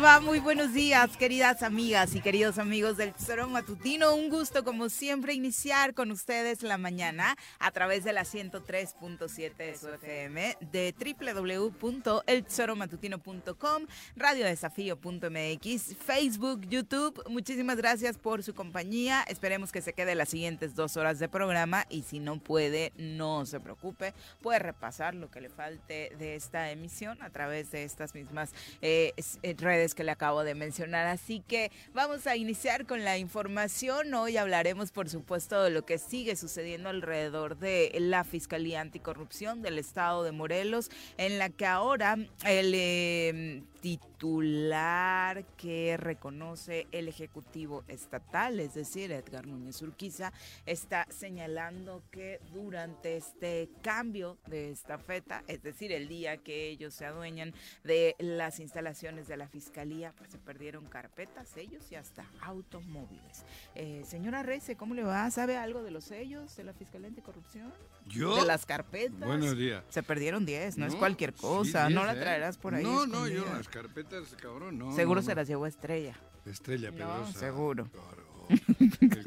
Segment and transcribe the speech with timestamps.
[0.00, 0.20] va?
[0.20, 4.14] Muy buenos días, queridas amigas y queridos amigos del Tesoro Matutino.
[4.14, 9.76] Un gusto, como siempre, iniciar con ustedes la mañana a través de la 103.7 de
[9.76, 13.86] su FM, de www.eltesoromatutino.com,
[14.16, 17.22] radiodesafío.mx, Facebook, YouTube.
[17.28, 19.22] Muchísimas gracias por su compañía.
[19.28, 23.44] Esperemos que se quede las siguientes dos horas de programa y si no puede, no
[23.46, 24.14] se preocupe.
[24.40, 29.12] Puede repasar lo que le falte de esta emisión a través de estas mismas eh,
[29.42, 31.06] eh, redes que le acabo de mencionar.
[31.06, 34.14] Así que vamos a iniciar con la información.
[34.14, 39.78] Hoy hablaremos, por supuesto, de lo que sigue sucediendo alrededor de la Fiscalía Anticorrupción del
[39.78, 48.60] Estado de Morelos, en la que ahora el eh, titular que reconoce el Ejecutivo Estatal,
[48.60, 50.32] es decir, Edgar Núñez Urquiza,
[50.66, 56.94] está señalando que durante este cambio de esta feta, es decir, el día que ellos
[56.94, 62.24] se adueñan de las instalaciones de la Fiscalía, pues se perdieron carpetas, sellos y hasta
[62.40, 63.44] automóviles.
[63.74, 65.28] Eh, señora Reyes, ¿cómo le va?
[65.32, 67.72] ¿Sabe algo de los sellos de la Fiscalía Anticorrupción?
[68.06, 68.36] ¿Yo?
[68.36, 69.18] De las carpetas.
[69.20, 69.82] Buenos días.
[69.88, 71.88] Se perdieron 10, no, es cualquier cosa.
[71.88, 72.20] no la ¿eh?
[72.20, 72.84] traerás por ahí.
[72.84, 74.94] No, no, yo las carpetas, cabrón, no.
[74.94, 76.14] Seguro se las llevó Estrella.
[76.44, 77.38] Estrella Pedrosa.
[77.38, 77.88] seguro.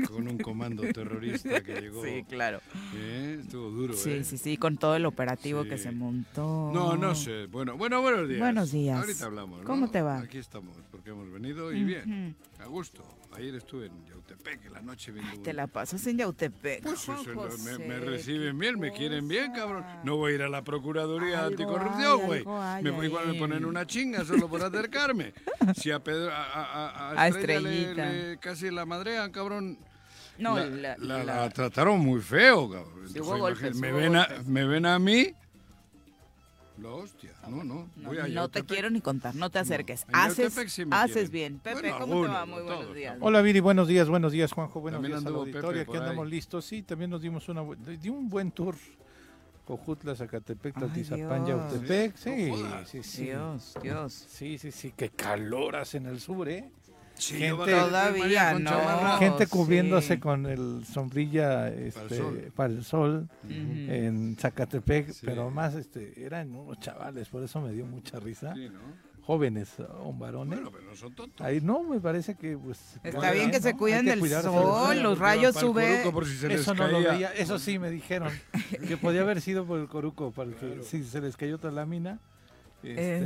[0.09, 2.03] con un comando terrorista que llegó.
[2.03, 2.59] Sí, claro.
[2.95, 3.39] ¿Eh?
[3.41, 4.23] Estuvo duro, Sí, ¿eh?
[4.23, 6.69] sí, sí, con todo el operativo que se montó.
[6.73, 7.47] No, no sé.
[7.47, 8.39] Bueno, bueno, buenos días.
[8.41, 8.99] Buenos días.
[8.99, 9.61] Ahorita hablamos.
[9.61, 9.65] ¿no?
[9.65, 10.19] ¿Cómo te va?
[10.19, 12.35] Aquí estamos, porque hemos venido y bien.
[12.59, 13.03] A gusto.
[13.35, 15.41] Ayer estuve en Yautepec, en la noche viendo.
[15.41, 16.81] Te la pasas en Yautepec.
[16.83, 17.23] Pues eso,
[17.63, 19.85] me, me, reciben bien, me quieren bien, cabrón.
[20.03, 22.45] No voy a ir a la Procuraduría algo Anticorrupción, güey.
[22.81, 25.33] Me igual me ponen una chinga solo por acercarme.
[25.75, 28.09] Si a Pedro, a, a, a A Estrella le- Estrellita.
[28.09, 29.77] le- casi la madrean, cabrón.
[30.37, 32.93] No, la, la- la- la- la trataron muy feo, cabrón.
[33.07, 34.45] Entonces, golpes, me, hubo ven a, golpes.
[34.47, 35.33] me ven a mí.
[36.77, 37.89] La hostia, no, no.
[37.95, 40.05] No, voy a no te quiero ni contar, no te acerques.
[40.09, 41.59] en haces sí haces bien.
[41.59, 42.45] Pepe, Bueno, ¿cómo te va?
[42.45, 43.17] Muy no buenos días.
[43.21, 46.65] Hola Viri, buenos días, buenos días Juanjo, buenos También días auditorio, Pepe aquí andamos listos,
[46.65, 47.63] sí, también nos dimos una
[47.97, 48.75] di un buen tour,
[49.63, 51.45] Cojutla, Zacatepec, Tatizapán.
[51.45, 54.13] Yautepec, sí, No sí, sí, Dios, Dios.
[54.13, 56.69] sí, sí, sí, qué calor hace en el sur, ¿eh?
[57.17, 59.17] Sí, Gente- Todavía no.
[59.19, 59.49] Gente sí.
[59.49, 62.51] cubriéndose con el sombrilla este, sol.
[62.55, 65.21] para el sol en Zacatepec, Sí.
[65.25, 68.79] pero más este, eran unos chavales, por eso me dio mucha risa, Sí, ¿no?
[69.25, 69.69] jóvenes
[70.03, 70.59] o varones.
[70.59, 71.45] Bueno, pero no son tontos.
[71.45, 74.43] Ahí no, me parece que pues Está cada bien que se cuiden que del sol,
[74.43, 75.01] sol.
[75.03, 76.03] los rayos suben.
[76.25, 78.29] Si Eso no lo veía, eso sí me dijeron,
[78.87, 80.83] que podía haber sido por el coruco, porque Claro.
[80.83, 82.19] si se les cayó otra lámina,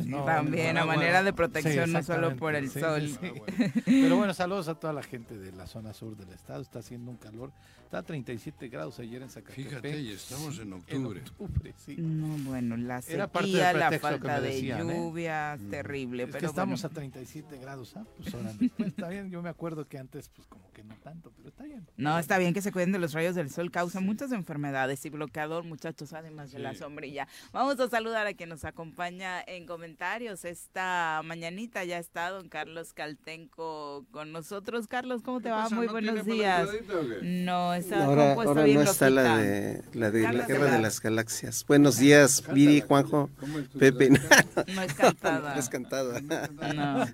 [0.05, 2.79] No, también no, a no, manera bueno, de protección, sí, no solo por el sí,
[2.79, 3.07] sol.
[3.07, 3.17] sí.
[3.21, 3.73] Ah, bueno.
[3.85, 6.61] Pero bueno, saludos a toda la gente de la zona sur del estado.
[6.61, 7.51] Está haciendo un calor.
[7.83, 9.65] Está a 37 grados ayer en Zacatepec.
[9.67, 11.21] Fíjate, y estamos en En octubre.
[11.39, 11.95] octubre, sí.
[11.97, 14.93] No, bueno, la Era parte del sequía, la que falta de decían, ¿eh?
[14.93, 16.23] lluvia, terrible.
[16.23, 16.91] Es que pero estamos bueno.
[16.91, 18.05] a 37 grados, ¿ah?
[18.15, 18.31] Pues.
[18.77, 21.63] Pues está bien, yo me acuerdo que antes, pues como que no tanto, pero está
[21.63, 21.87] bien.
[21.97, 25.09] No, está bien que se cuiden de los rayos del sol, causa muchas enfermedades y
[25.09, 27.27] bloqueador, muchachos, además de la sombrilla.
[27.53, 30.45] Vamos a saludar a quien nos acompaña en comentarios.
[30.45, 34.87] Esta mañanita ya está don Carlos Caltenco con nosotros.
[34.87, 35.63] Carlos, ¿cómo te ¿Qué va?
[35.63, 35.75] pasa?
[35.75, 36.69] Muy ¿No buenos días.
[37.21, 40.79] No, está Ahora, compuesto ahora bien no está la de la de la guerra de
[40.79, 41.65] las galaxias.
[41.67, 44.09] Buenos días, Viri, Juanjo, ¿Cómo es tu Pepe.
[44.75, 45.53] No es cantada.
[45.55, 46.21] No es cantada.
[46.75, 47.05] No,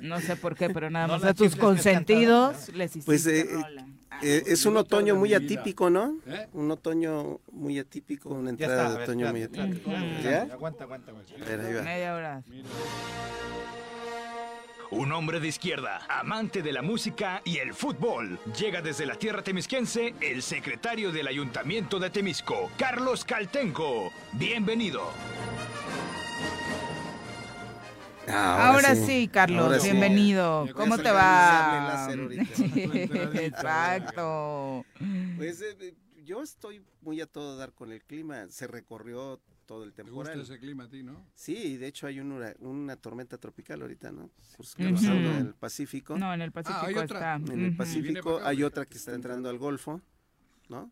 [0.00, 3.86] no sé por qué, pero nada más a tus consentidos les hiciste Pues, eh, rola.
[4.14, 6.18] Ah, Eh, es un otoño muy atípico, ¿no?
[6.26, 6.48] ¿Eh?
[6.52, 9.90] Un otoño muy atípico, una entrada está, de ver, otoño muy atípico.
[10.22, 10.42] ¿Ya?
[10.52, 11.12] Aguanta, aguanta,
[11.84, 12.42] media hora.
[14.90, 18.38] Un hombre de izquierda, amante de la música y el fútbol.
[18.56, 24.12] Llega desde la tierra temisquense el secretario del Ayuntamiento de Temisco, Carlos Caltenco.
[24.34, 25.10] Bienvenido.
[28.28, 29.28] Ahora, sí.
[29.28, 30.66] Carlos, Ahora bienvenido.
[30.74, 32.08] ¿Cómo te va?
[33.34, 34.84] Exacto.
[35.36, 35.94] Pues eh,
[36.24, 38.46] yo estoy muy a todo dar con el clima.
[38.48, 40.40] Se recorrió todo el ¿Te gusta temporal.
[40.40, 41.24] ese clima a ti, no?
[41.34, 44.30] Sí, de hecho hay un hura- una tormenta tropical ahorita, ¿no?
[44.56, 46.18] Pues, en el Pacífico.
[46.18, 47.36] No, en el Pacífico hay otra.
[47.36, 47.52] está.
[47.52, 50.00] En el Pacífico acá, hay otra que está entrando al Golfo,
[50.68, 50.90] ¿no?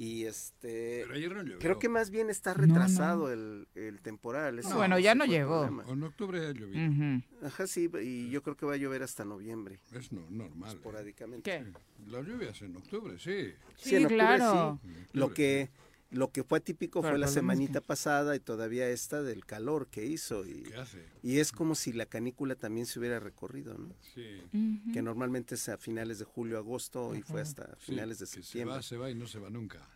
[0.00, 1.00] Y este...
[1.02, 1.58] Pero ayer no llovió.
[1.58, 2.74] Creo que más bien está No, no.
[2.74, 4.60] retrasado El, el temporal.
[4.60, 5.64] ese- Bueno, ya no llegó.
[5.88, 6.88] En octubre ya llovió.
[6.88, 7.22] Ujú.
[7.44, 10.70] Ajá, sí, y yo creo que va a llover hasta noviembre, Es no- normal.
[10.70, 10.72] ¿eh?
[10.76, 11.50] esporádicamente.
[11.50, 11.72] ¿Qué?
[12.12, 13.52] Las lluvias en octubre, sí.
[13.76, 14.78] Sí, Sí, en octubre claro.
[14.84, 14.88] sí.
[14.88, 15.68] En octubre, Lo que,
[16.10, 20.46] lo que fue atípico fue la semanita pasada y todavía esta del calor que hizo.
[20.46, 21.04] Y, ¿Qué hace?
[21.22, 23.94] y es como si la canícula también se hubiera recorrido, ¿no?
[24.14, 24.42] Sí.
[24.92, 28.30] Que normalmente es a finales de julio, agosto y fue hasta sí, finales de que
[28.30, 28.76] se septiembre.
[28.76, 29.86] va, se va y no se va nunca.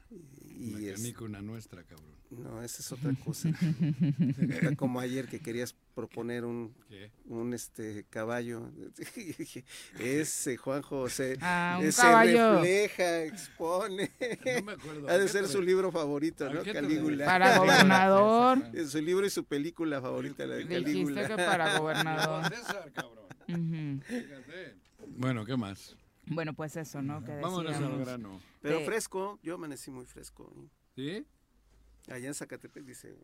[0.58, 2.12] Y Una es- canícula nuestra, cabrón.
[2.30, 3.48] no, esa es otra cosa.
[4.38, 7.10] Está como ayer que querías proponer un, ¿Qué?
[7.26, 8.70] un este caballo.
[9.98, 11.36] Ese Juan José.
[11.42, 12.54] Ah, un se caballo.
[12.54, 14.10] refleja, expone.
[14.56, 15.08] No me acuerdo.
[15.08, 16.62] Ha de ¿A qué ser su libro favorito, ¿A ¿no?
[16.62, 17.24] Calígula.
[17.24, 18.62] Para gobernador.
[18.72, 21.28] Es su libro y su película favorita, la de Dijiste Calígula.
[21.28, 22.54] que para gobernador.
[22.54, 24.02] César, cabrón.
[24.06, 24.74] Fíjate.
[25.16, 25.96] Bueno, ¿qué más?
[26.26, 27.22] Bueno, pues eso, ¿no?
[27.24, 28.40] Que Vámonos al grano.
[28.60, 30.52] Pero de- fresco, yo amanecí muy fresco.
[30.94, 31.26] ¿Sí?
[32.08, 33.16] Allá en Zacatepec dice,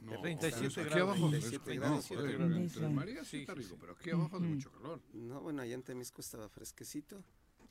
[0.00, 1.08] No, 37 aquí grados.
[1.10, 1.30] abajo.
[1.30, 5.00] 37 es- grados, no, entre María sí está rico, pero aquí abajo hace mucho calor.
[5.14, 7.22] no, bueno, allá en Temisco estaba fresquecito.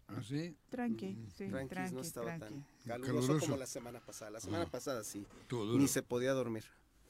[0.08, 0.56] ¿Ah, sí?
[0.70, 2.46] Tranqui, sí, Tranqui, tranqui, no estaba tranqui.
[2.46, 3.46] tan caluroso, Caluroso.
[3.46, 4.32] como la semana pasada.
[4.32, 5.80] La semana pasada sí, Estuvo duro.
[5.80, 6.64] ni se podía dormir.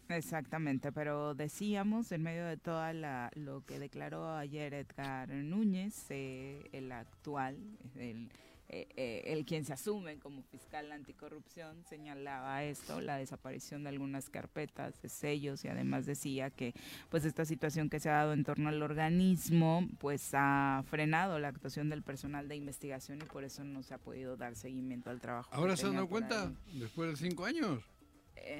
[0.09, 6.69] Exactamente, pero decíamos en medio de toda la lo que declaró ayer Edgar Núñez, eh,
[6.73, 7.57] el actual,
[7.95, 8.29] el,
[8.67, 14.29] eh, eh, el quien se asume como fiscal anticorrupción, señalaba esto, la desaparición de algunas
[14.29, 16.73] carpetas de sellos y además decía que
[17.09, 21.47] pues esta situación que se ha dado en torno al organismo pues ha frenado la
[21.47, 25.19] actuación del personal de investigación y por eso no se ha podido dar seguimiento al
[25.19, 25.49] trabajo.
[25.51, 26.47] ¿Ahora se han dado cuenta?
[26.47, 26.79] ahí.
[26.79, 27.83] Después de cinco años.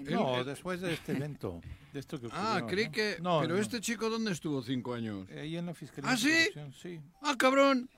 [0.10, 1.62] No, después de este evento.
[1.94, 2.92] De esto que Ah, ocurrió, creí ¿no?
[2.92, 3.18] que...
[3.22, 3.62] No, pero no.
[3.62, 5.28] este chico, ¿dónde estuvo cinco años?
[5.32, 6.12] Ahí en la fiscalía.
[6.12, 6.34] ¿Ah, sí?
[6.82, 7.90] Sí, Ah, cabrón.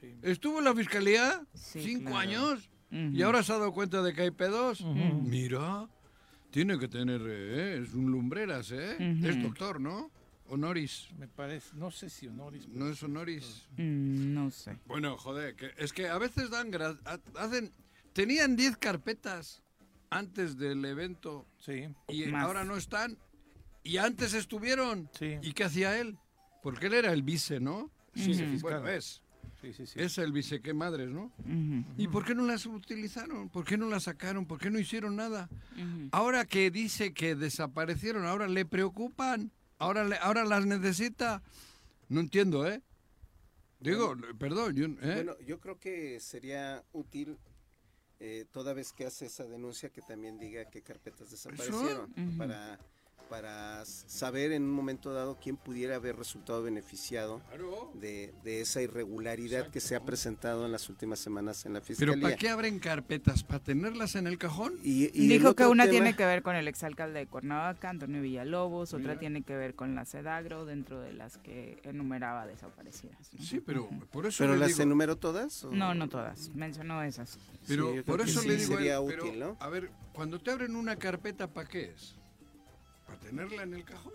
[0.00, 0.14] sí.
[0.22, 1.42] ¿Estuvo en la fiscalía?
[1.54, 2.18] Sí, ¿Cinco claro.
[2.18, 2.70] años?
[2.90, 4.80] ¿Y ahora se ha dado cuenta de que hay pedos?
[4.84, 5.88] Mira,
[6.50, 7.20] tiene que tener...
[7.24, 8.96] eh, es un lumbreras, ¿eh?
[9.24, 10.10] Es doctor, ¿no?
[10.48, 11.06] Honoris.
[11.16, 12.66] Me parece, no sé si honoris.
[12.68, 13.68] No es honoris.
[13.76, 14.76] Mm, no sé.
[14.86, 16.72] Bueno, joder, que, es que a veces dan...
[17.36, 17.72] hacen...
[18.12, 19.62] Tenían 10 carpetas
[20.10, 22.44] antes del evento Sí, y Más.
[22.44, 23.16] ahora no están.
[23.82, 25.08] Y antes estuvieron.
[25.18, 25.38] sí.
[25.42, 26.18] ¿Y qué hacía él?
[26.62, 27.90] Porque él era el vice, ¿no?
[28.14, 28.88] Sí, Bueno, fiscal.
[28.88, 29.22] es.
[29.62, 30.00] Sí, sí, sí.
[30.00, 31.30] Es el vice, qué madres, ¿no?
[31.98, 33.48] ¿Y por qué no las utilizaron?
[33.50, 34.46] ¿Por qué no las sacaron?
[34.46, 35.48] ¿Por qué no hicieron nada?
[36.12, 41.42] Ahora que dice que desaparecieron, ahora le preocupan, ahora, le- ahora las necesita.
[42.08, 42.82] No entiendo, ¿eh?
[43.80, 45.14] Digo, perdón, yo, ¿eh?
[45.14, 47.36] Bueno, yo creo que sería útil,
[48.20, 52.36] eh, toda vez que hace esa denuncia, que también diga qué carpetas desaparecieron, Ujú.
[52.38, 52.78] para,
[53.30, 57.92] para saber en un momento dado quién pudiera haber resultado beneficiado Claro.
[57.94, 62.14] de, de esa irregularidad que se ha presentado en las últimas semanas en la Fiscalía.
[62.14, 63.44] Pero ¿para qué abren carpetas?
[63.44, 64.74] ¿Para tenerlas en el cajón?
[64.82, 67.88] Y, y el Dijo que una tema- tiene que ver con el exalcalde de Cuernavaca,
[67.88, 73.30] Antonio Villalobos, otra tiene que ver con la Sedagro, dentro de las que enumeraba desaparecidas.
[73.38, 73.44] ¿no?
[73.44, 74.82] Sí, pero por eso ¿Pero las digo...
[74.82, 75.64] enumeró todas?
[75.64, 77.38] o- No, no todas, mencionó esas.
[77.68, 79.56] Pero Sí, por eso sí le digo, él, sería pero, útil, ¿no?
[79.60, 82.16] a ver, cuando te abren una carpeta, ¿para qué es?
[83.10, 84.12] Para tenerla en el cajón.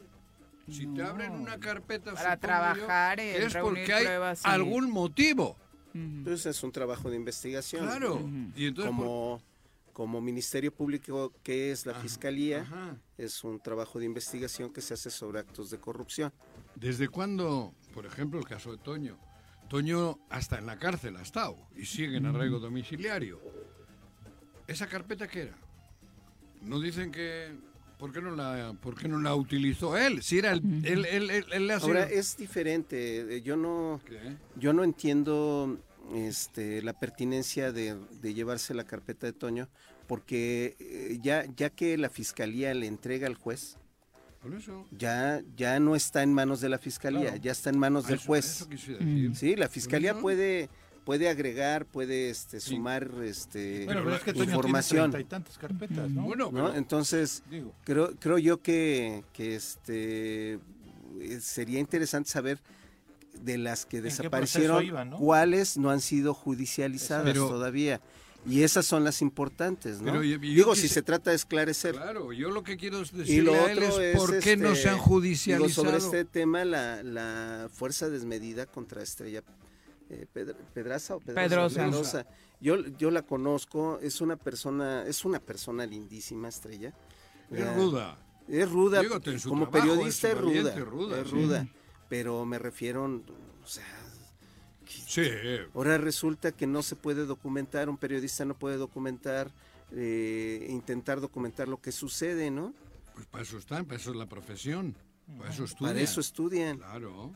[0.69, 5.57] Si te abren una carpeta Para trabajar yo, es porque hay pruebas y- algún motivo.
[5.93, 7.85] Entonces es un trabajo de investigación.
[7.85, 8.27] Claro.
[8.55, 9.41] Y entonces por- Como,
[9.93, 12.97] como Ministerio Público, que es la Ajá, Fiscalía, ajá.
[13.17, 16.33] es un trabajo de investigación que se hace sobre actos de corrupción.
[16.75, 19.17] ¿Desde cuándo, por ejemplo, el caso de Toño?
[19.69, 23.39] Toño hasta en la cárcel ha estado y sigue en arraigo domiciliario.
[24.67, 25.55] ¿Esa carpeta qué era?
[26.61, 27.55] No dicen que...
[27.97, 30.21] ¿Por qué no la, por qué no la utilizó él?
[30.21, 30.61] Si era el...
[30.85, 33.37] Él, él, él- él Ahora es diferente.
[33.37, 34.19] eh, Yo no, ¿Qué?
[34.57, 35.79] yo no entiendo
[36.13, 39.69] este, la pertinencia de, de llevarse la carpeta de Toño,
[40.07, 43.77] porque eh, ya, ya que la fiscalía le entrega al juez,
[44.41, 44.85] Por eso.
[44.91, 47.37] ya, ya no está en manos de la fiscalía, Claro.
[47.37, 48.45] ya está en manos del eso- juez.
[48.57, 49.35] eso quise decir.
[49.35, 50.69] Sí, la fiscalía eso- puede,
[51.05, 52.71] puede agregar, puede este, Sí.
[52.71, 55.11] sumar este, Bueno, pero es que información.
[55.11, 56.23] tiene y tantas carpetas, ¿no?
[56.23, 56.65] Bueno, ¿no?
[56.65, 60.59] pero- Entonces, Digo, creo, creo yo que, que este
[61.39, 62.59] sería interesante saber
[63.41, 65.17] de las que desaparecieron, iban, no?
[65.17, 68.01] cuáles no han sido judicializadas Pero- todavía.
[68.47, 70.11] Y esas son las importantes, ¿no?
[70.11, 71.95] Pero yo- yo Digo, si quise- se trata de esclarecer.
[71.95, 74.55] Claro, yo lo que quiero Y decirle lo a él otro es es, por qué
[74.55, 75.69] no este, se han digo, judicializado.
[75.73, 79.41] sobre este tema, la, la fuerza desmedida contra Estrella
[80.09, 81.83] eh, Pedra- Pedraza o Pedrosa.
[81.85, 82.25] Pedrosa.
[82.61, 86.93] Yo, yo la conozco, es una persona, es una persona lindísima, Estrella.
[87.51, 88.17] Es Ya, ruda.
[88.47, 91.31] Es ruda, Digo, en su como trabajo periodista es ruda, es sí.
[91.33, 91.67] ruda,
[92.09, 93.83] pero me refiero, o sea,
[94.87, 95.23] Sí,
[95.73, 99.51] ahora resulta que no se puede documentar, un periodista no puede documentar,
[99.91, 102.73] eh, intentar documentar lo que sucede, ¿no?
[103.15, 104.95] pues para eso están, para eso es la profesión.
[105.39, 105.93] Para eso estudian.
[105.93, 106.77] Para eso estudian.
[106.77, 107.33] Claro.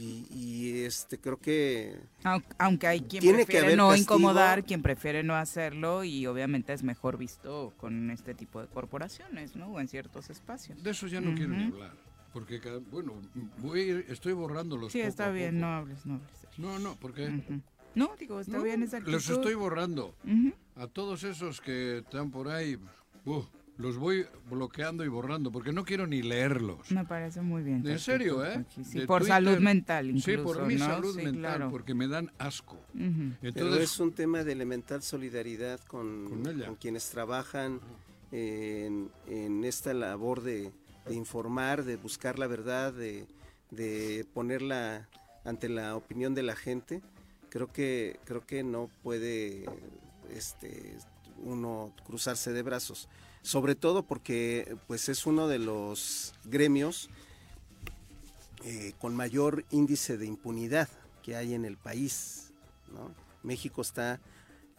[0.00, 4.14] Y, y, este creo que Aun- Aunque hay quien Tiene que prefiere haber no castigo.
[4.14, 9.56] incomodar, quien prefiere no hacerlo y obviamente es mejor visto con este tipo de corporaciones,
[9.56, 9.66] ¿no?
[9.72, 10.82] O en ciertos espacios.
[10.82, 11.92] De eso ya no quiero ni hablar.
[12.32, 13.12] Porque, cada- bueno,
[13.58, 14.90] voy a ir- estoy borrándolos.
[14.92, 15.60] Sí, poco está a bien, poco.
[15.66, 16.30] no hables, no hables.
[16.56, 17.28] No, no, porque...
[17.94, 19.12] No, digo, está No, bien esa actitud.
[19.12, 20.14] Los estoy borrando.
[20.76, 22.78] A todos esos que están por ahí,
[23.26, 23.42] uh,
[23.80, 26.90] los voy bloqueando y borrando, porque no quiero ni leerlos.
[26.92, 27.86] Me parece muy bien.
[27.86, 28.64] En serio, ¿eh?
[28.84, 29.26] Sí, por Twitter.
[29.36, 30.84] salud mental incluso, Sí, por mi ¿no?
[30.86, 31.70] salud Sí, mental, claro.
[31.70, 32.74] porque me dan asco.
[32.94, 33.32] Ujú.
[33.40, 37.80] pero Entonces, es un tema de elemental solidaridad con, Con con quienes trabajan
[38.32, 40.70] en, en esta labor de,
[41.06, 43.26] de informar, de buscar la verdad, de,
[43.70, 45.08] de ponerla
[45.44, 47.00] ante la opinión de la gente.
[47.48, 49.64] Creo que creo que no puede
[50.30, 50.96] este
[51.42, 53.08] uno cruzarse de brazos,
[53.42, 57.10] sobre todo porque pues es uno de los gremios
[58.64, 60.88] eh, con mayor índice de impunidad
[61.22, 62.52] que hay en el país.
[63.42, 64.20] México está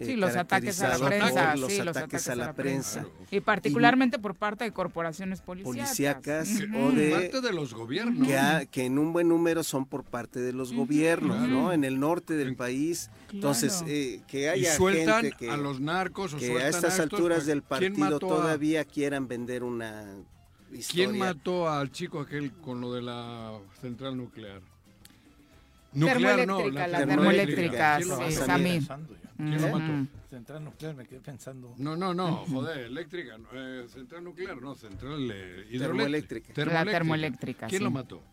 [0.06, 3.06] Sí, los ataques a la prensa, por los sí, ataques, a la prensa.
[3.30, 5.88] Y particularmente por parte de corporaciones policíacas.
[5.90, 8.28] policíacas que- o de parte de los gobiernos.
[8.28, 11.72] que, ha- que en un buen número son por parte de los gobiernos, ¿no?
[11.74, 13.10] En el norte del país.
[13.32, 16.70] Entonces, eh, que y haya sueltan gente que, a los narcos o que sueltan a
[16.70, 20.06] estas estos, alturas pues, del ¿quién partido a- todavía quieran vender una
[20.72, 21.08] historia.
[21.08, 24.62] ¿Quién mató al chico aquel con lo de la central nuclear?
[25.94, 28.88] Nuclear no, Termoeléctrica, la termoeléctrica, ¿Quién lo sí.
[29.38, 30.22] ¿Quién lo?
[30.30, 31.76] Central nuclear, me quedé pensando.
[31.78, 36.54] No, no, no, joder, eléctrica, eh, central nuclear, no, central eh, hidroeléctrica.
[36.54, 36.74] Termoeléctrica.
[36.74, 37.84] La termoeléctrica, ¿Quién sí.
[37.84, 38.24] lo mató?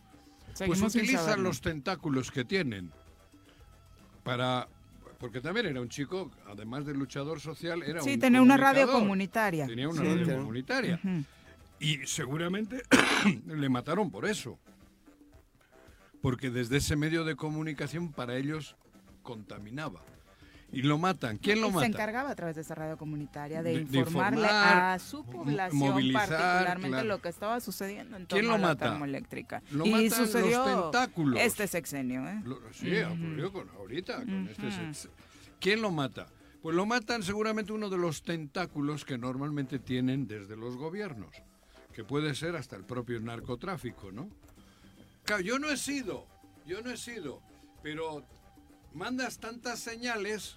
[0.54, 2.92] Seguimos pues utilizan los tentáculos que tienen
[4.22, 4.68] para...
[5.18, 8.88] Porque también era un chico, además de luchador social, era Sí, un tenía una radio
[8.88, 9.66] comunitaria.
[9.66, 11.00] Tenía una Sí, radio comunitaria.
[11.80, 12.82] Y seguramente
[13.46, 14.56] le mataron por eso.
[16.22, 18.76] Porque desde ese medio de comunicación para ellos
[19.22, 20.02] contaminaba.
[20.70, 21.38] Y lo matan.
[21.38, 21.86] ¿Quién lo mata?
[21.86, 25.24] Se encargaba a través de esa radio comunitaria de, De- de informarle informar, a su
[25.24, 27.08] población particularmente claro.
[27.08, 28.90] lo que estaba sucediendo en ¿Quién torno lo a la mata?
[28.90, 29.62] termoeléctrica.
[29.70, 31.40] Lo y matan los sucedió tentáculos.
[31.40, 32.42] este sexenio, ¿eh?
[32.44, 33.12] Lo- sí, Ujú.
[33.14, 34.76] ocurrió con ahorita, con este Ujú.
[34.76, 35.08] sex-
[35.58, 36.26] ¿Quién lo mata?
[36.60, 41.30] Pues lo matan seguramente uno de los tentáculos que normalmente tienen desde los gobiernos,
[41.94, 44.28] que puede ser hasta el propio narcotráfico, ¿no?
[45.28, 46.26] Claro, yo no he sido,
[46.66, 47.42] yo no he sido,
[47.82, 48.24] pero
[48.94, 50.56] mandas tantas señales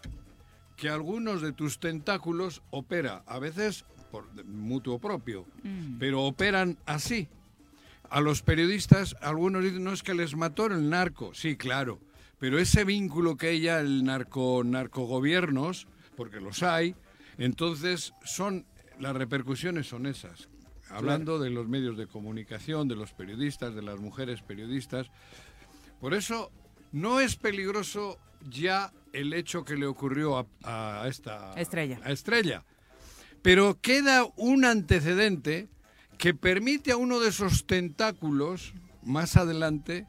[0.78, 5.98] que algunos de tus tentáculos opera, a veces por mutuo propio, Mm.
[6.00, 7.28] pero operan así.
[8.10, 11.34] A los periodistas, algunos dicen, no es que les mató el narco.
[11.34, 12.00] Sí, claro.
[12.40, 15.86] Pero ese vínculo que hay ya, el narco, narcogobiernos,
[16.16, 16.96] porque los hay,
[17.38, 18.66] entonces son,
[19.00, 20.48] las repercusiones son esas.
[20.94, 25.08] Hablando de los medios de comunicación, de los periodistas, de las mujeres periodistas.
[26.00, 26.52] Por eso
[26.92, 28.18] no es peligroso
[28.50, 32.00] ya el hecho que le ocurrió a, a esta Estrella.
[32.04, 32.64] a Estrella.
[33.42, 35.68] Pero queda un antecedente
[36.18, 40.06] que permite a uno de esos tentáculos, más adelante,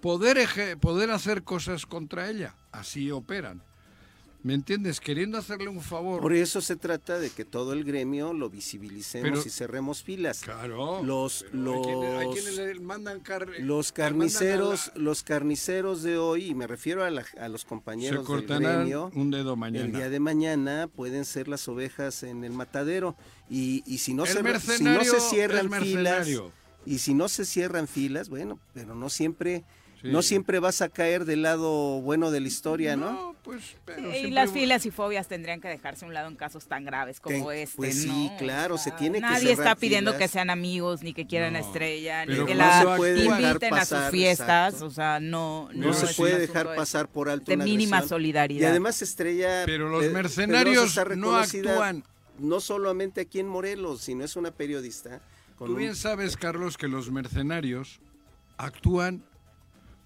[0.00, 2.54] poder, eje- poder hacer cosas contra ella.
[2.70, 3.62] Así operan.
[4.44, 4.98] ¿Me entiendes?
[4.98, 6.20] Queriendo hacerle un favor.
[6.20, 10.40] Por eso se trata de que todo el gremio lo visibilicemos Pero- y cerremos filas.
[10.40, 11.00] Claro.
[11.04, 16.02] Los, pero hay quienes- hay los- quienes le mandan car- Los mandan carniceros, los carniceros
[16.02, 18.46] de hoy, y me refiero a, la- a los compañeros se del
[18.78, 19.96] gremio, un dedo el mañana.
[19.98, 23.14] día de mañana pueden ser las ovejas en el matadero
[23.48, 24.42] y, y si no el se
[24.78, 26.28] si no se cierran filas
[26.84, 29.62] y si no se cierran filas, bueno, pero no siempre
[30.02, 30.08] Sí.
[30.10, 33.12] no siempre vas a caer del lado bueno de la historia, ¿no?
[33.12, 36.14] No, pues, pero y siempre las bu- filas y fobias tendrían que dejarse a un
[36.14, 38.36] lado en casos tan graves como este, pues sí, ¿no?
[38.36, 40.22] claro, se tiene que Nadie está pidiendo filas.
[40.28, 42.96] que sean amigos, ni que quieran No, estrella, ni que no la
[43.48, 44.86] inviten a sus pasar, fiestas, exacto.
[44.86, 47.98] o sea, no, No, no se puede un dejar pasar por alto de una mínima
[47.98, 48.08] agresión.
[48.16, 48.60] solidaridad.
[48.66, 52.02] Y además Estrella Pero los mercenarios no actúan.
[52.40, 55.20] no solamente aquí en Morelos, sino es una periodista
[55.56, 58.00] con Tú un- bien sabes, Carlos, que los mercenarios
[58.56, 59.22] actúan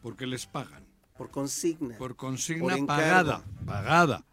[0.06, 0.84] porque les pagan.
[1.18, 1.98] por consigna.
[1.98, 3.42] Por consigna Por pagada.
[3.66, 4.24] Pagada.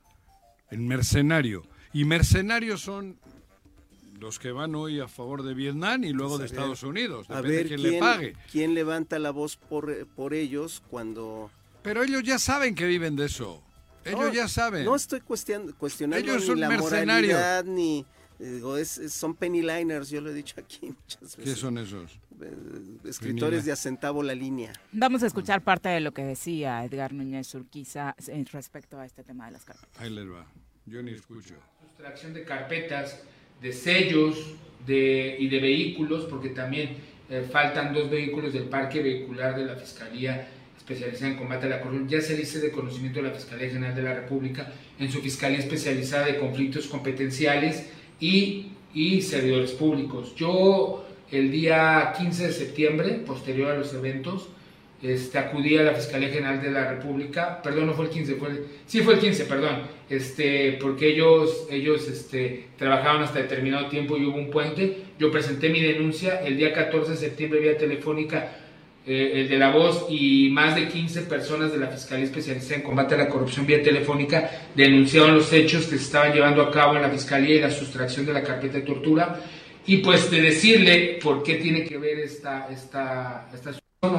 [0.69, 1.63] El mercenario.
[1.93, 3.17] Y mercenarios son
[4.19, 7.27] los que van hoy a favor de Vietnam y luego de Pues ver, Estados Unidos.
[7.31, 8.35] a ver de quién, quién, le pague.
[8.51, 11.49] quién levanta la voz por, por ellos cuando
[11.81, 13.63] Pero ellos ya saben que viven de eso.
[14.05, 14.85] Ellos No, ya saben.
[14.85, 17.33] No estoy cuestion- cuestionando Ellos ni la mercenarios.
[17.33, 18.05] moralidad ni
[18.37, 21.57] digo, es- son penny liners, yo lo he dicho aquí muchas ¿Qué veces.
[21.59, 22.19] son esos?
[22.41, 24.73] Eh, escritores de a centavo la línea.
[24.91, 28.15] Vamos a escuchar parte de lo que decía Edgar Núñez Urquiza
[28.51, 29.87] respecto a este tema de las cartas.
[29.97, 30.45] Ahí les va.
[30.85, 31.55] Yo ni escucho.
[31.87, 33.21] sustracción de carpetas,
[33.61, 36.97] de sellos de, y de vehículos, porque también
[37.29, 40.47] eh, faltan dos vehículos del parque vehicular de la Fiscalía
[40.77, 42.09] especializada en combate a la corrupción.
[42.09, 45.59] Ya se dice de conocimiento de la Fiscalía General de la República en su Fiscalía
[45.59, 50.35] Especializada de Conflictos Competenciales y, y Servidores Públicos.
[50.35, 54.49] Yo el día 15 de septiembre, posterior a los eventos,
[55.01, 58.49] este, acudí a la Fiscalía General de la República, perdón, no fue el 15, fue
[58.49, 64.15] el, sí fue el 15, perdón, este, porque ellos, ellos este, trabajaban hasta determinado tiempo
[64.15, 68.57] y hubo un puente, yo presenté mi denuncia el día 14 de septiembre vía telefónica,
[69.05, 72.83] eh, el de la voz y más de 15 personas de la Fiscalía Especializada en
[72.83, 76.95] Combate a la Corrupción vía telefónica denunciaron los hechos que se estaban llevando a cabo
[76.95, 79.41] en la Fiscalía y la sustracción de la carpeta de tortura
[79.85, 83.73] y pues de decirle por qué tiene que ver esta, esta, esta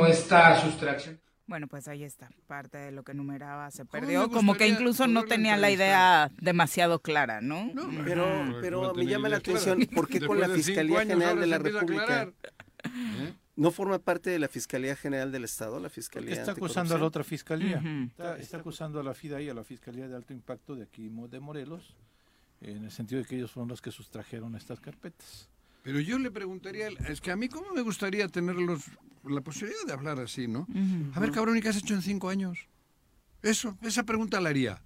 [0.09, 1.21] esta sustracción.
[1.47, 5.25] Bueno, pues ahí está, parte de lo que numeraba se perdió, como que incluso no
[5.25, 7.71] tenía la idea demasiado clara, ¿no?
[7.75, 7.91] No.
[8.03, 9.61] Pero, no, pero no me llama la idea clara.
[9.61, 12.33] atención, ¿por qué con la Fiscalía años General de la República aclarar.
[13.57, 17.05] no forma parte de la Fiscalía General del Estado, la Fiscalía está acusando a la
[17.05, 17.83] otra fiscalía.
[18.07, 21.11] Está, está acusando a la FIDA y a la Fiscalía de Alto Impacto de aquí
[21.11, 21.95] de Morelos,
[22.71, 25.49] en el sentido de que ellos fueron los que sustrajeron estas carpetas.
[25.83, 28.85] Pero yo le preguntaría, es que a mí cómo me gustaría tener los,
[29.25, 30.67] la posibilidad de hablar así, ¿no?
[31.13, 32.69] A ver, cabrón, ¿y qué has hecho en cinco años?
[33.43, 34.83] Eso, esa pregunta la haría.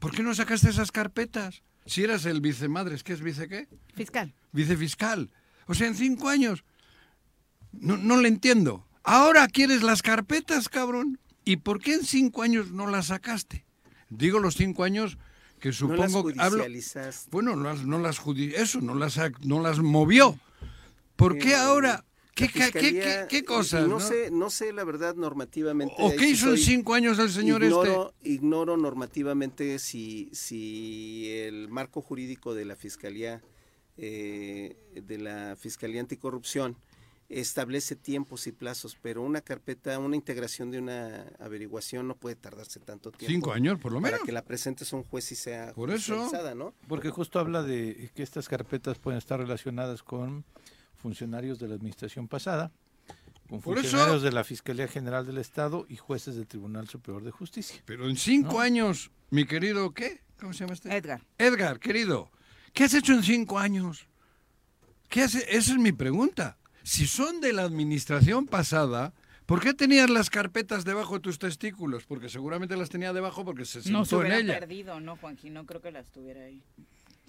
[0.00, 1.62] ¿Por qué no sacaste esas carpetas?
[1.86, 3.68] Si eras el vicemadres, ¿qué es vice qué?
[3.94, 4.34] Fiscal.
[4.52, 5.30] Vicefiscal.
[5.66, 6.64] O sea, en cinco años.
[7.72, 8.86] No, no le entiendo.
[9.04, 11.20] Ahora quieres las carpetas, cabrón.
[11.44, 13.64] ¿Y por qué en cinco años no las sacaste?
[14.10, 15.16] Digo los cinco años
[15.58, 16.64] que No las supongo que hablo.
[17.30, 18.20] Bueno, no las, no las
[18.56, 20.38] eso, no las, no las movió.
[21.16, 22.04] ¿Por qué Eh, ahora?
[22.34, 23.82] ¿Qué, qué, qué, Fiscalía, qué- qué cosas?
[23.82, 24.00] No, no?
[24.00, 25.92] sé, no sé la verdad normativamente.
[25.98, 28.30] ¿O qué hizo en cinco años el señor ignoro, este?
[28.30, 33.42] Ignoro normativamente si, si el marco jurídico de la Fiscalía
[33.96, 36.76] eh, de la Fiscalía Anticorrupción
[37.28, 42.80] establece tiempos y plazos, pero una carpeta, una integración de una averiguación no puede tardarse
[42.80, 43.30] tanto tiempo.
[43.32, 44.26] Cinco años, por lo Para menos.
[44.26, 46.30] que la presentes a un juez y sea Por eso.
[46.54, 46.74] ¿no?
[46.88, 50.44] Porque justo habla de que estas carpetas pueden estar relacionadas con
[50.96, 52.72] funcionarios de la administración pasada,
[53.48, 57.22] con Por eso- funcionarios de la Fiscalía General del Estado y jueces del Tribunal Superior
[57.22, 57.82] de Justicia.
[57.84, 58.60] Pero en cinco No.
[58.60, 60.22] años, mi querido, ¿qué?
[60.40, 60.96] ¿Cómo se llama este?
[60.96, 61.22] Edgar.
[61.36, 62.30] Edgar, querido,
[62.72, 64.06] ¿qué has hecho en cinco años?
[65.08, 65.38] ¿Qué hace?
[65.48, 66.56] Esa es mi pregunta.
[66.88, 69.12] Si son de la administración pasada,
[69.44, 72.06] ¿por qué tenías las carpetas debajo de tus testículos?
[72.06, 74.58] Porque seguramente las tenía debajo porque se No se sentó en ella.
[74.58, 75.50] perdido, ¿no, Juanji?
[75.50, 76.62] No creo que la estuviera ahí.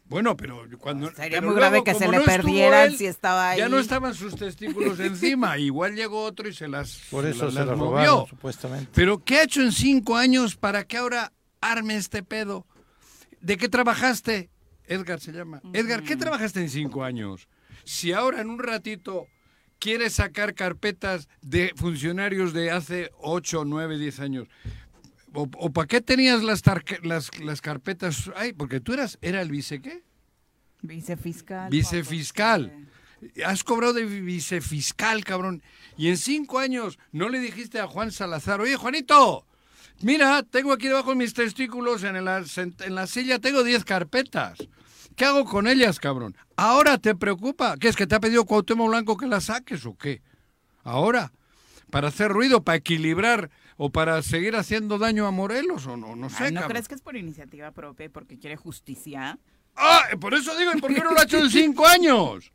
[0.06, 1.12] Bueno, pero cuando...
[1.12, 3.60] Sería pero muy grave luego, que se le no perdieran él, si estaba ahí.
[3.60, 5.58] Ya no estaban sus testículos encima.
[5.58, 7.90] Igual llegó otro y se las Por eso las- se las la movió.
[7.92, 8.92] robaron, supuestamente.
[8.96, 12.66] Pero ¿qué ha hecho en cinco años para que ahora arme este pedo?
[13.42, 14.50] ¿De qué trabajaste?
[14.86, 15.62] Edgar se llama.
[15.74, 17.50] Edgar, ¿qué trabajaste en cinco años?
[17.84, 19.28] Si ahora en un ratito
[19.80, 24.48] quieres sacar carpetas de funcionarios de hace ocho, nueve, diez años,
[25.34, 26.62] ¿o, para qué tenías las,
[27.04, 28.30] las, las carpetas?
[28.36, 30.04] Ay, porque tú eras, ¿era el vice qué?
[30.82, 31.70] Vicefiscal.
[31.70, 32.72] Vicefiscal.
[32.72, 33.44] José.
[33.46, 35.62] Has cobrado de vicefiscal, cabrón.
[35.98, 39.46] Y en cinco años no le dijiste a Juan Salazar, oye, Juanito,
[40.02, 44.60] mira, tengo aquí debajo de mis testículos en la, en la silla, tengo diez carpetas.
[45.20, 46.34] ¿Qué hago con ellas, cabrón?
[46.56, 47.76] Ahora te preocupa.
[47.78, 50.22] ¿Qué es que te ha pedido Cuauhtémoc Blanco que las saques o qué?
[50.86, 51.34] Ahora,
[51.92, 56.30] para hacer ruido, para equilibrar o para seguir haciendo daño a Morelos o no, no
[56.30, 56.46] sé.
[56.46, 56.70] Ay, ¿No cabrón.
[56.72, 59.38] crees que es por iniciativa propia y porque quiere justicia?
[59.76, 62.54] Ah, por eso digo, ¿y por qué no lo ha hecho en cinco años?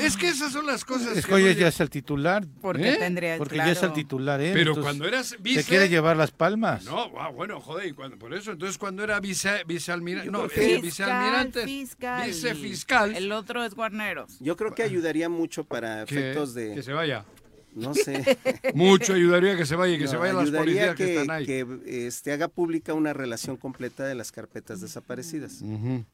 [0.00, 1.16] Es que esas son las cosas.
[1.16, 2.44] Es que que hoy no ya es el titular.
[2.60, 2.96] Porque ¿Eh?
[2.96, 3.68] tendría Porque claro.
[3.68, 4.50] ya es el titular, ¿eh?
[4.52, 5.64] Pero Entonces, cuando eras Se vice...
[5.64, 6.84] quiere llevar las palmas.
[6.84, 10.76] No, ah, bueno, joder, y cuando- por eso, entonces cuando era vice, vicealmirante, no, que-
[10.76, 12.26] eh, vicealmirante, fiscal.
[12.26, 14.38] vicefiscal, El otro es Guarneros.
[14.40, 17.24] Yo creo que ayudaría mucho para que, efectos que de, se vaya.
[17.74, 18.38] No sé,
[18.74, 21.46] Mucho ayudaría que se vaya que no, se vayan las policías que, están ahí.
[21.46, 25.62] que, este, haga pública una relación completa de las carpetas desaparecidas.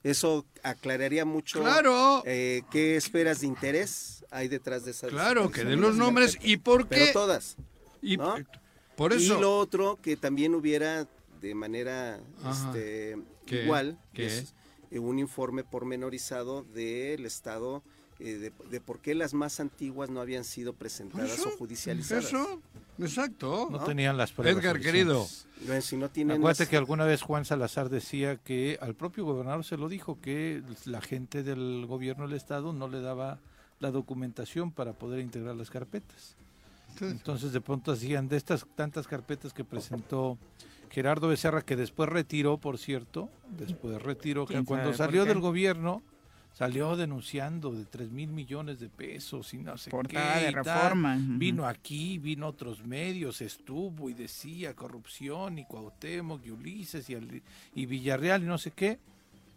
[0.02, 5.64] Eso aclararía mucho Claro, eh, qué esperas de interés hay detrás de esas claro, que
[5.64, 7.12] den los nombres y por Pero qué.
[7.12, 7.56] todas.
[8.00, 8.34] Y ¿no?
[8.96, 9.36] por eso.
[9.36, 11.06] Y lo otro, que también hubiera
[11.40, 12.20] de manera
[12.50, 13.64] este, ¿Qué?
[13.64, 14.26] igual, ¿Qué?
[14.26, 14.54] es,
[14.90, 17.82] eh, un informe pormenorizado del estado
[18.20, 22.26] eh, de, de por qué las más antiguas no habían sido presentadas Eso, o judicializadas.
[22.26, 22.60] Eso,
[22.98, 23.68] exacto.
[23.70, 23.84] No ¿no?
[23.84, 24.62] tenían las pruebas.
[24.62, 25.26] Edgar, querido.
[25.66, 29.24] Bueno, si no tienen Acuérdate las- que alguna vez Juan Salazar decía que al propio
[29.24, 33.38] gobernador se lo dijo, que la gente del gobierno del estado no le daba
[33.80, 36.36] la documentación para poder integrar las carpetas.
[37.00, 40.36] Entonces de pronto hacían de estas tantas carpetas que presentó
[40.90, 46.02] Gerardo Becerra, que después retiró, por cierto, después retiró, que ¿Quién cuando salió del gobierno,
[46.52, 50.46] salió denunciando de 3 mil millones de pesos y no sé Portada qué.
[50.46, 50.64] de tal.
[50.64, 51.16] reforma.
[51.20, 57.42] Vino aquí, vino otros medios, estuvo y decía corrupción y Cuauhtémoc y Ulises y,
[57.74, 58.98] y Villarreal y no sé qué.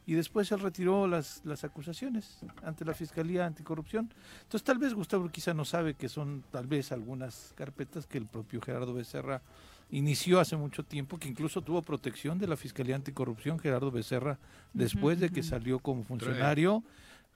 [0.05, 4.13] Y después él retiró las, las acusaciones ante la Fiscalía Anticorrupción.
[4.41, 8.25] Entonces tal vez Gustavo Urquiza no sabe que son tal vez algunas carpetas que el
[8.25, 9.41] propio Gerardo Becerra
[9.91, 14.39] inició hace mucho tiempo, que incluso tuvo protección de la Fiscalía Anticorrupción, Gerardo Becerra,
[14.73, 16.83] después de que salió como funcionario.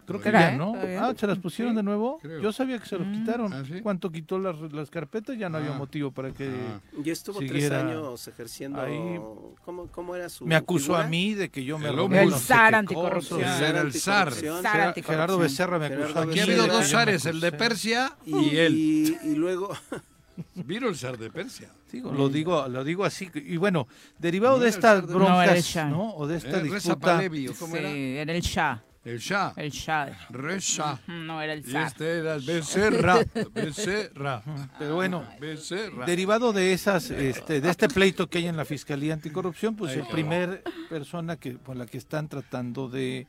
[0.05, 0.73] Creo que ya, ¿no?
[1.01, 2.17] Ah, ¿se las pusieron Sí, de nuevo?
[2.21, 2.39] creo.
[2.41, 3.11] Yo sabía que se los Mm.
[3.11, 3.51] quitaron.
[3.51, 3.81] ¿Ah, sí?
[3.81, 5.77] Cuando quitó las, las carpetas ya no había Ah.
[5.77, 6.47] motivo para que...
[6.47, 6.79] Ah.
[7.03, 8.79] Y estuvo tres años ejerciendo.
[8.81, 9.19] ahí.
[9.65, 11.03] ¿cómo, cómo era su Me acusó figura?
[11.03, 13.41] a mí de que yo me El El no zar anticorrupción.
[13.41, 14.31] Era el zar.
[14.31, 15.37] Gerardo.
[15.39, 16.31] Becerra me acusó a mí.
[16.31, 17.51] Aquí ha habido dos zares, el de.
[17.51, 19.17] Persia y, Y, él.
[19.25, 19.71] y luego,
[20.55, 21.71] Vino el zar de Persia.
[21.91, 23.29] Digo, lo digo, lo digo así.
[23.33, 23.87] Y bueno,
[24.19, 25.89] derivado de estas de- No, era el broncas, Shah.
[25.89, 26.13] ¿no?
[26.15, 26.97] O de esta Eh, Reza disputa.
[27.15, 27.89] Palevi, ¿o ¿cómo sí, era?
[27.89, 28.83] era el Shah.
[29.05, 29.53] El Shah.
[29.55, 30.27] El Shah.
[30.29, 30.99] Reza.
[31.07, 31.87] No era el Y zar.
[31.87, 33.19] este era el Becerra.
[33.53, 34.43] Becerra.
[34.77, 36.05] Pero bueno, Becerra.
[36.05, 39.99] derivado de esas, este, de este pleito que hay en la Fiscalía Anticorrupción, pues Ahí
[39.99, 43.27] el primer persona que por la que están tratando de,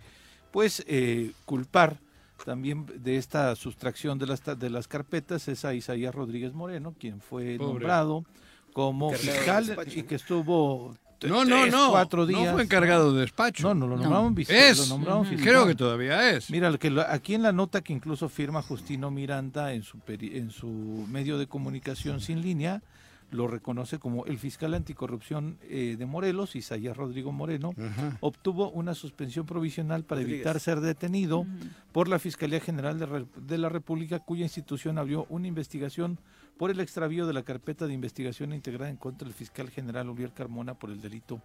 [0.51, 2.01] pues, eh, culpar
[2.44, 7.20] también de esta sustracción de las de las carpetas es a Isaías Rodríguez Moreno, quien
[7.20, 7.72] fue Pobre.
[7.72, 8.24] nombrado
[8.72, 10.07] como fiscal y ¿no?
[10.07, 11.90] que estuvo No, no, tres, no.
[11.90, 12.44] cuatro días.
[12.46, 13.62] No fue encargado de despacho.
[13.66, 14.03] No, no lo No.
[14.03, 14.79] nombraron vice- Es.
[14.79, 15.24] lo nombraron.
[15.37, 16.48] Creo que todavía es.
[16.51, 20.51] Mira, que aquí en la nota que incluso firma Justino Miranda en su, peri- en
[20.51, 20.68] su
[21.11, 22.83] medio de comunicación sin línea,
[23.30, 28.16] lo reconoce como el fiscal anticorrupción eh, de Morelos, Isaías Rodrigo Moreno, Ajá.
[28.20, 30.40] obtuvo una suspensión provisional para Rodríguez.
[30.46, 31.44] evitar ser detenido
[31.92, 36.18] por la Fiscalía General de, Re- de la República, cuya institución abrió una investigación
[36.56, 40.32] por el extravío de la carpeta de investigación integrada en contra del fiscal general Uriel
[40.32, 41.40] Carmona por el delito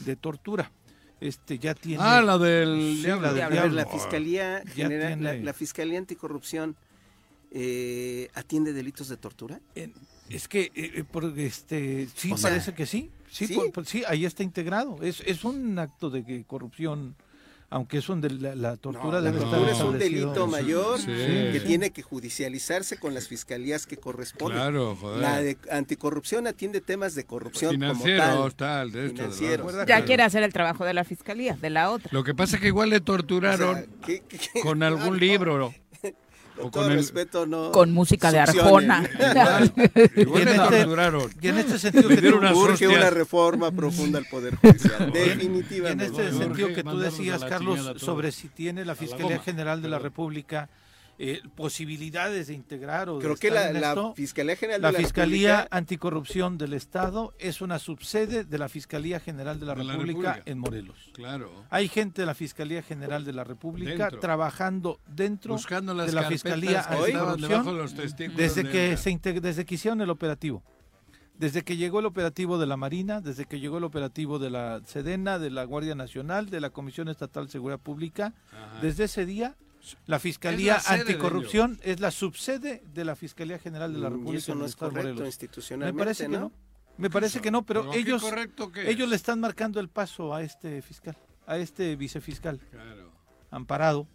[0.00, 0.70] de tortura.
[1.20, 3.26] Este ya tiene Ah, la del Sí, diablo.
[3.28, 3.74] la del a ver, diablo.
[3.76, 6.76] la Fiscalía General, la, tiene- la Fiscalía Anticorrupción
[7.52, 9.60] eh, atiende delitos de tortura.
[9.74, 9.92] En-
[10.30, 13.10] es que, eh, eh, por, este, sí, O sea, parece que sí.
[13.30, 13.54] Sí, ¿sí?
[13.54, 14.98] por- por- sí, ahí está integrado.
[15.02, 17.16] Es, es un acto de corrupción,
[17.68, 21.06] aunque es un de la, la tortura No, la tortura es un delito mayor Sí.
[21.06, 24.56] que tiene que judicializarse con las fiscalías que corresponden.
[24.58, 25.20] Claro, joder.
[25.20, 28.54] La de anticorrupción atiende temas de corrupción Financieros, como tal.
[28.54, 29.22] tal, de esto.
[29.22, 29.72] de Financieros.
[29.74, 30.04] Ya Claro.
[30.06, 32.08] quiere hacer el trabajo de la fiscalía, de la otra.
[32.12, 34.60] Lo que pasa es que igual le O torturaron sea, ¿qué- qué- qué?
[34.60, 35.58] con Ah, algún no, libro.
[35.58, 35.74] ¿no?
[36.62, 37.70] Con todo el- respeto, no.
[37.72, 38.38] Con música de.
[38.40, 39.08] Arjona.
[40.16, 40.86] Y en este-.
[41.42, 45.00] Y en este sentido, que tú- Urge una reforma profunda al Poder Judicial.
[45.14, 46.04] y en Definitivamente.
[46.06, 49.38] este sentido que tú decías, la Carlos, sobre si tiene la Fiscalía.
[49.40, 49.98] General de la.
[49.98, 50.68] República
[51.18, 54.88] eh, posibilidades de integrar o de Creo que estar la, en la Fiscalía General La
[54.88, 59.66] de la Fiscalía República Anticorrupción del Estado es una subsede de la Fiscalía General de
[59.66, 60.50] la, De la República, República.
[60.50, 60.96] en Morelos.
[61.14, 61.50] Claro.
[61.70, 64.20] Hay gente de la Fiscalía General de la República Dentro.
[64.20, 67.96] trabajando dentro Buscando las de la Fiscalía que de Anticorrupción los
[68.36, 70.62] desde de- que se integ- desde que hicieron el operativo.
[71.38, 74.80] Desde que llegó el operativo de la Marina, desde que llegó el operativo de la
[74.86, 78.80] Sedena, de la Guardia Nacional, de la Comisión Estatal de Seguridad Pública, Ajá.
[78.80, 79.54] desde ese día
[80.06, 84.16] La Fiscalía la Anticorrupción es la subsede de la Fiscalía General de la Mm, y
[84.16, 84.38] República.
[84.38, 85.20] eso no es correcto Morelos.
[85.20, 86.52] Me institucionalmente, parece que ¿no?
[86.98, 88.24] Me parece que no, pero ¿Pero qué ellos,
[88.86, 93.10] ellos le están marcando el paso a este fiscal, a este vicefiscal Claro.
[93.50, 94.06] amparado,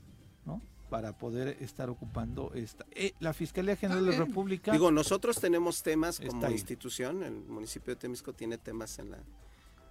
[0.46, 0.62] ¿no?
[0.90, 2.86] Para poder estar ocupando esta.
[2.92, 4.18] eh, la Fiscalía General de la.
[4.26, 4.72] República.
[4.72, 9.20] Digo, nosotros tenemos temas como institución, el municipio de Temisco tiene temas en la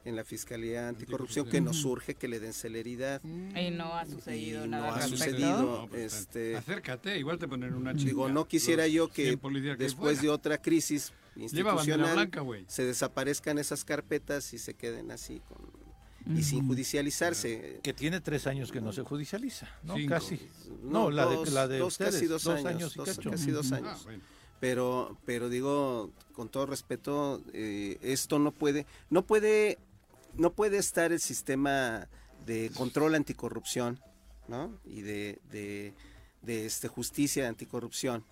[0.04, 3.20] en la Fiscalía Anticorrupción que nos surge que le den celeridad.
[3.24, 5.24] Y no ha sucedido Y nada no ha respecto.
[5.24, 5.62] sucedido.
[5.82, 8.06] No, pues, este, Acércate, igual te ponen una chica.
[8.06, 12.42] digo, no quisiera yo que 100 policías que hay después de otra crisis institucional blanca,
[12.66, 15.58] se desaparezcan esas carpetas y se queden así con,
[16.36, 17.80] y sin judicializarse.
[17.82, 19.96] que tiene tres años que no se judicializa, ¿no?
[19.96, 20.14] Cinco.
[20.14, 20.40] Casi.
[20.82, 23.30] No, la de- la de dos, ustedes, casi dos, dos años, años y dos- cacho.
[23.30, 23.98] casi dos años.
[24.00, 24.22] Ah, bueno.
[24.60, 29.78] pero pero digo con todo respeto eh, esto no puede no puede
[30.40, 32.08] no puede estar el sistema
[32.46, 34.00] de control anticorrupción
[34.48, 34.72] ¿no?
[34.86, 35.92] y de, de,
[36.42, 38.24] de, este justicia anticorrupción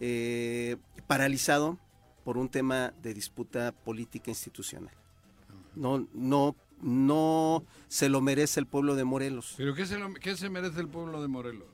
[0.00, 1.78] eh, paralizado
[2.24, 4.94] por un tema de disputa política institucional
[5.76, 10.34] no no no se lo merece el pueblo de Morelos ¿Pero qué se, lo- qué
[10.36, 11.68] se merece el pueblo de Morelos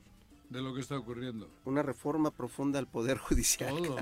[0.49, 1.49] de lo que está ocurriendo?
[1.65, 3.95] una reforma profunda al poder judicial Todo,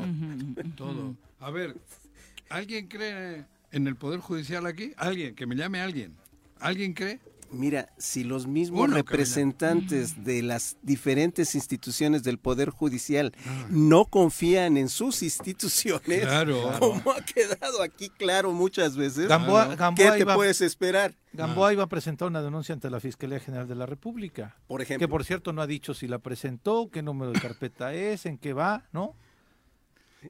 [0.75, 1.15] todo.
[1.39, 1.75] A ver,
[2.49, 4.93] ¿alguien cree en el Poder Judicial aquí?
[4.97, 5.35] ¿Alguien?
[5.35, 6.15] Que me llame alguien.
[6.59, 7.19] ¿Alguien cree?
[7.51, 13.67] Mira, si los mismos Uno, representantes de las diferentes instituciones del Poder Judicial Ah.
[13.69, 16.71] no confían en sus instituciones, Claro.
[16.79, 19.77] como ha quedado aquí claro muchas veces, Gamboa, Claro.
[19.77, 21.13] Gamboa ¿qué te iba, puedes esperar?
[21.33, 24.55] Gamboa iba a presentar una denuncia ante la Fiscalía General de la República.
[24.67, 27.93] Por Que ejemplo, por cierto no ha dicho si la presentó, qué número de carpeta
[27.93, 29.15] es, en qué va, ¿no?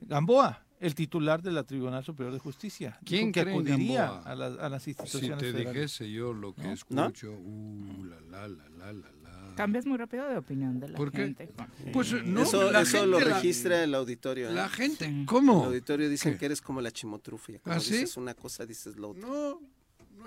[0.01, 3.00] Gamboa, el titular de la Tribunal Superior de Justicia.
[3.06, 4.32] ¿Quién que acudiría Gamboa?
[4.32, 5.74] a, las- a las Si instituciones te federales.
[5.74, 6.71] dijese yo lo que ¿No?
[6.71, 9.56] escucho, uh, la, la, la, la, la, la.
[9.56, 11.17] Cambias muy rápido de opinión de la ¿Por qué?
[11.19, 11.50] gente.
[11.56, 11.69] Juan.
[11.93, 14.50] Pues no, eso, la eso gente, lo la- registra el auditorio.
[14.50, 14.54] ¿eh?
[14.54, 15.65] La gente, El ¿cómo?
[15.65, 16.39] auditorio dicen ¿Qué?
[16.39, 17.62] que eres como la chimotrufia.
[17.65, 17.93] ¿Ah, sí?
[17.93, 19.28] dices una cosa, dices lo otro.
[19.28, 19.62] No,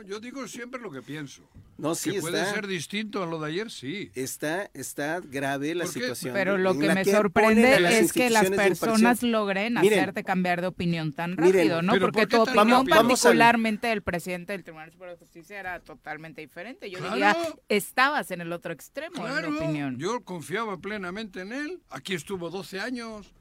[0.02, 1.42] no, yo digo siempre lo que pienso.
[1.76, 4.10] No, sí, que puede está, ser distinto a lo de ayer, sí.
[4.14, 6.34] está, está grave la situación.
[6.34, 10.66] Pero lo en que me sorprende es que las personas logren Miren, hacerte cambiar de
[10.66, 11.92] opinión tan miren, rápido, ¿no?
[11.92, 12.84] Porque ¿por qué tu opinión?
[12.86, 12.88] Vamos
[13.20, 16.90] particularmente del presidente del Tribunal Superior de Justicia era totalmente diferente.
[16.90, 17.14] Yo Claro.
[17.14, 17.36] diría,
[17.68, 19.98] estabas en el otro extremo en Claro, mi opinión.
[19.98, 21.80] yo confiaba plenamente en él.
[21.90, 23.32] Aquí estuvo 12 años.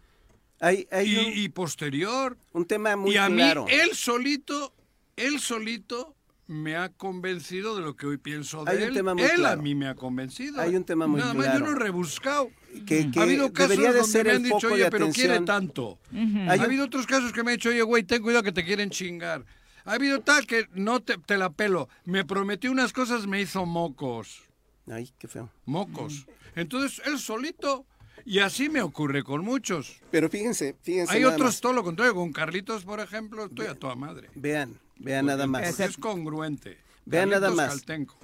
[0.59, 2.37] Hay, hay Y, un, y posterior.
[2.53, 3.65] un tema muy y a claro.
[3.65, 4.73] mí, él solito,
[5.15, 6.15] él solito
[6.47, 8.93] me ha convencido de lo que hoy pienso de Hay un él.
[8.93, 9.59] tema muy él claro.
[9.59, 10.61] a mí me ha convencido.
[10.61, 11.59] Hay un tema muy Nada más claro.
[11.59, 12.49] yo no he rebuscado.
[12.85, 15.41] que, que ha habido casos debería de donde ser me han dicho, oye, pero quiere
[15.41, 15.99] tanto.
[16.11, 18.63] Ha un- habido otros casos que me han dicho, oye, güey, ten cuidado que te
[18.63, 19.45] quieren chingar.
[19.85, 21.87] Ha habido tal que no te, te la pelo.
[22.05, 24.43] Me prometió unas cosas, me hizo mocos.
[24.89, 25.49] Ay, qué feo.
[25.65, 26.27] Mocos.
[26.55, 27.85] Entonces, él solito.
[28.25, 30.01] Y así me ocurre con muchos.
[30.11, 31.61] Pero fíjense, fíjense Hay nada otros más.
[31.61, 32.13] todo lo contrario.
[32.15, 34.29] Con Carlitos, por ejemplo, estoy a toda madre.
[34.35, 35.79] Vean, vean nada Porque más.
[35.79, 36.77] Es congruente.
[37.05, 37.69] Vean nada más.
[37.69, 38.17] Caltenco.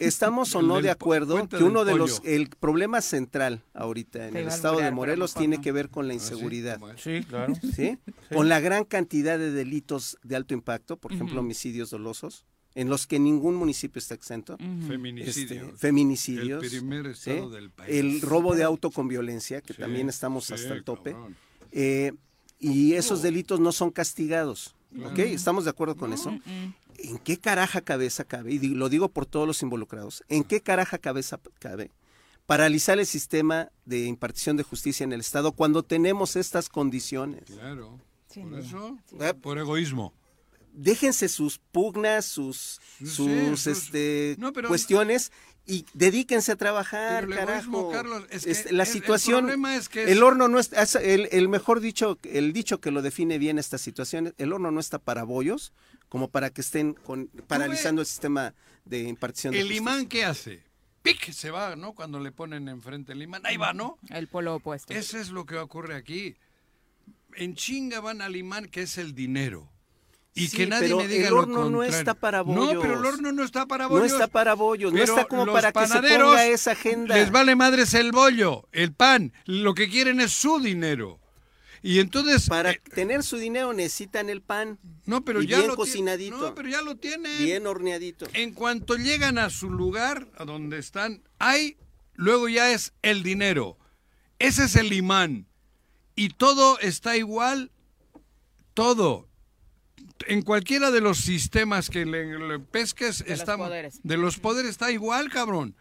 [0.00, 4.48] Estamos o no de acuerdo que uno de los el problema central ahorita en el
[4.48, 5.62] estado de Morelos tiene no.
[5.62, 6.80] que ver con la ¿Ah, inseguridad.
[6.96, 7.54] Sí, claro.
[7.76, 7.98] ¿sí?
[8.32, 13.06] Con la gran cantidad de delitos de alto impacto, por ejemplo, homicidios dolosos, en los
[13.06, 14.56] que ningún municipio está exento.
[15.18, 17.30] Este, feminicidios, El primer ¿sí?
[17.30, 17.94] estado del país.
[17.94, 21.14] el robo de auto con violencia, que Sí, también estamos sí, hasta el tope,
[21.70, 22.12] eh,
[22.58, 24.74] y esos delitos no son castigados.
[24.94, 25.12] Claro.
[25.12, 25.18] ¿Ok?
[25.18, 26.30] ¿Estamos de acuerdo con eso?
[26.30, 28.52] Mm, ¿En qué caraja cabeza cabe?
[28.52, 30.24] Y lo digo por todos los involucrados.
[30.28, 31.90] ¿En qué caraja cabeza cabe
[32.46, 37.44] paralizar el sistema de impartición de justicia en el Estado cuando tenemos estas condiciones?
[37.44, 38.00] Claro.
[38.34, 40.12] Por eso, Ah, por egoísmo.
[40.80, 45.32] Déjense sus pugnas, sus, Sí, sus este, No, pero- cuestiones
[45.66, 47.92] y dedíquense a trabajar, Pero el egoísmo, carajo.
[47.92, 50.58] Carlos, es que Este, la el- el situación, problema es que es- el horno no
[50.60, 54.52] está, es el, el mejor dicho, el dicho que lo define bien esta situación, el
[54.52, 55.72] horno no está para bollos,
[56.08, 59.82] como para que estén con, paralizando el sistema de impartición de ¿El justicia.
[59.82, 60.62] imán qué hace?
[61.02, 61.32] ¡Pic!
[61.32, 61.92] Se va, ¿no?
[61.94, 63.42] Cuando le ponen enfrente el imán.
[63.44, 63.98] Ahí va, ¿no?
[64.10, 64.92] El polo opuesto.
[64.94, 66.36] Eso es lo que ocurre aquí.
[67.34, 69.68] En chinga van al imán, que es el dinero.
[70.38, 71.98] Y Sí, que nadie pero me diga el lo horno no contrario.
[71.98, 72.78] está para No, bollos.
[72.82, 74.12] pero el horno no está para No bollos.
[74.12, 77.14] está para bollos, no Pero está como para que se ponga esa agenda.
[77.16, 79.32] Les vale madres el bollo, el pan.
[79.46, 81.18] Lo que quieren es su dinero.
[81.82, 82.48] Y entonces...
[82.48, 84.78] Para eh, tener su dinero necesitan el pan.
[85.06, 86.36] no, pero y ya bien lo cocinadito.
[86.36, 87.38] No, pero ya lo tienen.
[87.44, 88.26] Bien horneadito.
[88.32, 91.76] En cuanto llegan a su lugar, a donde están, hay,
[92.14, 93.78] luego ya es el dinero.
[94.40, 95.46] Ese es el imán.
[96.16, 97.70] Y todo está igual,
[98.74, 99.27] todo.
[100.26, 104.00] En cualquiera de los sistemas que le, le pesques, De los poderes.
[104.02, 105.74] de los poderes está igual, cabrón.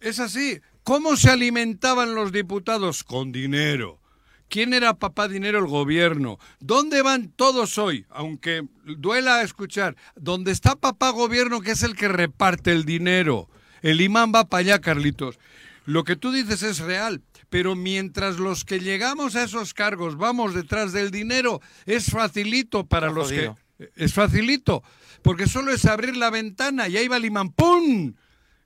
[0.00, 0.60] Es así.
[0.82, 3.04] ¿Cómo se alimentaban los diputados?
[3.04, 4.00] Con dinero.
[4.48, 5.58] ¿Quién era papá dinero?
[5.58, 6.38] El gobierno.
[6.60, 8.06] ¿Dónde van todos hoy?
[8.10, 13.48] Aunque duela escuchar, ¿dónde está papá gobierno que es el que reparte el dinero?
[13.82, 15.38] El imán va para allá, Carlitos.
[15.86, 17.22] Lo que tú dices es real,
[17.54, 23.06] pero mientras los que llegamos a esos cargos vamos detrás del dinero, es facilito para
[23.06, 23.56] Está los jodido.
[23.78, 23.92] que...
[23.94, 24.82] Es facilito,
[25.22, 28.12] porque solo es abrir la ventana y ahí va el imán, ¡pum!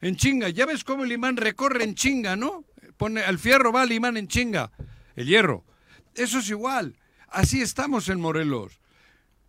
[0.01, 0.49] En chinga.
[0.49, 2.65] Ya ves cómo el imán recorre en chinga, ¿no?
[2.97, 4.73] Pone al fierro va el imán en chinga,
[5.17, 5.67] el hierro.
[6.15, 6.97] Eso es igual.
[7.29, 8.81] Así estamos en Morelos.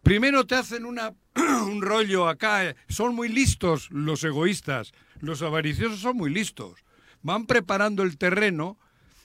[0.04, 1.14] Primero te hacen una,
[1.64, 2.76] un rollo acá.
[2.90, 4.92] Son muy listos los egoístas.
[5.22, 6.84] Los avariciosos son muy listos.
[7.22, 8.78] Van preparando el terreno.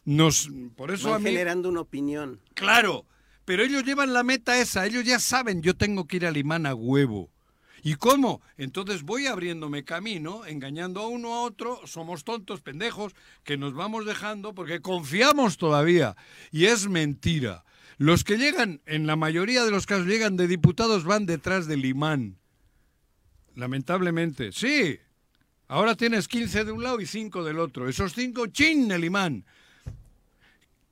[0.05, 1.31] Nos, por eso Van a mí.
[1.31, 2.41] generando una opinión.
[2.55, 3.07] Claro,
[3.45, 6.67] pero ellos llevan la meta esa, ellos ya saben, yo tengo que ir al imán
[6.67, 7.31] a huevo.
[7.83, 8.41] ¿Y cómo?
[8.57, 13.13] Entonces voy abriéndome camino, engañando a uno a otro, somos tontos, pendejos,
[13.45, 16.17] que nos vamos dejando porque confiamos todavía.
[16.51, 17.63] Y es mentira.
[17.99, 21.85] Los que llegan, en la mayoría de los casos, llegan de diputados, van detrás del
[21.85, 22.39] imán.
[23.55, 24.99] Lamentablemente, sí.
[25.69, 27.89] Ahora tienes 15 de un lado y 5 del otro.
[27.89, 29.45] Esos 5, chin, el imán.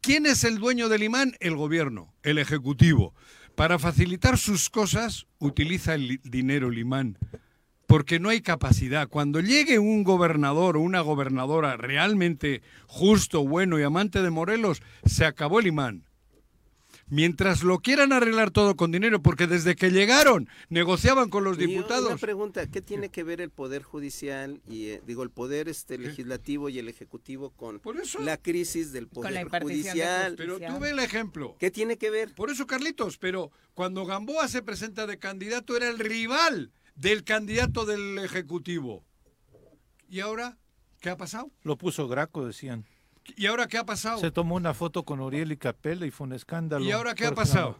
[0.02, 1.36] ¿Quién es el dueño del imán?
[1.38, 3.14] El gobierno, el ejecutivo.
[3.54, 7.18] Para facilitar sus cosas, utiliza el dinero el imán.
[7.86, 9.06] Porque no hay capacidad.
[9.06, 15.24] Cuando llegue un gobernador o una gobernadora realmente justo, bueno y amante de Morelos, se
[15.24, 16.02] acabó el imán.
[17.12, 21.66] Mientras lo quieran arreglar todo con dinero, porque desde que llegaron negociaban con los Y
[21.66, 22.06] diputados.
[22.06, 25.98] Una pregunta, ¿qué tiene que ver el poder judicial y eh, digo el poder este
[25.98, 28.18] legislativo y el ejecutivo con Por eso.
[28.20, 30.36] la crisis del Con la poder judicial?
[30.38, 31.54] Pero tú ve el ejemplo.
[31.60, 32.34] ¿Qué tiene que ver?
[32.34, 37.84] Por eso, Carlitos, pero cuando Gamboa se presenta de candidato era el rival del candidato
[37.84, 39.04] del Ejecutivo.
[40.08, 40.56] ¿Y ahora
[41.00, 41.50] qué ha pasado?
[41.62, 42.86] Lo puso Graco, decían.
[43.36, 44.18] ¿Y ahora qué ha pasado?
[44.18, 46.84] Se tomó una foto con Uriel y Capella y fue un escándalo.
[46.84, 47.78] ¿Y ahora qué ha pasado?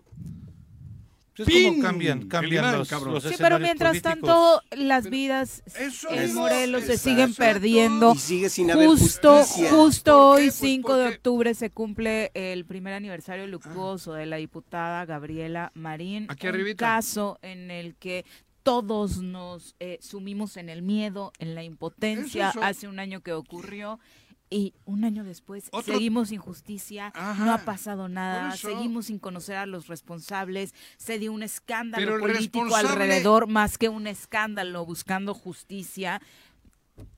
[1.35, 1.83] Pues es como ¡Ping!
[1.83, 4.03] cambian, cambian los, los Sí, pero mientras políticos.
[4.03, 7.09] tanto, las vidas Eso en Morelos se exacto.
[7.11, 8.13] siguen perdiendo.
[8.15, 9.71] Y sigue sin haber Justo, justicia.
[9.71, 14.37] justo hoy, Pues 5 de porque- octubre, se cumple el primer aniversario luctuoso de la
[14.37, 16.27] diputada Gabriela Marín.
[16.29, 18.27] Aquí un caso en el que
[18.63, 23.33] todos nos eh, sumimos en el miedo, en la impotencia, Es hace un año que
[23.33, 23.99] ocurrió.
[24.53, 27.43] Y un año después Otro- seguimos sin justicia, Ajá.
[27.45, 32.21] no ha pasado nada, seguimos sin conocer a los responsables, se dio un escándalo el
[32.21, 36.21] político responsable- alrededor más que un escándalo buscando justicia.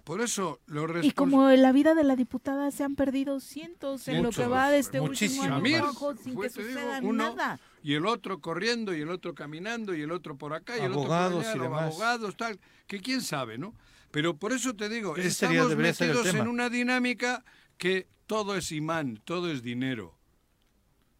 [0.04, 4.06] Por eso, los Y como en la vida de la diputada se han perdido cientos
[4.06, 7.30] en lo que va de este último año trabajo sin fue, que digo, suceda uno,
[7.34, 7.58] nada.
[7.82, 10.92] Y el otro corriendo, y el otro caminando, y el otro por acá, y el
[10.92, 11.82] Abogados otro por allá, y los demás.
[11.82, 13.74] abogados, tal, que quién sabe, ¿no?
[14.14, 17.44] Pero por eso te digo, Ese estamos metidos en una dinámica
[17.76, 20.16] que todo es imán, todo es dinero.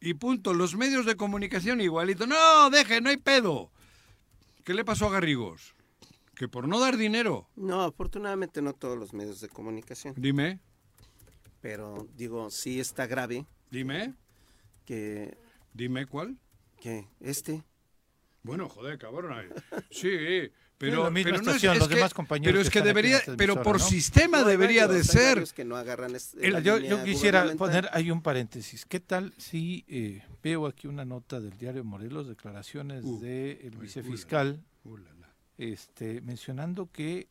[0.00, 2.24] Y punto, los medios de comunicación igualito.
[2.28, 3.72] No, deje, no hay pedo.
[4.62, 5.74] ¿Qué le pasó a Garrigos?
[6.36, 10.60] Que por no dar dinero, No, afortunadamente no todos los medios de comunicación, dime,
[11.60, 14.14] pero digo, sí está grave dime,
[14.84, 15.36] que,
[15.72, 16.38] dime cuál.
[16.80, 17.64] que este
[18.44, 19.52] Bueno, joder, cabrón.
[19.90, 20.10] Sí,
[20.78, 23.84] pero, no es, los que, demás compañeros pero es que debería, esta pero por ¿no?
[23.86, 25.28] sistema No, hay debería de varios, hay ser.
[25.36, 28.84] varios que no agarran es- El- la yo, quisiera poner ahí un paréntesis.
[28.84, 33.78] ¿Qué tal si eh, veo aquí una nota del diario Morelos, declaraciones Uh, del ay,
[33.80, 35.34] vicefiscal, Uh, la, la.
[35.58, 37.28] este, mencionando que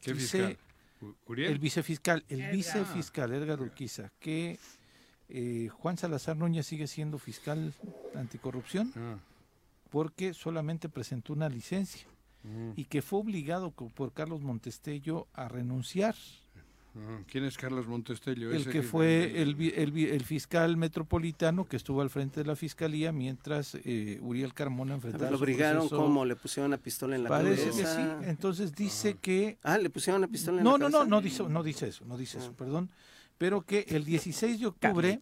[0.00, 0.58] ¿Qué dice fiscal?
[1.00, 1.52] U- ¿Uriel?
[1.52, 2.52] el vicefiscal, el Edgar.
[2.56, 4.58] vicefiscal Edgar Urquiza, que
[5.28, 7.72] eh, Juan Salazar Núñez sigue siendo fiscal
[8.14, 9.16] anticorrupción Ah,
[9.90, 12.06] porque solamente presentó una licencia
[12.44, 16.14] mm, y que fue obligado por Carlos Montestello a renunciar.
[17.26, 18.50] ¿Quién es Carlos Montestello?
[18.52, 22.54] el que fue el, el, vi- el fiscal metropolitano que estuvo al frente de la
[22.54, 27.22] fiscalía mientras eh, Uriel Carmona enfrentaba Lo su obligaron como le pusieron una pistola en
[27.22, 27.82] la Parece que sí.
[27.82, 28.20] cabeza.
[28.28, 31.04] Entonces dice que Ah, le pusieron una pistola en no, la no, cabeza.
[31.04, 32.56] no, no dice, no dice eso, no dice eso, Ah.
[32.58, 32.90] perdón,
[33.38, 35.18] pero que el 16 de octubre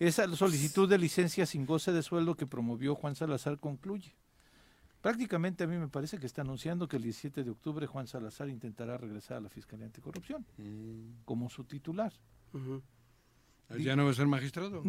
[0.00, 4.12] esa solicitud de licencia sin goce de sueldo que promovió Juan Salazar concluye.
[5.10, 8.48] Prácticamente a mí me parece que está anunciando que el 17 de octubre Juan Salazar
[8.48, 11.22] intentará regresar a la Fiscalía Anticorrupción Mm.
[11.24, 12.12] como su titular.
[13.78, 14.82] ¿Ya no va a ser magistrado?
[14.82, 14.88] Mm,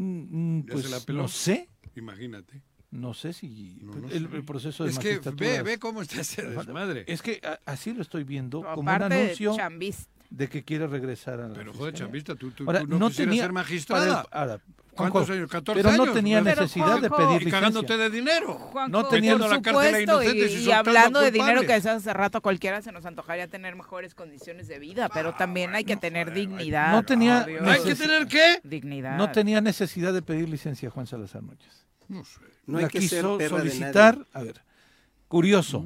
[0.57, 1.21] mm, ¿Ya pues se la peló?
[1.21, 2.63] no sé, Imagínate.
[2.89, 6.41] no sé si No el, proceso de Es que magistratura ve, ve cómo está ese
[6.49, 7.05] desmadre.
[7.07, 9.55] Es que a- así lo estoy viendo como un anuncio.
[9.55, 10.11] chambista.
[10.29, 13.07] De que quiere regresar a la Pero joder, chapista, tú, tú, Ahora, tú no, no
[13.09, 14.21] quisieras tenía ser para magistrada.
[14.21, 14.59] el- ahora,
[14.97, 15.51] ¿Cuántos Juanjo, años?
[15.51, 16.15] 14 pero no años.
[16.15, 17.51] tenía Pero, necesidad de pedir Y licencia.
[17.51, 18.53] cagándote de dinero.
[18.55, 21.61] Juanjo, No tenía- por la cárcel a supuesto, inocentes y y, y hablando de dinero
[21.61, 25.83] que hace rato, cualquiera se nos antojaría tener mejores condiciones de vida, pero también hay
[25.83, 26.91] que tener dignidad.
[26.93, 27.61] No tenía Dios.
[27.67, 28.59] ¿Hay que tener qué?
[28.63, 29.17] dignidad.
[29.17, 31.85] No tenía necesidad de pedir licencia Juan Salazar Núñez.
[32.07, 32.39] No sé.
[32.65, 34.27] No hay La que ser quiso de solicitar, nadie.
[34.33, 34.61] a ver,
[35.27, 35.85] curioso,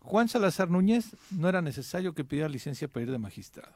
[0.00, 3.72] Juan Salazar Núñez no era necesario que pidiera licencia para ir de magistrado,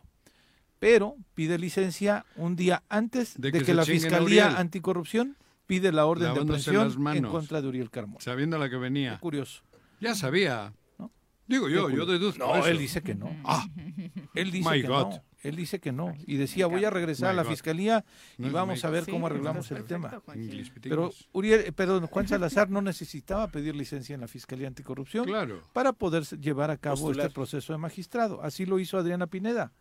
[0.79, 4.59] pero pide licencia un día antes De de, que la Fiscalía.
[4.59, 6.45] Anticorrupción pide la orden de
[6.99, 7.17] manos.
[7.17, 8.21] en contra de Uriel Carmona.
[8.21, 9.19] Sabiendo la que venía.
[9.19, 9.63] Curioso.
[10.01, 10.73] Ya sabía.
[10.99, 11.11] ¿No?
[11.47, 12.69] Digo yo, yo deduzco No, eso.
[12.69, 13.35] él dice que no.
[13.45, 13.67] Ah,
[14.35, 15.01] Él dice My que God.
[15.11, 15.23] no.
[15.43, 16.13] Él dice que no.
[16.27, 17.51] Y decía, voy a regresar a la God.
[17.51, 18.05] fiscalía
[18.37, 20.21] y No vamos a ver Sí, cómo arreglamos el tema.
[20.83, 21.13] Pero.
[21.33, 25.63] Uriel, eh, perdón, Juan Salazar no necesitaba pedir licencia en la Fiscalía Anticorrupción Claro.
[25.73, 27.27] para poder llevar a cabo Postular.
[27.27, 28.43] este proceso de magistrado.
[28.43, 29.73] Así lo hizo Adriana Pineda.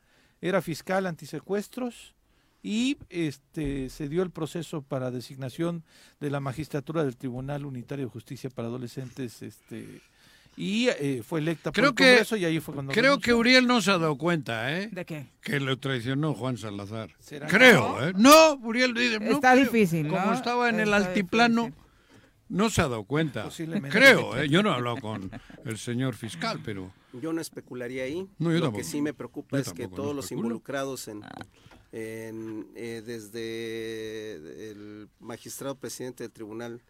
[0.47, 2.13] Era fiscal antisecuestros
[2.61, 5.83] y este se dio el proceso para designación
[6.19, 10.01] de la magistratura del Tribunal Unitario de Justicia para Adolescentes este
[10.57, 13.33] y eh, fue electa Creo por que- el Congreso y ahí fue cuando Creo que.
[13.33, 14.87] Uriel no se ha dado cuenta, ¿eh?
[14.91, 15.25] ¿De qué?
[15.41, 17.09] Que lo traicionó Juan Salazar.
[17.19, 17.47] ¿Será?
[17.47, 18.13] Creo, ¿eh?
[18.15, 19.19] No, Uriel dice.
[19.19, 19.63] no Está creo.
[19.65, 20.13] difícil, ¿no?
[20.13, 21.83] Como estaba en el altiplano, difícil.
[22.49, 23.43] no se ha dado cuenta.
[23.45, 23.89] Posiblemente.
[23.97, 24.47] Creo, ¿eh?
[24.47, 25.29] Yo no he hablado con
[25.65, 26.93] el señor fiscal, pero.
[27.21, 28.27] Yo no especularía ahí.
[28.39, 28.77] No, yo Lo tampoco.
[28.77, 31.21] que sí me preocupa Yo es que no todos los involucrados en,
[31.91, 36.81] en, eh, desde el magistrado presidente del Tribunal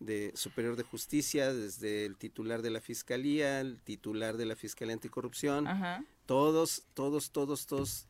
[0.00, 4.94] de Superior de Justicia, desde el titular de la Fiscalía, el titular de la Fiscalía
[4.94, 6.04] Anticorrupción, Ajá.
[6.26, 8.06] todos, todos, todos, todos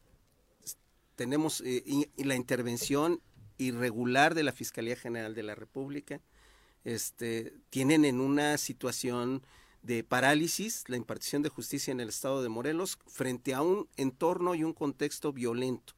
[1.16, 3.20] tenemos eh, y- y la intervención
[3.58, 6.20] irregular de la Fiscalía General de la República,
[6.84, 9.42] este, tienen en una situación
[9.82, 14.54] de parálisis la impartición de justicia en el estado de Morelos frente a un entorno
[14.54, 15.94] y un contexto violento.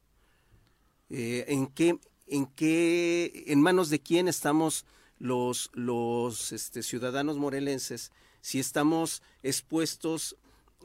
[1.09, 4.85] Eh, ¿En qué, en qué, en manos de quién estamos
[5.19, 8.11] los, los este, ciudadanos morelenses
[8.41, 10.35] si estamos expuestos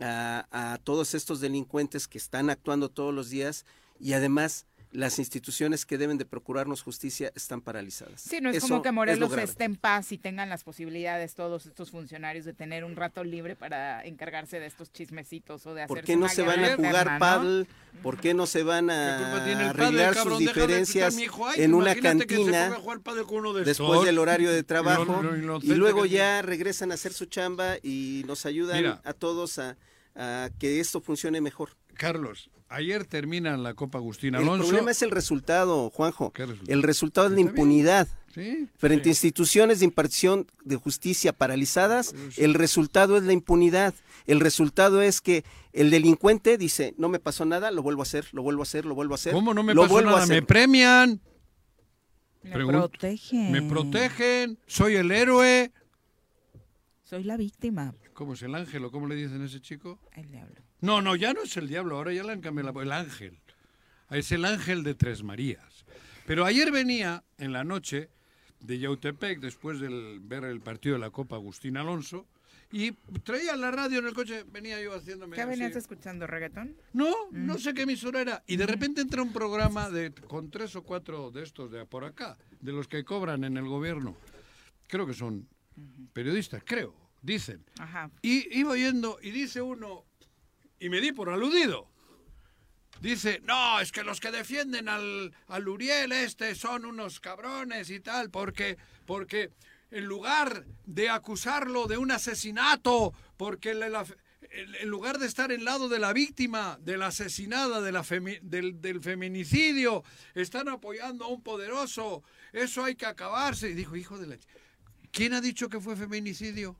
[0.01, 3.65] a, a todos estos delincuentes que están actuando todos los días
[3.99, 8.21] y además las instituciones que deben de procurarnos justicia están paralizadas.
[8.23, 9.45] Sí, no es Eso como que lo Morelos grave.
[9.45, 13.55] esté en paz y tengan las posibilidades todos estos funcionarios de tener un rato libre
[13.55, 17.19] para encargarse de estos chismecitos o de hacer ¿Por qué no se van a jugar
[17.21, 17.67] paddle?
[18.03, 21.17] ¿Por qué no se van ¿Qué culpa tiene a padre, arreglar sus de diferencias
[21.57, 26.91] en una cantina de después del horario de trabajo lo- lo y luego ya regresan
[26.91, 29.01] a hacer su chamba y nos ayudan Mira.
[29.05, 29.77] a todos a,
[30.17, 31.71] a que esto funcione mejor?
[31.95, 34.65] Carlos, ayer termina la Copa Agustín El Alonso.
[34.69, 36.33] problema es el resultado, Juanjo.
[36.33, 36.73] ¿Qué resultado?
[36.73, 37.57] El resultado es la Está bien.
[37.67, 38.09] impunidad.
[38.35, 38.69] Sí.
[38.79, 43.93] Frente a instituciones de impartición de justicia paralizadas, Pues el resultado es la impunidad.
[44.27, 48.27] El resultado es que el delincuente dice, no me pasó nada, lo vuelvo a hacer,
[48.33, 49.33] lo vuelvo a hacer, lo vuelvo a hacer.
[49.33, 50.27] ¿Cómo no me lo pasó vuelvo a nada?
[50.27, 51.21] Me premian,
[52.43, 52.89] Me Pregunto.
[52.89, 53.51] protegen.
[53.53, 55.73] me protegen, soy el héroe.
[57.03, 57.93] Soy la víctima.
[58.15, 59.99] ¿Cómo es el ángel o cómo le dicen a ese chico?
[60.13, 60.63] El diablo.
[60.81, 63.39] No, no, ya no es el diablo, ahora ya le han cambiado la- el ángel.
[64.11, 65.85] Es el ángel de Tres Marías.
[66.27, 68.11] Pero ayer venía en la noche
[68.61, 72.27] de Yautepec, después de ver el partido de la Copa Agustín Alonso,
[72.73, 72.93] y
[73.25, 75.51] traía la radio en el coche, venía yo haciéndome ¿Qué así.
[75.51, 76.77] venías escuchando, reggaetón?
[76.93, 78.45] No, no sé qué emisora era.
[78.47, 82.05] Y de repente entra un programa de, con tres o cuatro de estos de por
[82.05, 84.17] acá, de los que cobran en el gobierno.
[84.87, 85.49] Creo que son
[86.13, 87.65] periodistas, creo, dicen.
[87.79, 88.09] Ajá.
[88.23, 90.05] Y iba oyendo y dice uno,
[90.81, 91.89] y me di por aludido.
[93.01, 98.01] Dice, no, es que los que defienden al, al Uriel este son unos cabrones y
[98.01, 98.77] tal, porque,
[99.07, 99.51] porque
[99.91, 105.99] en lugar de acusarlo de un asesinato, porque en lugar de estar en lado de
[105.99, 110.05] la víctima, de la asesinada, de la femi- del, del feminicidio,
[110.35, 112.23] están apoyando a un poderoso,
[112.53, 113.71] eso hay que acabarse.
[113.71, 114.37] Y dijo, hijo de la...
[115.11, 116.77] ¿Quién ha dicho que fue feminicidio?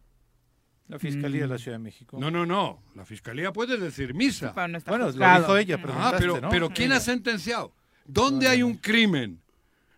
[0.91, 2.19] La Fiscalía de la Ciudad de México.
[2.21, 2.83] No, no, no.
[2.95, 4.53] La fiscalía puede decir misa.
[4.55, 6.49] Pero no bueno, lo dijo ella, Ah, preguntaste, pero, ¿no?
[6.51, 7.73] pero ¿quién ha sentenciado?
[8.07, 9.41] ¿Dónde hay un crimen?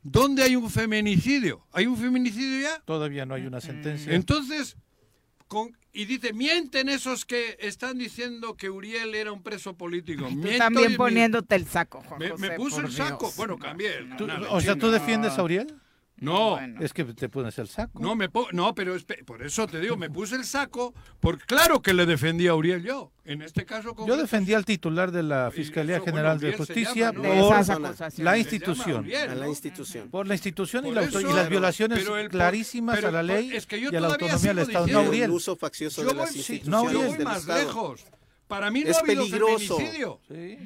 [0.02, 1.64] ¿Dónde hay un feminicidio?
[1.72, 2.80] ¿Hay un feminicidio ya?
[2.84, 4.12] Todavía no hay una sentencia.
[4.14, 4.76] Entonces,
[5.48, 10.24] con, y dice, mienten esos que están diciendo que Uriel era un preso político.
[10.24, 13.32] Tú Miento y también mi- poniéndote el saco, Juan Me, José, me puso el saco.
[13.36, 13.92] Bueno, cambié.
[14.50, 15.72] o sea, ¿tú defiendes a Uriel?
[16.22, 16.80] No, Bueno.
[16.80, 17.98] Es que te pones el saco.
[18.00, 18.94] no, me no, pero
[19.26, 22.82] por eso te digo, me puse el saco, porque claro que le defendía a Uriel
[22.82, 23.12] yo.
[23.24, 26.58] En este caso, Yo defendí al titular de la Fiscalía eso, General bueno, de Uriel
[26.58, 29.00] Justicia llama, por la institución.
[29.04, 29.50] Uriel, A la ¿no?
[29.50, 30.10] institución.
[30.10, 33.10] por la institución y, la auto- y eso- las violaciones pero el- clarísimas pero- a
[33.12, 34.78] la ley es que yo y a la autonomía del Estado.
[34.80, 35.30] No, diciendo- el Uriel.
[35.30, 37.06] uso faccioso Yo de las voy, sí, instituciones no, yo Uriel.
[37.08, 37.58] voy del más Estado.
[37.66, 38.04] lejos.
[38.46, 39.76] Para mí no Es ha habido peligroso.
[39.76, 40.20] feminicidio.
[40.28, 40.58] Sí.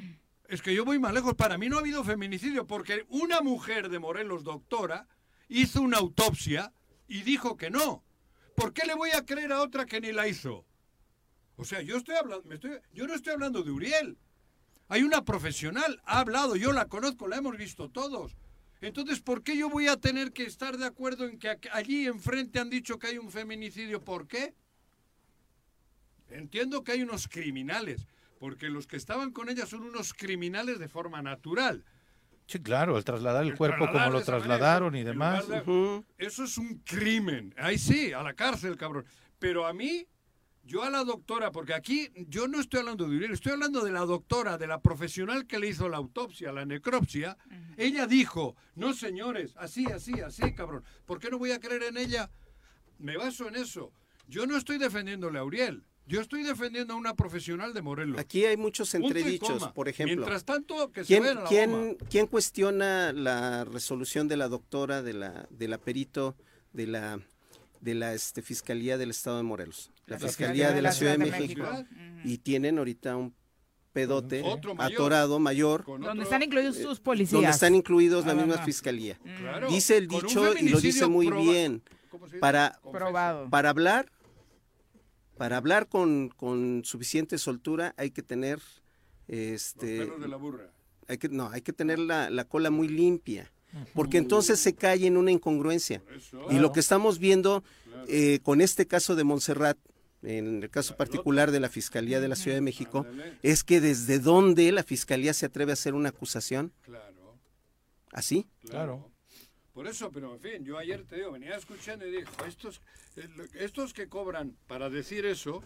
[0.49, 1.33] Es que yo voy más lejos.
[1.35, 5.07] Para mí no ha habido feminicidio porque una mujer de Morelos, doctora,
[5.47, 6.73] hizo una autopsia
[7.07, 8.03] y dijo que no.
[8.55, 10.65] ¿Por qué le voy a creer a otra que ni la hizo?
[11.55, 14.17] O sea, yo estoy hablando, me estoy, yo no estoy hablando de Uriel.
[14.89, 18.37] Hay una profesional, ha hablado, yo la conozco, la hemos visto todos.
[18.79, 22.59] Entonces, ¿por qué yo voy a tener que estar de acuerdo en que allí enfrente
[22.59, 24.03] han dicho que hay un feminicidio?
[24.03, 24.53] ¿Por qué?
[26.29, 28.07] Entiendo que hay unos criminales,
[28.39, 31.85] porque los que estaban con ella son unos criminales de forma natural.
[32.47, 35.45] Sí, claro, el trasladar el, cuerpo como lo manera, trasladaron y demás.
[36.17, 37.53] Eso es un crimen.
[37.57, 39.05] Ahí sí, a la cárcel, cabrón.
[39.37, 40.07] Pero a mí,
[40.63, 43.91] yo a la doctora, porque aquí yo no estoy hablando de Uriel, estoy hablando de
[43.91, 47.37] la doctora, de la profesional que le hizo la autopsia, la necropsia.
[47.75, 50.83] Ella dijo, no señores, así, así, así, cabrón.
[51.05, 52.29] ¿Por qué no voy a creer en ella?
[52.97, 53.91] Me baso en eso.
[54.27, 55.86] Yo no estoy defendiéndole a Uriel.
[56.07, 58.19] Yo estoy defendiendo a una profesional de Morelos.
[58.19, 60.15] Aquí hay muchos entredichos, por ejemplo.
[60.15, 61.93] Mientras tanto, que ¿Quién, la quién- goma.
[62.09, 66.35] quién cuestiona la resolución de la doctora, de la, de la perito,
[66.71, 67.19] de la,
[67.81, 69.91] de la este, Fiscalía del Estado de Morelos?
[70.05, 71.67] La, Fiscalía de la Ciudad de México.
[72.23, 73.35] Y tienen ahorita un
[73.91, 74.93] pedote Otro mayor.
[74.93, 75.83] atorado mayor.
[75.85, 77.33] Donde están incluidos sus policías.
[77.33, 79.19] Donde están incluidos la misma fiscalía.
[79.39, 79.69] Claro.
[79.69, 81.83] Dice el dicho y lo dice muy bien.
[82.39, 83.49] Para, Probado.
[83.49, 84.11] para hablar,
[85.37, 88.59] para hablar con, con suficiente soltura hay que tener
[89.27, 90.71] este Pelos de la burra.
[91.07, 93.51] hay que no, hay que tener la, la cola muy limpia.
[93.93, 96.01] Porque entonces se cae en una incongruencia.
[96.49, 97.63] Y lo que estamos viendo
[98.07, 99.77] eh, con este caso de Montserrat,
[100.23, 103.05] en el caso particular de la Fiscalía de la Ciudad de México,
[103.43, 106.71] es que desde dónde la Fiscalía se atreve a hacer una acusación.
[106.81, 107.37] Claro.
[108.13, 108.47] ¿Así?
[108.67, 109.11] Claro.
[109.77, 112.81] Por eso, pero en fin, yo ayer te digo, venía escuchando y dijo, estos,
[113.15, 113.27] eh,
[113.59, 115.61] estos que cobran para decir eso,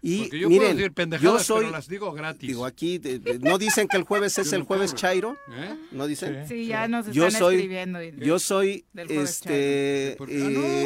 [0.00, 2.48] Y porque yo miren, puedo decir pendejadas, yo soy, pero las digo gratis.
[2.48, 4.94] digo aquí, de- de- no dicen que el jueves es Yo el jueves.
[4.94, 5.76] Chairo, ¿Eh?
[5.90, 6.48] ¿no dicen?
[6.48, 10.24] Sí, ya nos yo están soy, escribiendo yo soy, jueves este, eh, Ah,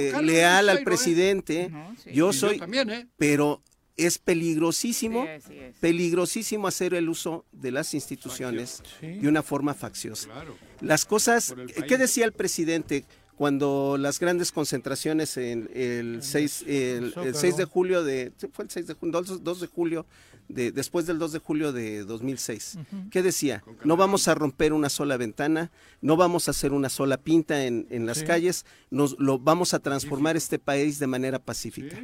[0.09, 0.85] no, Carlos leal es al Chairo, ¿eh?
[0.85, 1.69] presidente.
[1.71, 2.03] No, sí.
[2.07, 3.07] Yo Y yo soy, también, ¿eh?
[3.17, 3.63] pero
[3.97, 5.77] es peligrosísimo, Sí es, sí es.
[5.79, 9.07] peligrosísimo hacer el uso de las instituciones Sí.
[9.19, 10.29] de una forma facciosa.
[10.29, 10.57] Claro.
[10.81, 11.55] Las cosas,
[11.89, 13.05] ¿qué decía el presidente
[13.37, 16.73] cuando las grandes concentraciones en el 6, el,
[17.05, 17.35] el Zócalo.
[17.35, 20.07] 6 de julio de, fue el 6 de julio, 2, 2 de julio,
[20.49, 22.79] de, después del 2 de julio de 2006?
[22.81, 23.11] Ujú.
[23.11, 23.63] ¿Qué decía?
[23.85, 25.71] No vamos a romper una sola ventana,
[26.01, 28.25] no vamos a hacer una sola pinta en, en las Sí.
[28.25, 31.99] calles, nos lo vamos a transformar este país de manera pacífica.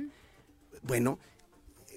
[0.83, 1.19] Bueno,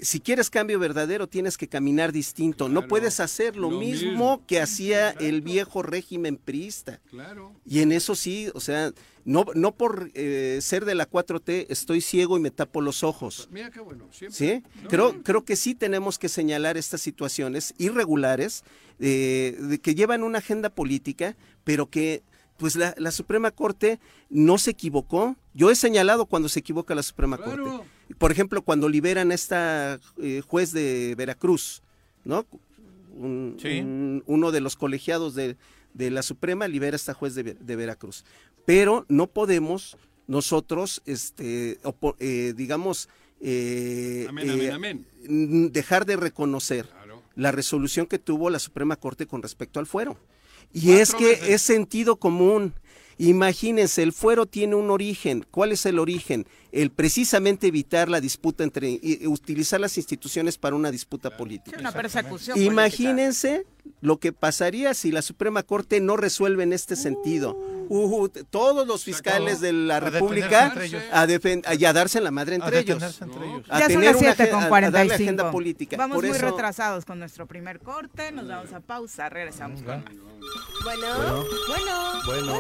[0.02, 2.70] si quieres cambio verdadero, tienes que caminar distinto.
[2.70, 4.44] no puedes hacer lo, lo mismo, mismo.
[4.48, 7.00] que hacía el viejo régimen priista.
[7.10, 7.54] Claro.
[7.66, 8.92] Y en eso sí, o sea,
[9.24, 13.48] no, no por eh, ser de la 4T estoy ciego y me tapo los ojos.
[13.52, 14.38] Mira qué bueno, siempre.
[14.38, 14.64] ¿Sí?
[14.84, 18.64] No, Creo, creo que sí tenemos que señalar estas situaciones irregulares
[19.00, 22.24] eh, que llevan una agenda política, pero que
[22.58, 25.36] pues la, la Suprema Corte no se equivocó.
[25.54, 27.64] Yo he señalado cuando se equivoca la Suprema Claro.
[27.66, 27.95] Corte.
[28.18, 31.82] Por ejemplo, cuando liberan a esta eh, juez de Veracruz,
[32.24, 32.46] ¿no?
[33.16, 33.80] Un- Sí.
[33.80, 35.56] un- uno de los colegiados de,
[35.94, 38.26] de la Suprema libera a esta juez de, Ver- de Veracruz.
[38.66, 39.98] Pero no podemos
[40.28, 43.10] nosotros, este, opo- eh, digamos,
[43.42, 45.06] eh, Amén, eh, amén, amén.
[45.24, 46.88] n- dejar de reconocer
[47.36, 50.18] la resolución que tuvo la Suprema Corte con respecto al fuero.
[50.74, 51.50] Y es que veces.
[51.50, 52.74] es sentido común.
[53.18, 55.46] Imagínense, el fuero tiene un origen.
[55.52, 56.46] ¿Cuál es el origen?
[56.76, 61.78] El precisamente evitar la disputa entre, y- utilizar las instituciones para una disputa política.
[61.78, 62.56] Sí, una persecución.
[62.56, 62.72] política.
[62.74, 63.66] Imagínense
[64.02, 67.56] lo que pasaría si la Suprema Corte no resuelve en este sentido.
[67.88, 70.74] Uh, todos los fiscales de la A República
[71.14, 73.00] a, y a darse en la madre entre A ellos.
[73.00, 73.68] detenerse entre ellos.
[73.70, 75.14] A Ya son tener las una 7 agen- con a- a darle 45.
[75.24, 75.98] agenda política.
[75.98, 78.32] Vamos Por muy eso- retrasados con nuestro primer corte.
[78.32, 79.30] Nos vamos a pausa.
[79.30, 80.04] Regresamos con
[80.84, 82.54] Bueno, bueno, Bueno.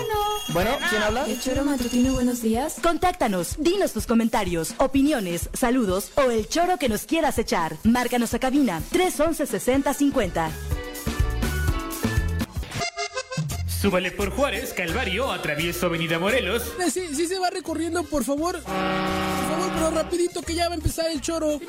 [0.49, 1.26] Bueno, ¿quién habla?
[1.28, 2.76] El choro matutino, buenos días.
[2.82, 7.78] Contáctanos, dinos tus comentarios, opiniones, saludos o el choro que nos quieras echar.
[7.84, 10.51] Márcanos a cabina 311 6050.
[13.82, 16.64] Súbale por Juárez, Calvario, atravieso Avenida Morelos.
[16.86, 18.56] Eh, Sí, sí se va recorriendo, por favor.
[18.62, 21.60] Por favor, pero rapidito que ya va a empezar el choro.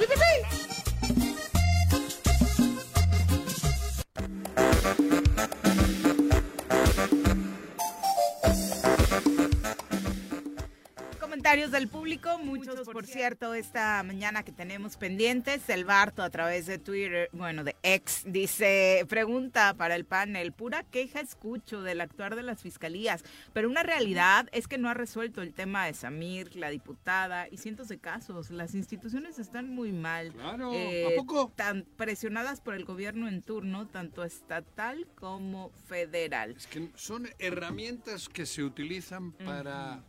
[11.47, 15.68] Comentarios del público, muchos por cierto esta mañana que tenemos pendientes.
[15.68, 20.82] El Barto a través de Twitter, bueno, de ex, dice, pregunta para el panel, pura
[20.82, 23.22] queja escucho del actuar de las fiscalías,
[23.53, 27.59] pero una realidad es que no ha resuelto el tema de Samir, la diputada y
[27.59, 28.51] cientos de casos.
[28.51, 30.32] Las instituciones están muy mal.
[30.32, 31.53] Claro, eh, ¿a poco?
[31.55, 36.57] Tan presionadas por el gobierno en turno, tanto estatal como federal.
[36.57, 40.03] Es que son herramientas que se utilizan para,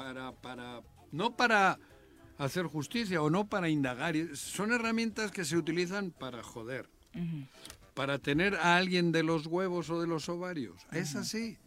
[0.00, 0.82] para, para,
[1.12, 1.78] no para
[2.38, 6.88] hacer justicia o no para indagar, son herramientas que se utilizan para joder,
[7.92, 10.80] para tener a alguien de los huevos o de los ovarios.
[10.90, 11.58] Es así.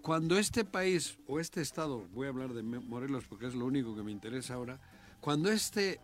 [0.00, 3.94] Cuando este país o este estado, voy a hablar de Morelos porque es lo único
[3.94, 4.80] que me interesa ahora,
[5.20, 6.00] cuando este,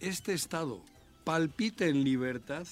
[0.00, 0.84] este estado
[1.24, 2.66] palpite en libertad,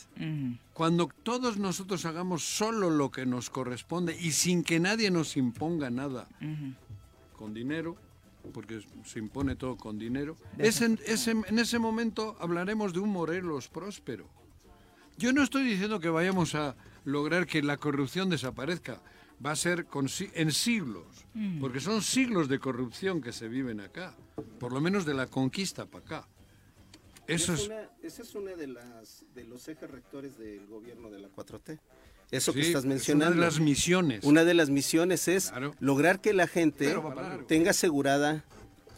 [0.75, 5.89] cuando todos nosotros hagamos solo lo que nos corresponde y sin que nadie nos imponga
[5.89, 6.29] nada,
[7.39, 7.97] con dinero,
[8.49, 13.01] porque se impone todo con dinero, es en, es en- en ese momento hablaremos de
[13.01, 14.29] un Morelos próspero.
[15.17, 19.01] Yo no estoy diciendo que vayamos a lograr que la corrupción desaparezca,
[19.45, 21.61] va a ser con si- en siglos, Mm.
[21.61, 24.15] porque son siglos de corrupción que se viven acá,
[24.59, 26.29] por lo menos de la conquista para acá.
[27.27, 27.67] Eso es es...
[27.67, 31.79] una, esa es una de, las, de los ejes rectores del gobierno de la 4T.
[32.31, 33.41] Eso que Sí, estás es una de mencionando.
[33.41, 34.25] las misiones.
[34.25, 38.45] Una de las misiones es lograr que la gente Claro, tenga asegurada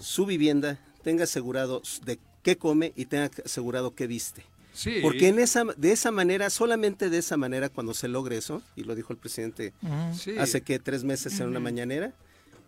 [0.00, 4.42] su vivienda, tenga asegurado de qué come y tenga asegurado qué viste.
[4.72, 4.98] Sí.
[5.02, 8.84] Porque en esa, de esa manera, solamente de esa manera, cuando se logre eso, y
[8.84, 10.14] lo dijo el presidente Ujú.
[10.18, 10.38] Sí.
[10.38, 11.64] hace que tres meses en una Ujú.
[11.64, 12.12] mañanera,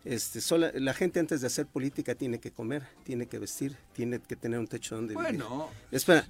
[0.04, 4.20] este, sola- la gente antes de hacer política tiene que comer, tiene que vestir, tiene
[4.20, 5.48] que tener un techo donde Bueno.
[5.48, 5.64] vivir.
[5.92, 6.26] Espera,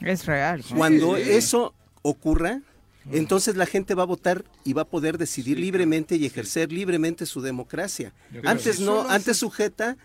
[0.00, 0.64] Es real.
[0.76, 1.22] cuando Sí.
[1.30, 2.62] eso ocurra,
[3.10, 7.26] entonces la gente va a votar y va a poder decidir libremente y ejercer libremente
[7.26, 8.12] su democracia.
[8.44, 9.96] Antes si no, antes sujeta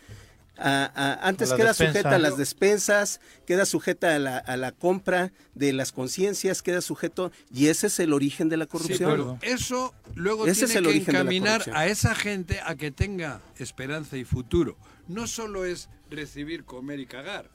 [0.60, 1.92] a, a- antes queda despensa.
[1.94, 6.82] sujeta a las despensas, queda sujeta a la, a la compra de las conciencias, queda
[6.82, 9.12] sujeto y ese es el origen de la Sí, corrupción.
[9.12, 12.90] pero eso luego Ese tiene es el que origen encaminar a esa gente a que
[12.90, 14.78] tenga esperanza y futuro.
[15.08, 17.52] No solo es recibir, comer y cagar.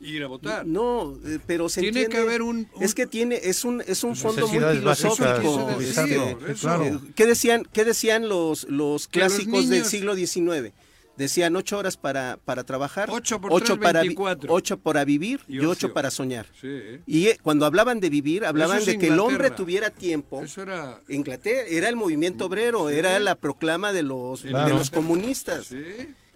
[0.00, 0.64] Ir a votar.
[0.66, 3.82] No, eh, pero se Tiene entiende- que haber un- un- es que tiene es un
[3.86, 5.70] es un fondo muy filosófico.
[5.80, 7.00] este, claro.
[7.14, 10.72] ¿Qué decían qué decían los los clásicos del siglo XIX?
[11.16, 14.54] Decían ocho horas para, para trabajar, Ocho por ocho tres, para vi- 24.
[14.54, 16.46] ocho para vivir Y y, ocho para soñar.
[16.60, 16.78] Sí.
[17.08, 20.44] Y eh, cuando hablaban de vivir, hablaban es de que el hombre tuviera tiempo.
[20.44, 21.00] Eso era...
[21.08, 25.66] Inglaterra era el movimiento obrero, era la proclama de los, de los comunistas.
[25.66, 25.82] Sí.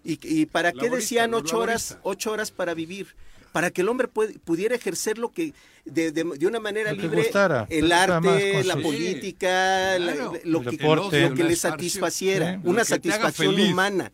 [0.04, 3.14] ¿Y, y para qué Laborista, decían los ocho horas, ocho horas para vivir?
[3.53, 5.53] Para que el hombre puede- pudiera ejercer lo que
[5.84, 10.32] de, de- de una manera libre, gustara, el arte, la política, la- claro.
[10.44, 11.28] lo, que, deporte.
[11.28, 12.61] lo que le satisfaciera, Sí.
[12.64, 14.12] una satisfacción humana.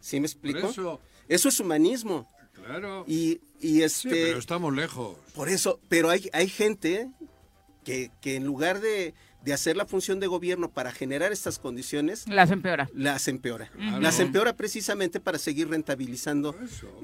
[0.00, 0.68] ¿Sí me explico?
[0.70, 2.28] eso, Eso es humanismo.
[2.54, 3.04] claro.
[3.06, 5.16] Y, y Sí, este pero estamos lejos.
[5.34, 7.08] por eso, pero hay, hay gente
[7.84, 9.14] que, que en lugar de,
[9.44, 12.88] de hacer la función de gobierno para generar estas condiciones, Las empeora.
[12.92, 13.70] las empeora.
[14.00, 16.54] Las empeora precisamente para seguir rentabilizando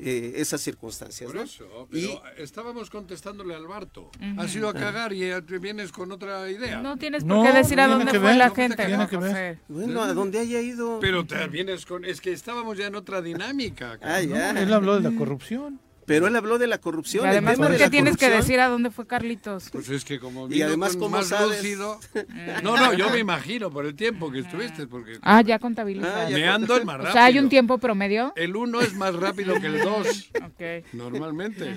[0.00, 1.28] eh, esas circunstancias.
[1.28, 1.42] Por ¿no?
[1.42, 4.10] eso, Y pero estábamos contestándole al Barto.
[4.38, 6.80] Has ido a cagar y te vienes con otra idea.
[6.82, 8.86] No tienes por No, qué decir a dónde fue ver, la no, gente.
[8.86, 10.98] tiene bueno, a donde haya ido.
[11.00, 12.04] Pero te vienes con...
[12.04, 13.98] Es que estábamos ya en otra dinámica.
[14.02, 14.50] Ah, ya.
[14.50, 15.80] Él habló de la corrupción.
[16.04, 17.24] Pero él habló de la corrupción.
[17.24, 19.06] Y el además, tema ¿por de qué la tienes que corrupción- decir a dónde fue
[19.06, 19.70] Carlitos?
[19.70, 21.58] Pues es que como Y vino además, con ¿cómo más sabes?
[21.58, 22.00] lúcido...
[22.62, 26.12] No, no, yo me imagino por el tiempo que estuviste, porque Ah, ya contabilizas.
[26.14, 26.36] Ah, ya.
[26.36, 27.12] me ando el más o rápido.
[27.12, 28.32] sea, hay un tiempo promedio.
[28.36, 30.84] El uno es más rápido que el dos, Ok.
[30.92, 31.74] normalmente,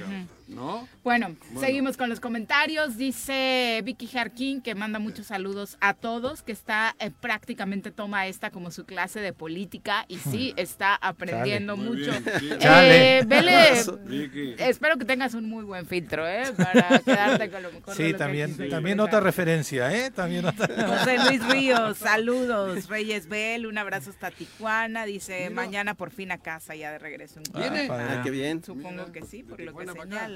[0.47, 0.87] ¿no?
[1.03, 2.97] Bueno, seguimos con los comentarios.
[2.97, 8.51] Dice Vicky Jarquín que manda muchos saludos a todos, que está eh, prácticamente toma esta
[8.51, 12.11] como su clase de política y sí está aprendiendo mucho.
[12.11, 12.49] bien, sí.
[12.51, 13.23] Eh, Chale.
[13.25, 14.55] Vele, Vicky.
[14.57, 16.51] espero que tengas un muy buen filtro, ¿eh?
[16.55, 17.95] Para quedarte con lo mejor.
[17.95, 20.11] de Sí, lo también, también otra referencia, ¿eh?
[20.11, 20.67] También otra.
[20.99, 22.87] José Luis Ríos, saludos.
[22.87, 25.05] Reyes Bell, un abrazo hasta Tijuana.
[25.05, 27.39] Dice, mañana por fin a casa, ya de regreso.
[27.55, 27.91] en.
[27.91, 28.63] Ah, qué bien.
[28.63, 30.27] Supongo Mira, que sí, por lo que Tijuana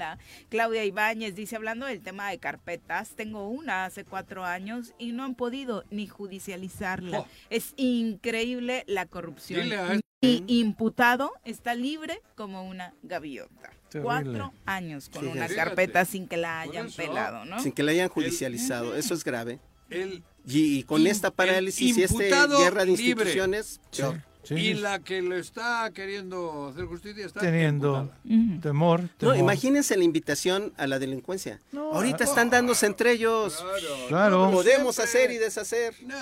[0.48, 5.24] Claudia Ibáñez dice, hablando del tema de carpetas, tengo una hace cuatro años y no
[5.24, 7.20] han podido ni judicializarla.
[7.20, 7.26] Oh.
[7.50, 9.62] Es increíble la corrupción.
[9.62, 13.70] Dile a Mi imputado está libre como una gaviota.
[13.88, 14.02] Terrible.
[14.04, 15.54] Cuatro años con una Fíjate.
[15.56, 16.96] carpeta sin que la hayan eso.
[16.96, 17.60] pelado, ¿no?
[17.60, 18.94] Sin que la hayan judicializado.
[18.94, 19.58] Eso es grave.
[19.88, 23.10] El Y, y con esta parálisis y esta guerra de libre.
[23.10, 24.14] instituciones, Sí, peor.
[24.16, 24.74] sí, y sí.
[24.74, 28.60] la que le está queriendo hacer justicia está Teniendo imputada.
[28.62, 29.36] temor, No, temor.
[29.36, 31.60] imagínense la invitación a la delincuencia.
[31.72, 33.56] No, Ahorita ah, están dándose entre ellos.
[33.56, 34.06] Claro.
[34.08, 34.50] Claro.
[34.52, 35.94] Podemos Siempre- hacer y deshacer.
[36.06, 36.16] Nah,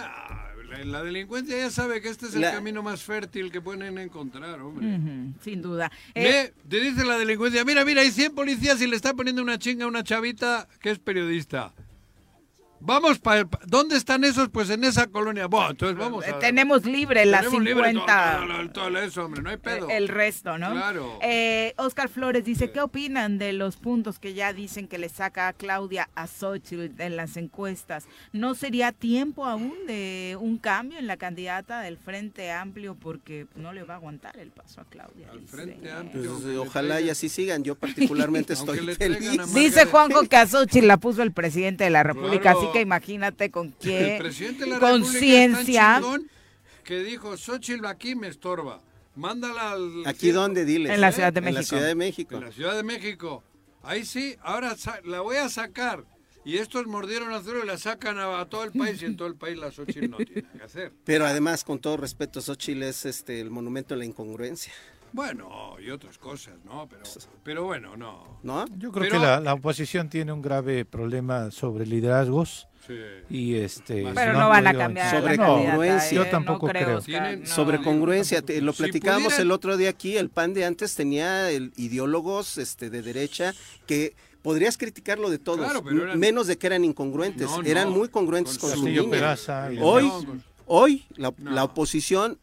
[0.68, 3.96] la, la delincuencia ya sabe que este es el La- camino más fértil que pueden
[3.98, 4.86] encontrar, hombre.
[4.96, 5.90] Ujú, sin duda.
[6.14, 9.40] Eh, Ve, te dice la delincuencia, mira, mira, hay 100 policías y le está poniendo
[9.42, 11.72] una chinga a una chavita que es periodista.
[12.80, 14.48] Vamos, pa, pa- ¿dónde están esos?
[14.50, 15.46] Pues en esa colonia.
[15.46, 16.30] Bueno, entonces vamos a...
[16.30, 18.36] Eh, tenemos libre las Tenemos libre 50.
[18.46, 19.88] todo, todo- todo eso, hombre, no hay pedo.
[19.90, 20.70] El resto, ¿no?
[20.72, 21.18] Claro.
[21.22, 25.48] Eh, Oscar Flores dice, ¿qué opinan de los puntos que ya dicen que le saca
[25.48, 28.06] a Claudia a Xochitl en las encuestas?
[28.32, 33.72] ¿No sería tiempo aún de un cambio en la candidata del Frente Amplio porque no
[33.72, 35.28] le va a aguantar el paso a Claudia?
[35.32, 35.46] dice.
[35.56, 36.38] Frente Pues, Amplio.
[36.52, 37.64] eh, ojalá y así sigan.
[37.64, 39.52] Yo particularmente estoy feliz.
[39.54, 42.58] Dice Juanjo que a Xochitl la puso el presidente de la República, Claro.
[42.60, 44.18] así que imagínate con qué
[44.80, 46.00] conciencia.
[46.84, 48.80] que dijo, Xochitl aquí me estorba.
[49.14, 50.06] Mándala al...
[50.06, 50.64] ¿Aquí dónde?
[50.64, 50.92] Diles.
[50.92, 51.68] En la Ciudad de En la México.
[51.76, 52.36] Ciudad de México.
[52.36, 53.42] En la Ciudad de México.
[53.82, 56.04] Ahí sí, ahora la voy a sacar.
[56.44, 59.16] Y estos mordieron a Zuro y la sacan a, a todo el país y en
[59.16, 60.92] todo el país la Xochitl no tiene que hacer.
[61.04, 64.72] Pero además, con todo respeto, Xochitl es este, el monumento de la incongruencia.
[65.12, 66.86] Bueno, y otras cosas, ¿no?
[66.88, 67.02] Pero,
[67.42, 68.38] pero bueno, no.
[68.42, 68.66] ¿No?
[68.78, 72.68] Yo creo Pero- que la, la oposición tiene un grave problema sobre liderazgos.
[72.86, 72.94] Sí.
[73.28, 74.04] Y este.
[74.14, 76.10] Pero si no van a cambiar Sobre la candidata, congruencia.
[76.10, 76.14] ¿eh?
[76.24, 76.84] Yo tampoco no creo.
[76.84, 76.98] creo.
[76.98, 77.46] Oscar, Tienen- no.
[77.46, 80.94] Sobre congruencia, te- lo Si platicábamos pudieran- el otro día aquí, el PAN de antes
[80.94, 83.52] tenía el, ideólogos este, de derecha
[83.86, 87.68] que podrías criticarlo de todos, Claro, pero eran- menos de que eran incongruentes, No, no.
[87.68, 89.10] eran muy congruentes Con con, su línea.
[89.10, 91.50] Peraza y Hoy, No, con- hoy la, No.
[91.50, 92.38] la oposición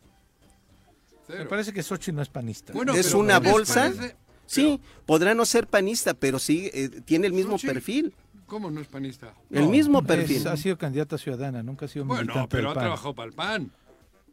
[1.27, 1.39] cero.
[1.39, 2.73] Me parece que Xochitl no es panista.
[2.73, 3.73] Bueno, es pero una ¿qué les bolsa.
[3.93, 4.15] parece?
[4.47, 8.13] Sí, podrá no ser panista, pero sí eh, tiene el mismo Xochitl- perfil,
[8.45, 9.33] ¿Cómo no es panista?
[9.49, 12.69] el No, mismo es- perfil, ha sido candidata ciudadana, nunca ha sido Bueno, militante pero
[12.69, 13.71] ha trabajado para el PAN.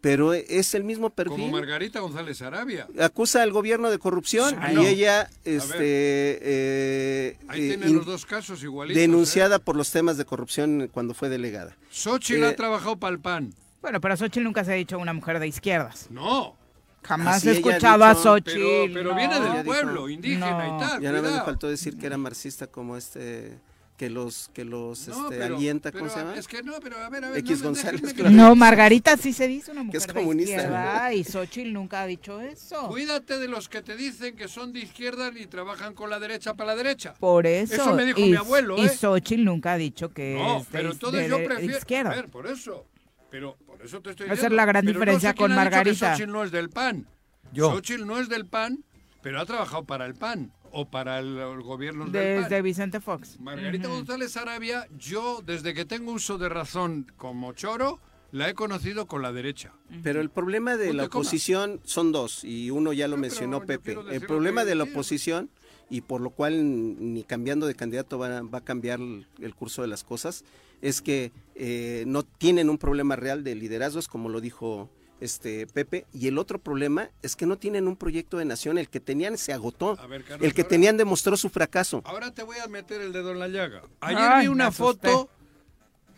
[0.03, 1.51] pero es el mismo Como perfil.
[1.51, 2.88] Margarita González Arabia.
[3.01, 4.82] Acusa al gobierno de corrupción Sí, y no.
[4.82, 9.01] ella, este, eh, Ahí eh, tienen los dos casos igualitos.
[9.01, 11.70] denunciada por los temas de corrupción cuando fue delegada.
[11.70, 11.84] ¿eh?
[11.90, 13.55] Xochitl Eh, ha trabajado para el PAN.
[13.80, 16.09] Bueno, pero Xochitl nunca se ha dicho una mujer de izquierdas.
[16.11, 16.57] No.
[17.05, 18.50] Jamás Así he ella ha escuchado a dicho, Xochitl.
[18.61, 19.16] Pero, pero no.
[19.16, 20.76] viene del dijo- pueblo, indígena No.
[20.76, 21.00] y tal.
[21.03, 21.44] Ya nada más le cuidado.
[21.44, 23.59] faltó decir que era marxista como este
[23.98, 26.36] que los que los No, este, pero- alienta, ¿cómo pero se llama?
[26.36, 27.38] Es que no, pero a ver, a ver.
[27.38, 28.30] X no, González, claro.
[28.30, 32.07] No, Margarita sí se dice una mujer es comunista, de izquierda y Xochitl nunca ha
[32.07, 32.88] dicho eso.
[32.88, 36.55] Cuídate de los que te dicen que son de izquierda y trabajan con la derecha
[36.55, 37.14] para la derecha.
[37.14, 37.74] Por eso.
[37.74, 38.88] Eso me dijo y, mi abuelo, Y ¿eh?
[38.88, 41.78] Xochitl nunca ha dicho que No, es de, pero entonces de- yo prefiero.
[41.78, 42.11] izquierda.
[42.11, 42.86] A ver, por eso.
[43.33, 44.57] Pero por eso te estoy Esa es diciendo.
[44.57, 46.12] la gran Pero no diferencia sé quién con Margarita.
[46.12, 47.09] Xochitl no es del PAN.
[47.53, 47.70] Yo.
[47.72, 48.85] Xochitl no es del PAN,
[49.22, 52.43] pero ha trabajado para el PAN o para el, el gobierno del PAN.
[52.51, 53.41] Desde Vicente Fox.
[53.41, 53.97] Margarita Ujú.
[53.97, 57.99] González Arabia, yo desde que tengo uso de razón como choro,
[58.33, 59.72] la he conocido con la derecha.
[60.03, 63.62] Pero el problema de No la oposición son dos, y uno ya lo No, mencionó
[63.64, 63.97] Pepe.
[64.11, 65.51] El problema de la oposición,
[65.91, 69.83] y por lo cual ni cambiando de candidato va, va a cambiar el, el curso
[69.83, 70.45] de las cosas,
[70.83, 76.05] es que eh, no tienen un problema real de liderazgos, como lo dijo este Pepe,
[76.12, 79.39] y el otro problema es que no tienen un proyecto de nación, el que tenían
[79.39, 82.03] se agotó, A ver, Carlos, el que ahora- tenían demostró su fracaso.
[82.05, 83.83] Ahora te voy a meter el dedo en la llaga.
[84.01, 85.09] Ayer Ay, vi una asusté.
[85.11, 85.30] foto,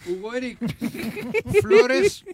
[0.08, 0.58] Hugo Eric
[1.62, 2.24] Flores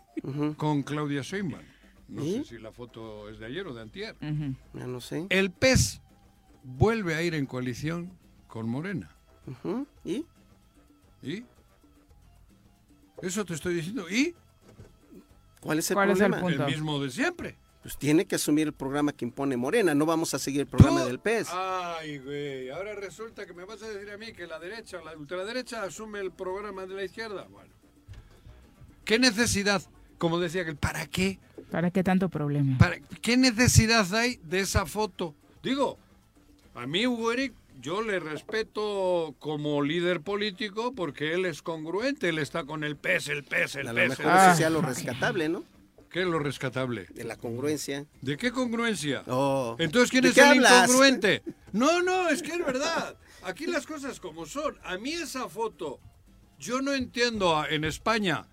[0.56, 1.62] con Claudia Sheinbaum.
[2.08, 2.38] No ¿Y?
[2.38, 4.16] sé si la foto es de ayer o de antier.
[4.20, 4.54] Ujú.
[4.74, 5.26] ya no sé.
[5.28, 6.00] El PES
[6.64, 8.10] vuelve a ir en coalición
[8.48, 9.10] con Morena.
[10.04, 10.24] ¿Y?
[11.22, 11.44] ¿Y?
[13.22, 14.08] Eso te estoy diciendo.
[14.10, 14.34] ¿Y?
[15.60, 16.40] ¿Cuál es el ¿Cuál es el problema?
[16.48, 16.64] punto?
[16.66, 17.56] El mismo de siempre.
[17.82, 21.00] Pues tiene que asumir el programa que impone Morena, no vamos a seguir el programa
[21.00, 21.48] Tú- del PES.
[21.50, 22.68] Ay, güey.
[22.70, 26.20] Ahora resulta que me vas a decir a mí que la derecha, la ultraderecha, asume
[26.20, 27.46] el programa de la izquierda.
[27.50, 27.72] Bueno.
[29.04, 29.82] ¿Qué necesidad?
[30.18, 31.38] Como decía aquel, ¿para qué?
[31.70, 32.76] ¿Para qué tanto problema?
[32.76, 35.34] ¿Para ¿Qué necesidad hay de esa foto?
[35.62, 35.98] Digo,
[36.74, 42.38] a mí Hugo Eric, yo le respeto como líder político porque él es congruente, él
[42.38, 44.08] está con el PES, el PES, el A lo PES.
[44.10, 44.56] mejor el eso PES.
[44.58, 45.64] sea lo rescatable, ¿no?
[46.10, 47.06] ¿Qué es lo rescatable?
[47.14, 48.04] De la congruencia.
[48.20, 49.22] ¿De qué congruencia?
[49.28, 49.76] Oh.
[49.78, 50.72] Entonces, ¿quién ¿De es el hablas?
[50.88, 51.42] incongruente?
[51.72, 53.16] No, no, es que es verdad.
[53.42, 54.76] Aquí las cosas como son.
[54.82, 56.00] A mí esa foto,
[56.58, 58.46] yo no entiendo a- en España,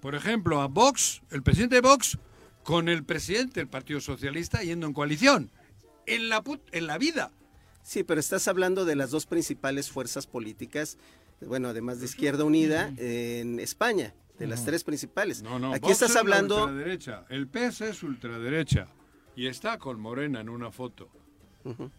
[0.00, 2.16] por ejemplo, a Vox, el presidente de Vox,
[2.62, 5.50] con el presidente del Partido Socialista yendo en coalición.
[6.06, 7.32] En la, put- en la vida.
[7.82, 10.98] Sí, pero estás hablando de las dos principales fuerzas políticas,
[11.40, 15.42] bueno, además de Izquierda Unida, en España, de las tres principales.
[15.42, 17.24] No, no, Aquí Vox estás es la hablando, ultraderecha.
[17.30, 18.88] El PS es ultraderecha.
[19.36, 21.08] Y está con Morena en una foto.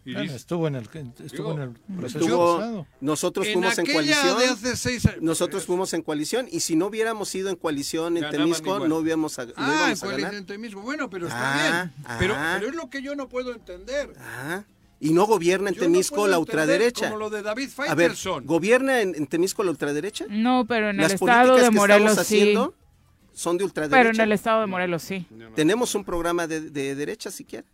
[0.04, 0.88] Y Bueno, dice- estuvo en el,
[1.24, 4.38] estuvo en el proceso estuvo- nosotros En fuimos en coalición.
[4.38, 5.22] de hace seis años.
[5.22, 8.88] Nosotros fuimos en coalición y si no hubiéramos ido en coalición en Temisco, igual.
[8.88, 10.34] no hubiéramos no Ah, en a ganar.
[10.34, 10.82] en mismo.
[10.82, 12.06] Bueno, pero está Ah, bien.
[12.18, 12.56] Pero, ah.
[12.58, 14.12] pero es lo que yo no puedo entender.
[14.18, 14.64] Ah,
[15.02, 17.06] y no gobierna en Yo no Temisco puedo la ultraderecha.
[17.06, 18.12] Como lo de David A ver.
[18.44, 20.24] ¿gobierna en, en Temisco la ultraderecha?
[20.30, 22.40] No, pero en Las el estado políticas de que Morelos estamos sí.
[22.40, 22.74] haciendo,
[23.34, 23.98] son de ultraderecha.
[24.00, 25.26] Pero en el estado de Morelos sí.
[25.56, 27.66] Tenemos un programa de, de derecha siquiera.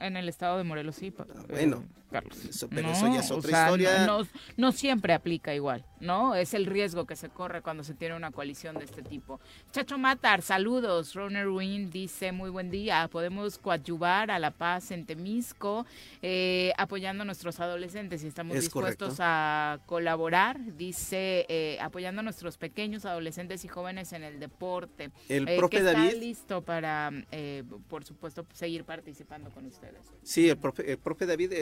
[0.00, 1.10] En el estado de Morelos sí.
[1.10, 2.44] pa- bueno, eh, Carlos.
[2.44, 4.06] eso- pero No, eso ya es o otra sea, historia.
[4.06, 6.34] No, no- no siempre aplica igual, ¿no?
[6.36, 9.40] Es el riesgo que se corre cuando se tiene una coalición de este tipo.
[9.72, 11.14] Chacho Matar, saludos.
[11.14, 13.08] Roner Win dice, muy buen día.
[13.10, 15.86] Podemos coadyuvar a la paz en Temisco,
[16.22, 19.22] eh, apoyando a nuestros adolescentes y estamos Es dispuestos correcto.
[19.24, 20.58] a colaborar.
[20.76, 25.10] Dice, eh, apoyando a nuestros pequeños adolescentes y jóvenes en el deporte.
[25.28, 30.06] El Eh, profe que está David- listo para, eh, por supuesto, seguir participando con ustedes.
[30.22, 31.52] Sí, el profe, el profe David,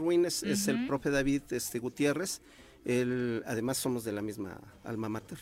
[0.00, 2.40] Wynn es, es el profe David este, Gutiérrez.
[2.84, 5.38] Él, además somos de la misma alma mater.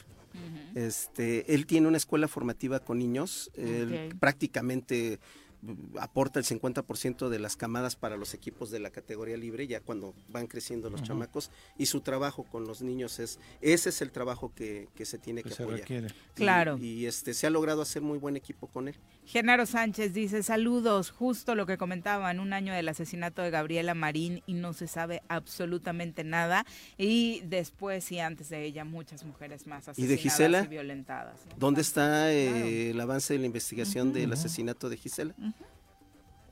[0.75, 3.51] Este, él tiene una escuela formativa con niños.
[3.55, 5.19] Él prácticamente
[5.63, 9.81] mm, aporta el 50% de las camadas para los equipos de la categoría libre, ya
[9.81, 14.11] cuando van creciendo los chamacos, y su trabajo con los niños es, ese es el
[14.13, 15.81] trabajo que, que se tiene Que que se apoyar.
[15.81, 16.09] requiere.
[16.09, 16.79] Y- Claro.
[16.79, 18.95] Y, este se ha logrado hacer muy buen equipo con él.
[19.29, 24.43] Genaro Sánchez dice, saludos, justo lo que comentaban, un año del asesinato de Gabriela Marín
[24.47, 26.65] y no se sabe absolutamente nada.
[26.97, 30.65] Y después y antes de ella, muchas mujeres más ¿Y asesinadas de Gisela?
[30.65, 31.41] y violentadas.
[31.47, 31.57] ¿no?
[31.59, 35.35] ¿Dónde está eh, el avance de la investigación del asesinato de Gisela?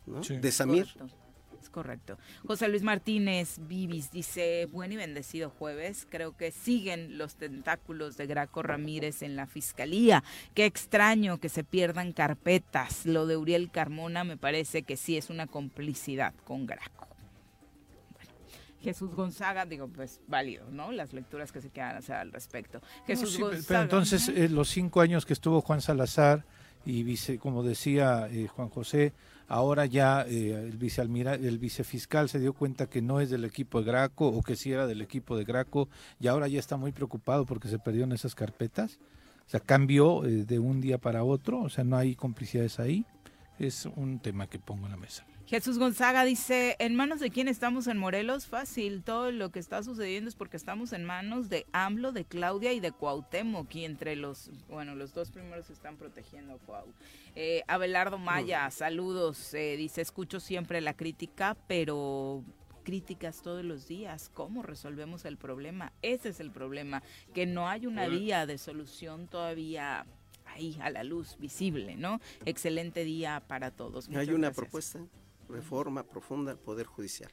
[0.05, 0.23] ¿No?
[0.23, 0.37] Sí.
[0.37, 0.85] De Samir.
[0.93, 1.17] Correcto,
[1.77, 2.17] correcto.
[2.47, 6.07] José Luis Martínez Vivis dice, buen y bendecido jueves.
[6.09, 10.25] Creo que siguen los tentáculos de Graco Ramírez en la fiscalía.
[10.55, 13.05] Qué extraño que se pierdan carpetas.
[13.05, 17.09] Lo de Uriel Carmona me parece que sí es una complicidad con Graco.
[18.83, 20.93] Jesús Gonzaga, digo, pues válido, ¿no?
[20.93, 22.81] Las lecturas que se quedan hacer al respecto.
[23.07, 23.65] Jesús No, sí, pe- Gonzaga.
[23.69, 26.45] pero entonces eh, los cinco años que estuvo Juan Salazar
[26.87, 29.13] y vice, como decía eh, Juan José,
[29.49, 33.81] ahora ya eh, el vicealmira, el vicefiscal se dio cuenta que no es del equipo
[33.81, 35.89] de Graco o que sí era del equipo de Graco
[36.21, 39.01] y ahora ya está muy preocupado porque se perdieron esas carpetas.
[39.47, 43.05] O sea, cambió eh, de un día para otro, o sea, no hay complicidades ahí.
[43.59, 45.27] Es un tema que pongo en la mesa.
[45.47, 48.47] Jesús Gonzaga dice, ¿en manos de quién estamos en Morelos?
[48.47, 52.73] Fácil, todo lo que está sucediendo es porque estamos en manos de AMLO, de Claudia
[52.73, 56.87] y de Cuauhtémoc, y entre los, bueno, los dos primeros están protegiendo a Cuau.
[57.37, 62.43] Eh, Abelardo Maya, saludos, eh, dice, escucho siempre la crítica, pero
[62.83, 65.93] críticas todos los días, ¿cómo resolvemos el problema?
[66.03, 70.07] Ese es el problema, que no hay una vía de solución todavía
[70.45, 72.21] ahí a la luz, visible, ¿no?
[72.45, 74.09] Excelente día para todos.
[74.09, 74.57] Hay una gracias.
[74.57, 75.01] propuesta,
[75.49, 77.31] reforma profunda al Poder Judicial.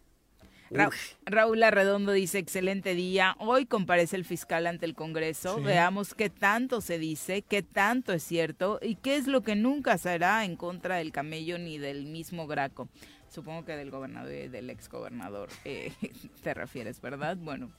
[0.70, 0.90] Ra-.
[1.26, 3.36] Raúl Arredondo dice, excelente día.
[3.40, 5.58] Hoy comparece el fiscal ante el Congreso.
[5.58, 5.64] Sí.
[5.64, 9.98] Veamos qué tanto se dice, qué tanto es cierto y qué es lo que nunca
[9.98, 12.90] se hará en contra del camello ni del mismo Graco.
[13.30, 15.92] Supongo que del gobernador y del exgobernador eh,
[16.44, 17.38] te refieres, ¿verdad?
[17.38, 17.72] Bueno,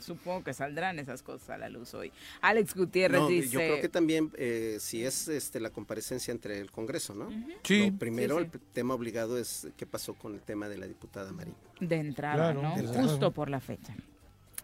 [0.00, 2.12] supongo que saldrán esas cosas a la luz hoy.
[2.40, 3.48] Alex Gutiérrez No, dice...
[3.50, 7.28] yo creo que también eh, si es este la comparecencia entre el Congreso, ¿no?
[7.62, 7.90] Sí.
[7.90, 8.50] Lo primero, Sí, sí.
[8.54, 11.54] el tema obligado es qué pasó con el tema de la diputada Marín.
[11.80, 12.74] De entrada, Claro, ¿no?
[12.76, 13.30] de Justo entrada.
[13.30, 13.94] por la fecha.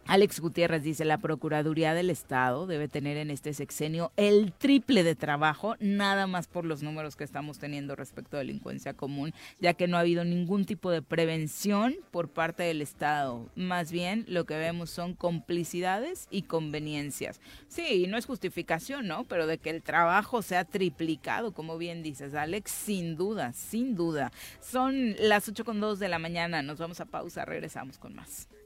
[0.09, 5.15] Alex Gutiérrez dice, la Procuraduría del Estado debe tener en este sexenio el triple de
[5.15, 9.87] trabajo, nada más por los números que estamos teniendo respecto a delincuencia común, ya que
[9.87, 13.51] no ha habido ningún tipo de prevención por parte del Estado.
[13.55, 17.43] Más bien, lo que vemos son complicidades y conveniencias.
[17.69, 19.25] Sí, no es justificación, ¿no?
[19.25, 24.33] Pero de que el trabajo sea triplicado, como bien dices, Alex, sin duda, sin duda.
[24.63, 28.49] Son las 8 con 2 de la mañana, nos vamos a pausa, regresamos con más.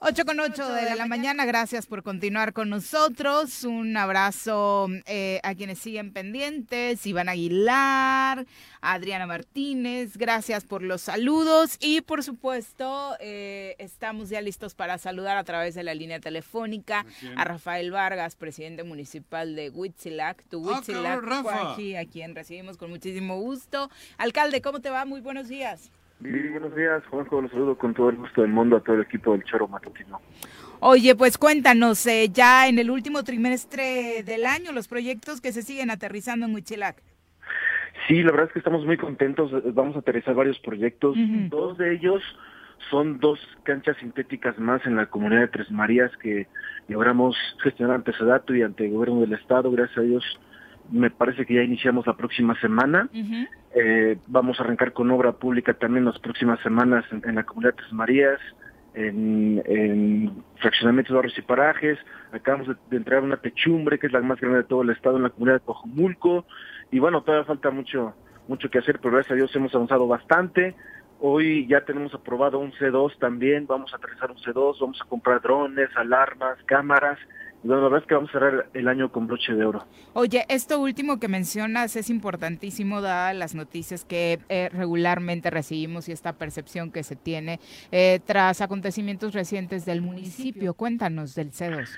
[0.00, 3.64] 8 con 8 de la mañana, gracias por continuar con nosotros.
[3.64, 8.46] Un abrazo eh, a quienes siguen pendientes, Iván Aguilar,
[8.80, 15.36] Adriana Martínez, gracias por los saludos y por supuesto eh, estamos ya listos para saludar
[15.36, 17.04] a través de la línea telefónica
[17.36, 21.72] a Rafael Vargas, presidente municipal de Huitzilac, tu Ah, Huitzilac, cabrón, Rafa.
[21.72, 23.90] aquí, a quien recibimos con muchísimo gusto.
[24.16, 25.04] Alcalde, ¿cómo te va?
[25.04, 25.90] Muy buenos días.
[26.20, 29.02] Lili, buenos días, Juanjo, los saludo con todo el gusto del mundo a todo el
[29.02, 30.20] equipo del Choro Matutino.
[30.80, 35.62] Oye, pues cuéntanos, eh, ya en el último trimestre del año, los proyectos que se
[35.62, 37.00] siguen aterrizando en Huichilac.
[38.08, 41.16] Sí, la verdad es que estamos muy contentos, vamos a aterrizar varios proyectos,
[41.50, 42.22] dos de ellos
[42.90, 46.46] son dos canchas sintéticas más en la comunidad de Tres Marías que
[46.88, 50.24] logramos gestionar ante Sedato y ante el gobierno del estado, gracias a Dios
[50.90, 53.08] me parece que ya iniciamos la próxima semana.
[53.74, 57.76] Eh, vamos a arrancar con obra pública también las próximas semanas en, la comunidad de
[57.76, 58.40] Tres Marías,
[58.94, 61.98] en, en fraccionamientos, barrios y parajes.
[62.32, 65.16] Acabamos de, de, entregar una techumbre, que es la más grande de todo el estado,
[65.16, 66.46] en la comunidad de Cojumulco.
[66.90, 68.14] Y bueno, todavía falta mucho,
[68.48, 70.74] mucho que hacer, pero gracias a Dios hemos avanzado bastante.
[71.20, 75.42] Hoy ya tenemos aprobado un C2 también, vamos a aterrizar un C2, vamos a comprar
[75.42, 77.18] drones, alarmas, cámaras
[77.64, 79.84] la verdad es que vamos a cerrar el año con broche de oro.
[80.12, 86.12] Oye, esto último que mencionas es importantísimo, dadas las noticias que eh, regularmente recibimos y
[86.12, 90.74] esta percepción que se tiene eh, tras acontecimientos recientes del municipio.
[90.74, 91.88] Cuéntanos del C2.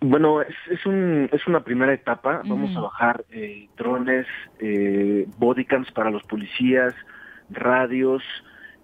[0.00, 2.42] Bueno, es, es, un, es una primera etapa.
[2.44, 4.26] Vamos a bajar eh, drones,
[4.58, 6.94] eh, bodycams para los policías,
[7.48, 8.22] radios,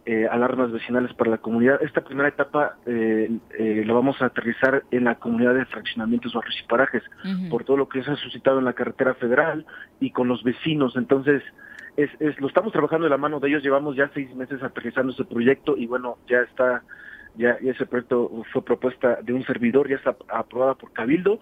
[0.05, 1.81] eh, alarmas vecinales para la comunidad.
[1.81, 6.61] Esta primera etapa eh, eh, la vamos a aterrizar en la comunidad de fraccionamientos, barrios
[6.61, 7.05] y parajes,
[7.49, 9.65] por todo lo que se ha suscitado en la carretera federal
[10.01, 10.97] y con los vecinos.
[10.97, 11.43] Entonces,
[11.97, 13.63] es, es, lo estamos trabajando de la mano de ellos.
[13.63, 16.83] Llevamos ya seis meses aterrizando ese proyecto y bueno, ya está,
[17.37, 21.39] ya, ese proyecto fue propuesta de un servidor, ya está aprobada por Cabildo.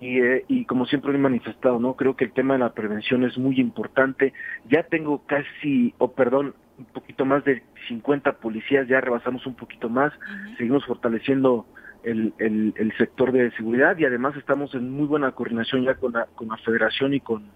[0.00, 1.94] Y, eh, y, como siempre lo he manifestado, ¿no?
[1.94, 4.32] Creo que el tema de la prevención es muy importante.
[4.70, 9.88] Ya tengo casi, o perdón, un poquito más de 50 policías, ya rebasamos un poquito
[9.88, 10.12] más,
[10.56, 11.66] seguimos fortaleciendo
[12.04, 16.26] el, el, sector de seguridad y además estamos en muy buena coordinación ya con la,
[16.34, 17.50] con la federación y con,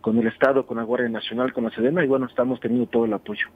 [0.00, 3.06] con el Estado, con la Guardia Nacional, con la Sedena y bueno, estamos teniendo todo
[3.06, 3.48] el apoyo.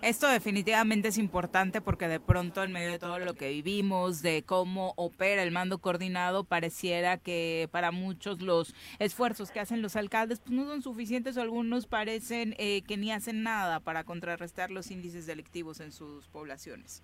[0.00, 4.44] Esto definitivamente es importante porque de pronto en medio de todo lo que vivimos, de
[4.44, 10.38] cómo opera el mando coordinado, pareciera que para muchos los esfuerzos que hacen los alcaldes
[10.38, 14.92] pues no son suficientes o algunos parecen eh, que ni hacen nada para contrarrestar los
[14.92, 17.02] índices delictivos en sus poblaciones.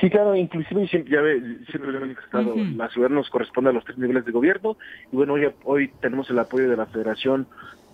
[0.00, 1.40] Sí, claro, inclusive siempre, ya ve,
[1.70, 4.76] siempre lo he manifestado, la ciudad nos corresponde a los tres niveles de gobierno
[5.10, 7.48] y bueno, hoy, hoy tenemos el apoyo de la federación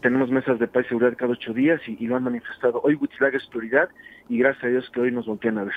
[0.07, 2.81] tenemos mesas de paz y seguridad cada ocho días y, lo han manifestado.
[2.85, 3.89] Hoy Huitzilaga es prioridad
[4.29, 5.75] y gracias a Dios que hoy nos voltean a ver.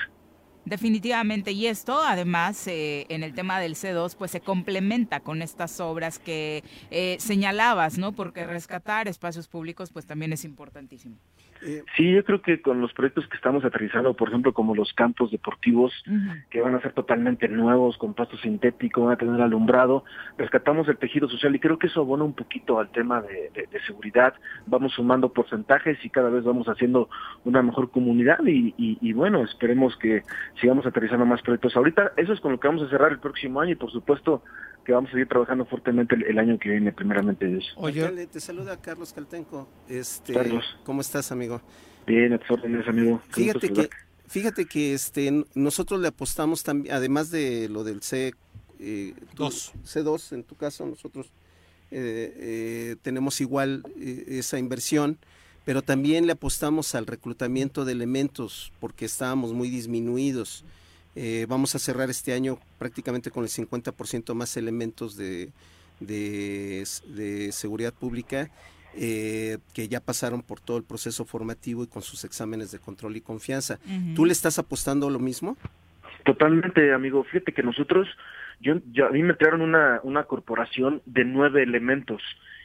[0.64, 5.80] Definitivamente, y esto además eh, en el tema del C2 pues se complementa con estas
[5.80, 6.62] obras que
[6.92, 8.12] eh, señalabas, ¿no?
[8.12, 11.16] Porque rescatar espacios públicos pues también es importantísimo.
[11.62, 14.92] Eh, sí, yo creo que con los proyectos que estamos aterrizando, por ejemplo, como los
[14.94, 15.92] campos deportivos,
[16.48, 20.04] que van a ser totalmente nuevos, con pasto sintético, van a tener alumbrado,
[20.38, 23.50] rescatamos el tejido social y creo que eso abona un poquito al tema de,
[23.86, 24.34] seguridad.
[24.66, 27.08] Vamos sumando porcentajes y cada vez vamos haciendo
[27.44, 30.22] una mejor comunidad y, bueno, esperemos que
[30.60, 31.76] sigamos aterrizando más proyectos.
[31.76, 34.42] Ahorita eso es con lo que vamos a cerrar el próximo año y por supuesto
[34.84, 37.72] que vamos a seguir trabajando fuertemente el, año que viene, primeramente de eso.
[37.76, 39.68] Oye, te saluda Carlos Caltenco.
[39.88, 40.34] Este,
[40.84, 41.60] ¿Cómo estás, amigo?
[42.06, 43.20] Bien, a tus órdenes, amigo.
[43.30, 43.90] fíjate que,
[44.26, 48.32] fíjate que este, nosotros le apostamos también, además de lo del C,
[48.78, 51.30] eh, C2, en tu caso, nosotros
[51.90, 55.18] eh, eh, tenemos igual eh, esa inversión,
[55.64, 60.64] pero también le apostamos al reclutamiento de elementos porque estábamos muy disminuidos.
[61.16, 65.50] Eh, vamos a cerrar este año prácticamente con el 50% más elementos de,
[65.98, 68.48] de, seguridad pública
[68.96, 73.16] eh, que ya pasaron por todo el proceso formativo y con sus exámenes de control
[73.16, 73.78] y confianza.
[74.14, 75.56] ¿Tú le estás apostando a lo mismo?
[76.24, 77.24] Totalmente, amigo.
[77.24, 78.08] Fíjate que nosotros,
[78.60, 78.74] yo,
[79.06, 82.22] a mí me trajeron una, una corporación de nueve elementos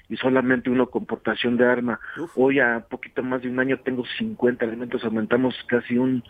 [0.09, 1.99] y solamente uno con portación de arma.
[2.35, 6.23] Hoy a poquito más de un año tengo 50 elementos, aumentamos casi un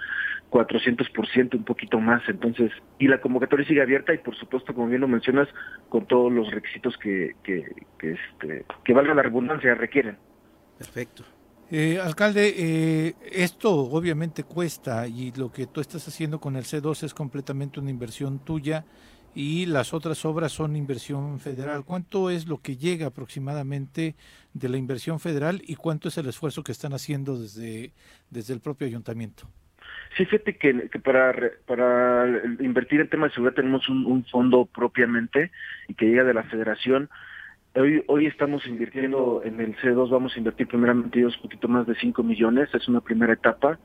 [0.51, 2.21] 400%, un poquito más.
[2.27, 5.47] Entonces, y la convocatoria sigue abierta y por supuesto, como bien lo mencionas,
[5.89, 7.65] con todos los requisitos que, que,
[7.99, 10.17] que, este, que valga la redundancia, requieren.
[10.77, 11.23] Perfecto.
[11.71, 17.03] Eh, alcalde, eh, esto obviamente cuesta y lo que tú estás haciendo con el C2
[17.03, 18.85] es completamente una inversión tuya
[19.35, 21.83] y las otras obras son inversión federal.
[21.83, 24.15] ¿Cuánto es lo que llega aproximadamente
[24.53, 27.91] de la inversión federal y cuánto es el esfuerzo que están haciendo desde,
[28.29, 29.47] desde el propio ayuntamiento?
[30.17, 35.51] Sí, fíjate que, que para, para invertir en temas de seguridad tenemos un, fondo propiamente
[35.89, 37.09] y que llega de la federación.
[37.75, 41.95] Hoy, hoy estamos invirtiendo en el C2, vamos a invertir primeramente un poquito más de
[41.95, 43.77] 5 millones, es una primera etapa.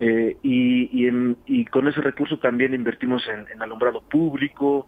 [0.00, 4.86] Eh, y, y, y, con ese recurso también invertimos en, alumbrado público,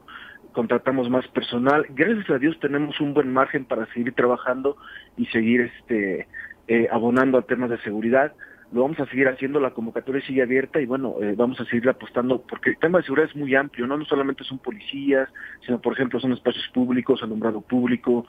[0.53, 1.85] contratamos más personal.
[1.91, 4.77] Gracias a Dios tenemos un buen margen para seguir trabajando
[5.17, 6.29] y seguir este
[6.69, 8.33] eh, abonando a temas de seguridad
[8.73, 11.89] lo vamos a seguir haciendo, la convocatoria sigue abierta y bueno, eh, vamos a seguir
[11.89, 13.97] apostando, porque el tema de seguridad es muy amplio, ¿no?
[13.97, 15.29] no solamente son policías,
[15.67, 18.27] sino por ejemplo son espacios públicos, alumbrado público,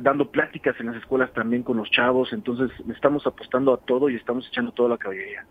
[0.00, 4.16] dando pláticas en las escuelas también con los chavos, entonces estamos apostando a todo y
[4.16, 5.44] estamos echando toda la caballería.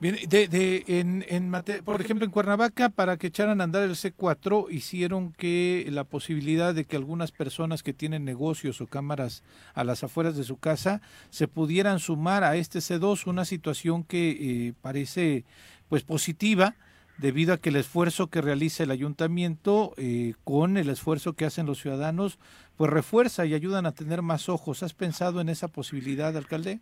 [0.00, 1.52] Bien, de, de, en,
[1.84, 6.72] por ejemplo, en Cuernavaca, para que echaran a andar el C4, hicieron que la posibilidad
[6.72, 9.42] de que algunas personas que tienen negocios o cámaras
[9.74, 14.68] a las afueras de su casa se pudieran sumar a este C2, una situación que
[14.68, 15.44] eh, parece
[15.88, 16.76] pues positiva
[17.16, 21.66] debido a que el esfuerzo que realiza el ayuntamiento eh, con el esfuerzo que hacen
[21.66, 22.38] los ciudadanos
[22.76, 24.84] pues refuerza y ayudan a tener más ojos.
[24.84, 26.78] ¿Has pensado en esa posibilidad, alcalde?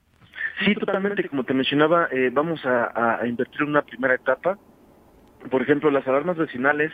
[0.64, 1.28] Sí, totalmente.
[1.28, 4.58] Como te mencionaba, eh, vamos a, invertir en una primera etapa.
[5.50, 6.92] Por ejemplo, las alarmas vecinales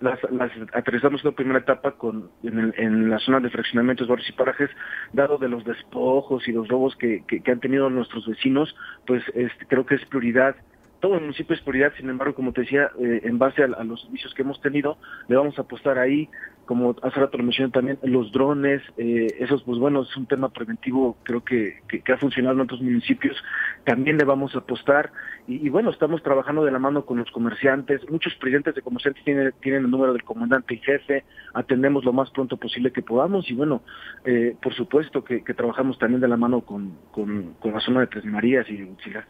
[0.00, 4.08] las, las aterrizamos en una primera etapa con, en, el- en la zona de fraccionamientos,
[4.08, 4.70] barrios y parajes,
[5.12, 8.74] dado de los despojos y los robos que, que, que han tenido nuestros vecinos,
[9.06, 10.56] pues este, creo que es prioridad.
[11.00, 13.84] Todo el municipio es prioridad, sin embargo, como te decía, eh, en base a, a
[13.84, 14.98] los servicios que hemos tenido,
[15.28, 16.28] le vamos a apostar ahí,
[16.66, 20.50] como hace rato lo mencioné también, los drones, eh, esos, pues bueno, es un tema
[20.50, 23.36] preventivo, creo que, que, que ha funcionado en otros municipios,
[23.84, 25.10] también le vamos a apostar,
[25.48, 29.52] y, bueno, estamos trabajando de la mano con los comerciantes, muchos presidentes de comerciantes tienen,
[29.60, 31.24] tienen el número del comandante y jefe,
[31.54, 33.82] atendemos lo más pronto posible que podamos, y bueno,
[34.24, 38.00] eh, por supuesto que, que trabajamos también de la mano con, con, con la zona
[38.00, 39.26] de Tres Marías y Utzilas.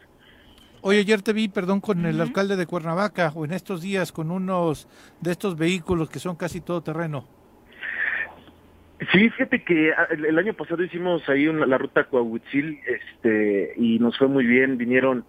[0.83, 4.31] Oye, ayer te vi, perdón, con el alcalde de Cuernavaca, o en estos días con
[4.31, 4.87] unos
[5.21, 7.27] de estos vehículos que son casi todo terreno.
[9.11, 13.99] Sí, fíjate que ah, el, año pasado hicimos ahí una- la ruta Coahuitzil, este, y
[13.99, 15.25] nos fue muy bien, vinieron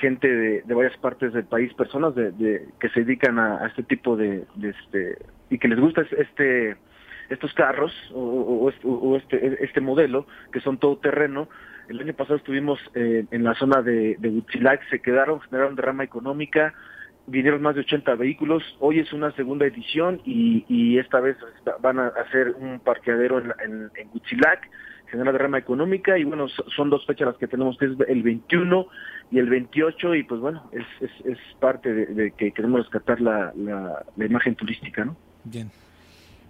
[0.00, 3.66] gente de, de varias partes del país, personas de, de- que se dedican a, a
[3.68, 5.18] este tipo de, de este,
[5.50, 6.76] y que les gusta es- este,
[7.28, 11.48] estos carros, o, o- o este- o este, este modelo, que son todo terreno.
[11.88, 14.42] El año pasado estuvimos eh, en la zona de, de
[14.90, 16.74] se quedaron, generaron derrama económica,
[17.26, 18.62] vinieron más de 80 vehículos.
[18.78, 21.36] Hoy es una segunda edición y, y esta vez
[21.80, 24.68] van a hacer un parqueadero en, en, en Huitzilac,
[25.32, 28.86] derrama económica y bueno, so- son dos fechas las que tenemos, que es el 21
[29.30, 33.20] y el 28 y pues bueno, es, es, es parte de, que queremos rescatar
[34.16, 35.16] la imagen turística, ¿no?
[35.44, 35.70] Bien.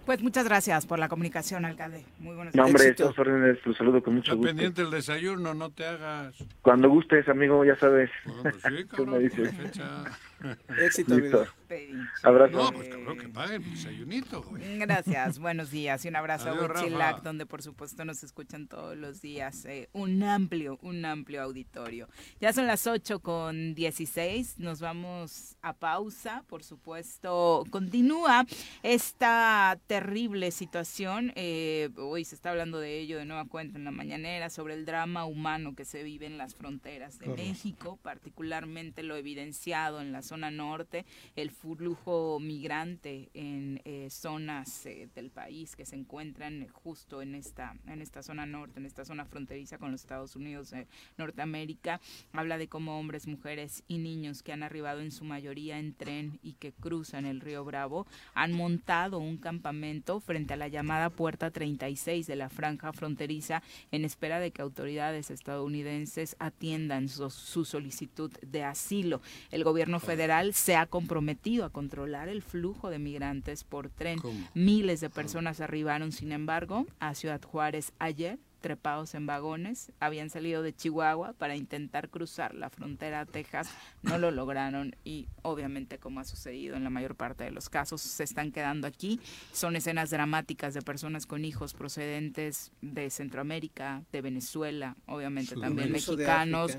[0.09, 2.03] Pues muchas gracias por la comunicación, alcalde.
[2.17, 2.73] Muy buenos No, días.
[2.73, 4.47] hombre, estos órdenes los saludo con mucho Está gusto.
[4.47, 6.33] pendiente el desayuno, no te hagas.
[6.63, 8.09] Cuando gustes, amigo, ya sabes.
[8.25, 9.53] Bueno, pues sí, Tú me dices.
[10.79, 11.45] Éxito, amigo.
[12.23, 12.57] Abrazo.
[12.57, 14.79] No, pues cabrón, que paguen el desayunito, güey.
[14.79, 16.81] Gracias, buenos días y un abrazo Adiós, a Rafa.
[16.81, 19.65] Huitzilac, donde por supuesto nos escuchan todos los días.
[19.65, 22.07] eh, un amplio, un amplio auditorio.
[22.41, 27.63] Ya son las 8 con 16, nos vamos a pausa, por supuesto.
[27.69, 28.45] Continúa
[28.81, 33.91] esta terrible situación, eh, hoy se está hablando de ello de nueva cuenta en la
[33.91, 37.47] mañanera, sobre el drama humano que se vive en las fronteras de Correcto.
[37.49, 41.05] México, particularmente lo evidenciado en la zona norte,
[41.35, 47.75] el flujo migrante en eh, zonas eh, del país que se encuentran justo en esta,
[47.87, 51.99] en esta zona norte, en esta zona fronteriza con los Estados Unidos de Norteamérica.
[52.31, 56.39] Habla de cómo hombres, mujeres y niños que han arribado en su mayoría en tren
[56.43, 58.05] y que cruzan el río Bravo
[58.35, 64.05] han montado un campamento frente a la llamada Puerta 36 de la franja fronteriza en
[64.05, 69.21] espera de que autoridades estadounidenses atiendan su, su solicitud de asilo.
[69.51, 70.18] El gobierno federal
[70.53, 74.19] se ha comprometido a controlar el flujo de migrantes por tren.
[74.53, 80.61] Miles de personas arribaron, sin embargo, a Ciudad Juárez ayer trepados en vagones, habían salido
[80.61, 83.69] de Chihuahua para intentar cruzar la frontera a Texas,
[84.03, 88.01] no lo lograron y obviamente como ha sucedido en la mayor parte de los casos
[88.01, 89.19] se están quedando aquí.
[89.51, 96.77] Son escenas dramáticas de personas con hijos procedentes de Centroamérica, de Venezuela, obviamente también mexicanos,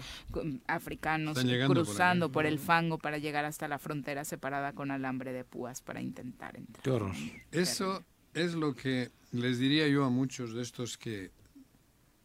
[0.66, 5.44] africanos por cruzando por el fango para llegar hasta la frontera separada con alambre de
[5.44, 6.82] púas para intentar entrar.
[6.82, 7.14] Qué horror.
[7.52, 8.04] Eso
[8.34, 11.30] es lo que les diría yo a muchos de estos que,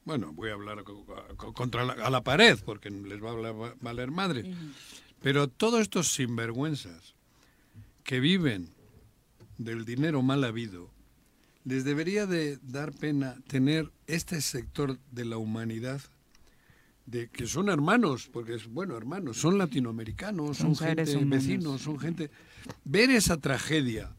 [0.05, 1.05] bueno, voy a hablar co-
[1.37, 4.53] co- contra la, a la pared porque les va a hablar- valer madre,
[5.21, 7.15] pero todos estos sinvergüenzas
[8.03, 8.69] que viven
[9.57, 10.89] del dinero mal habido,
[11.63, 16.01] les debería de dar pena tener este sector de la humanidad
[17.07, 21.29] de que son hermanos, porque es bueno, hermanos, son latinoamericanos, Son gente humanos.
[21.29, 22.31] vecinos, son gente.
[22.83, 24.15] Ver esa tragedia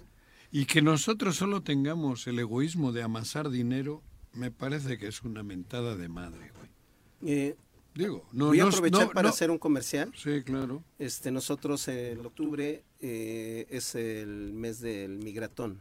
[0.53, 4.03] y que nosotros solo tengamos el egoísmo de amasar dinero,
[4.37, 7.32] me parece que es una mentada de madre, güey.
[7.32, 7.57] Eh,
[7.95, 10.12] Digo, no Voy a aprovechar no- para no- hacer un comercial.
[10.14, 10.85] Sí, claro.
[10.98, 15.81] Este, nosotros en octubre eh, es el mes del migratón.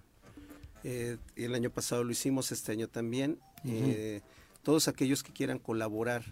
[0.86, 3.38] Eh, el año pasado lo hicimos, este año también.
[3.66, 4.22] Eh,
[4.64, 6.24] todos aquellos que quieran colaborar,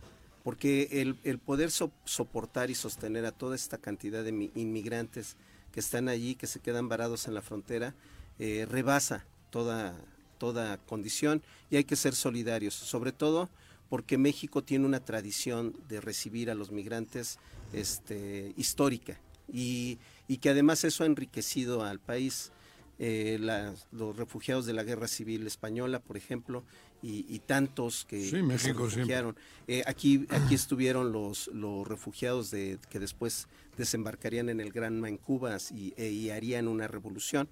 [0.43, 5.35] porque el, el poder so- soportar y sostener a toda esta cantidad de mi- inmigrantes
[5.73, 7.93] que están allí, que se quedan varados en la frontera,
[8.39, 9.99] eh, rebasa toda,
[10.43, 11.41] toda condición
[11.71, 13.49] y hay que ser solidarios, sobre todo
[13.87, 17.39] porque México tiene una tradición de recibir a los migrantes
[17.71, 19.17] este, histórica
[19.47, 22.51] y, y que además eso ha enriquecido al país.
[22.99, 26.63] Eh, las- los refugiados de la guerra civil española, por ejemplo,
[27.01, 29.35] y, y tantos que, Sí, México se refugiaron.
[29.67, 33.47] Eh, aquí, aquí estuvieron los, los refugiados de, que después
[33.77, 37.47] desembarcarían en el Granma en Cuba y, e- y harían una revolución.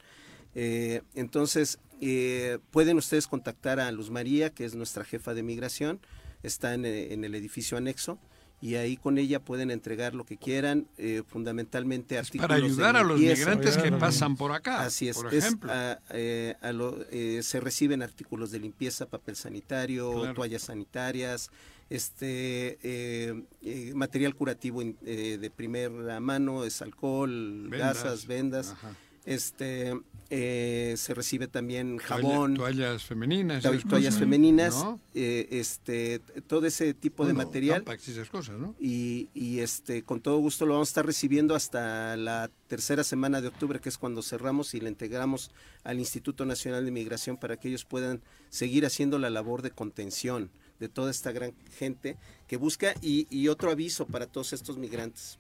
[0.56, 6.00] Eh, entonces, eh, pueden ustedes contactar a Luz María, que es nuestra jefa de migración,
[6.44, 8.18] está en, eh, en el edificio anexo,
[8.64, 12.96] y ahí con ella pueden entregar lo que quieran, eh, fundamentalmente artículos Para de ayudar
[12.96, 15.72] a los migrantes que pasan por acá, Así es, por es, ejemplo.
[15.72, 20.34] a- eh, a lo- eh, se reciben artículos de limpieza, papel sanitario, Claro.
[20.36, 21.50] toallas sanitarias,
[21.90, 27.96] este eh, eh, material curativo eh, de primera mano, es alcohol, Vendas.
[28.04, 28.70] gasas, vendas.
[28.72, 28.96] Ajá.
[29.26, 29.94] Este
[30.32, 35.00] eh, se recibe también jabón, toallas femeninas, to- toallas femeninas, ¿no?
[35.14, 38.74] eh, este todo ese tipo de material Tampax y esas cosas, ¿no?
[38.80, 43.42] y, y, este con todo gusto lo vamos a estar recibiendo hasta la tercera semana
[43.42, 45.52] de octubre, que es cuando cerramos y le integramos
[45.84, 50.50] al Instituto Nacional de Migración para que ellos puedan seguir haciendo la labor de contención
[50.80, 52.18] de toda esta gran gente
[52.48, 55.38] que busca y, y otro aviso para todos estos migrantes.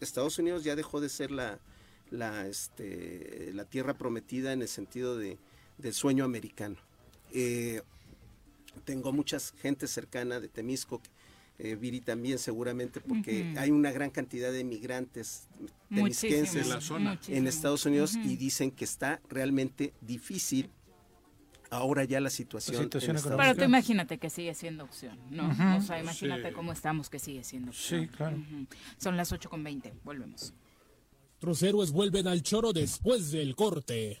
[0.00, 1.58] Estados Unidos ya dejó de ser la,
[2.10, 5.38] la, este, la tierra prometida en el sentido de,
[5.78, 6.76] del sueño americano.
[7.32, 7.82] Eh,
[8.84, 11.00] tengo mucha gente cercana de Temisco,
[11.58, 15.48] eh, Viri también seguramente, porque hay una gran cantidad de migrantes
[15.88, 17.20] temisquenses En la zona.
[17.26, 17.46] en.
[17.48, 20.70] Estados Unidos y dicen que está realmente difícil
[21.70, 22.88] ahora ya la situación.
[22.88, 25.50] Pero tú imagínate que sigue siendo opción, ¿no?
[25.76, 26.54] O sea, imagínate Sí.
[26.54, 28.02] cómo estamos que sigue siendo opción.
[28.02, 28.36] Sí, claro.
[28.36, 28.66] Ujú.
[28.96, 30.54] Son las 8 con 20, volvemos.
[31.40, 34.20] Nuestros héroes vuelven al choro después del corte.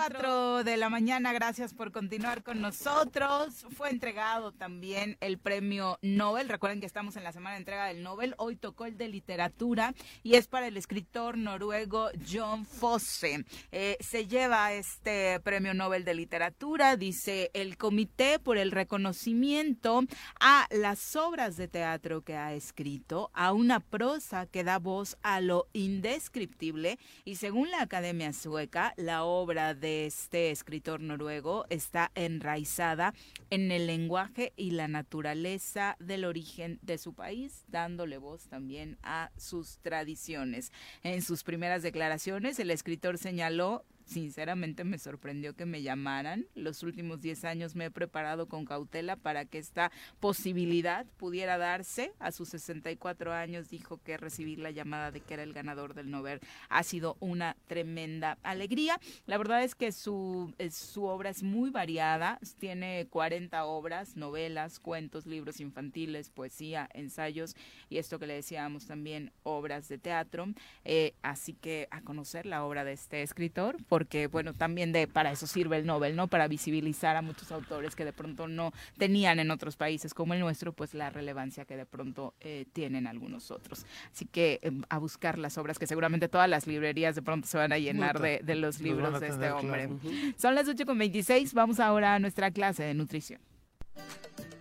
[0.00, 3.66] Con 24 de la mañana, gracias por continuar con nosotros.
[3.76, 6.48] Fue entregado también el premio Nobel.
[6.48, 8.34] Recuerden que estamos en la semana de entrega del Nobel.
[8.38, 13.44] Hoy tocó el de literatura y es para el escritor noruego John Fosse.
[13.72, 20.02] Eh, se lleva este premio Nobel de literatura, dice el comité por el reconocimiento
[20.40, 25.40] a las obras de teatro que ha escrito, a una prosa que da voz a
[25.40, 33.14] lo indescriptible y según la Academia Sueca, la obra de este escritor noruego está enraizada
[33.50, 39.30] en el lenguaje y la naturaleza del origen de su país, dándole voz también a
[39.36, 40.72] sus tradiciones.
[41.02, 46.46] En sus primeras declaraciones, el escritor señaló sinceramente me sorprendió que me llamaran.
[46.54, 52.12] Los últimos 10 años me he preparado con cautela para que esta posibilidad pudiera darse.
[52.18, 56.10] A sus 64 años dijo que recibir la llamada de que era el ganador del
[56.10, 59.00] Nobel ha sido una tremenda alegría.
[59.26, 62.40] La verdad es que su, su obra es muy variada.
[62.58, 67.54] Tiene 40 obras, novelas, cuentos, libros infantiles, poesía, ensayos
[67.88, 70.46] y esto que le decíamos también, obras de teatro.
[70.84, 75.30] Eh, así que a conocer la obra de este escritor, porque bueno, también de para
[75.30, 76.26] eso sirve el Nobel, ¿no?
[76.26, 80.40] Para visibilizar a muchos autores que de pronto no tenían en otros países como el
[80.40, 83.84] nuestro, pues la relevancia que de pronto eh, tienen algunos otros.
[84.10, 87.58] Así que eh, a buscar las obras que seguramente todas las librerías de pronto se
[87.58, 89.88] van a llenar de, de los libros de este hombre.
[89.88, 90.34] claro.
[90.38, 93.42] Son las 8 con 26, vamos ahora a nuestra clase de nutrición.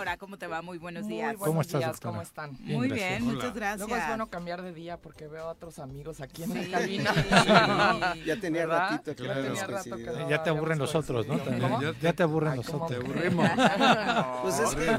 [0.00, 0.62] Doctora, ¿cómo te va?
[0.62, 1.32] Muy buenos Muy días.
[1.36, 2.10] buenos ¿Cómo estás, días, doctora?
[2.12, 2.56] ¿cómo están?
[2.64, 3.08] Bien, Muy gracias.
[3.10, 3.34] bien, Hola.
[3.34, 3.78] muchas gracias.
[3.80, 6.68] Luego es bueno cambiar de día porque veo a otros amigos aquí en Sí.
[6.68, 7.14] la cabina.
[8.14, 8.20] Sí.
[8.24, 8.90] Ya tenía ¿Verdad?
[8.92, 10.20] ratito que Ya no tenía habíamos rato que coincidido.
[10.20, 11.36] no Ya te aburren los otros, ¿no?
[11.82, 12.98] Ya, ya te aburren Ay, los ¿cómo otros.
[12.98, 13.34] Te crees?
[13.34, 13.50] aburrimos.
[13.78, 14.90] No, Pues es que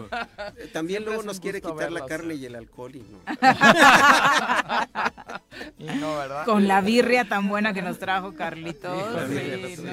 [0.63, 3.17] eh, también luego nos quiere quitar la carne y el alcohol y no.
[5.79, 6.45] Y no, ¿verdad?
[6.45, 8.95] Con la birria tan buena que nos trajo Carlitos.
[9.29, 9.91] Sí, no.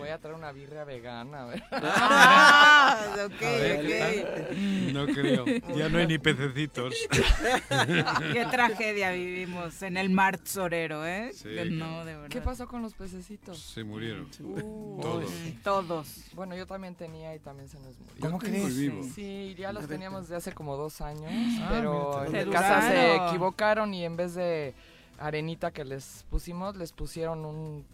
[0.00, 1.42] Voy a traer una birria vegana.
[1.42, 1.62] a ver.
[1.70, 4.92] Ah, ok, A ver, ¿qué ok.
[4.94, 5.44] No creo.
[5.76, 6.94] Ya no hay ni pececitos.
[8.32, 11.30] Qué tragedia vivimos en el mar Sorero, ¿eh?
[11.34, 12.28] Sí, Que no, de verdad.
[12.28, 13.58] ¿Qué pasó con los pececitos?
[13.58, 14.28] Se murieron.
[14.40, 15.30] Uh, Todos.
[15.62, 16.24] Todos.
[16.34, 18.14] Bueno, yo también tenía y también se nos murió.
[18.20, 18.74] ¿Cómo crees?
[19.14, 23.16] Sí, ya los teníamos de hace como dos años, Ah, pero mira, en casa se
[23.16, 24.74] equivocaron y en vez de
[25.18, 27.84] arenita que les pusimos, les pusieron un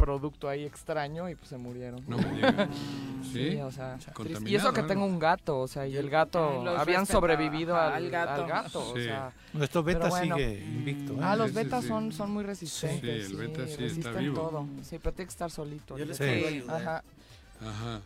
[0.00, 2.02] producto ahí extraño y pues se murieron.
[2.08, 2.68] No digas.
[3.32, 3.56] ¿Sí?
[3.60, 3.98] o sea,
[4.46, 8.04] y eso que tengo un gato, o sea, y el gato habían sobrevivido ajá, al,
[8.06, 8.42] al gato.
[8.42, 9.04] al gato, o Sí.
[9.04, 10.36] sea, Nuestro beta bueno.
[10.36, 11.12] sigue invicto.
[11.12, 11.18] ¿eh?
[11.22, 11.88] Ah, los Sí, sí, betas sí.
[11.88, 13.26] son, son muy resistentes.
[13.26, 14.34] Sí, el beta sí está resisten vivo.
[14.42, 14.66] todo.
[14.82, 15.96] Sí, pero tiene que estar solito.
[15.98, 16.76] Yo les puedo ayudar.
[16.80, 17.04] Ajá.
[17.60, 18.00] Ajá.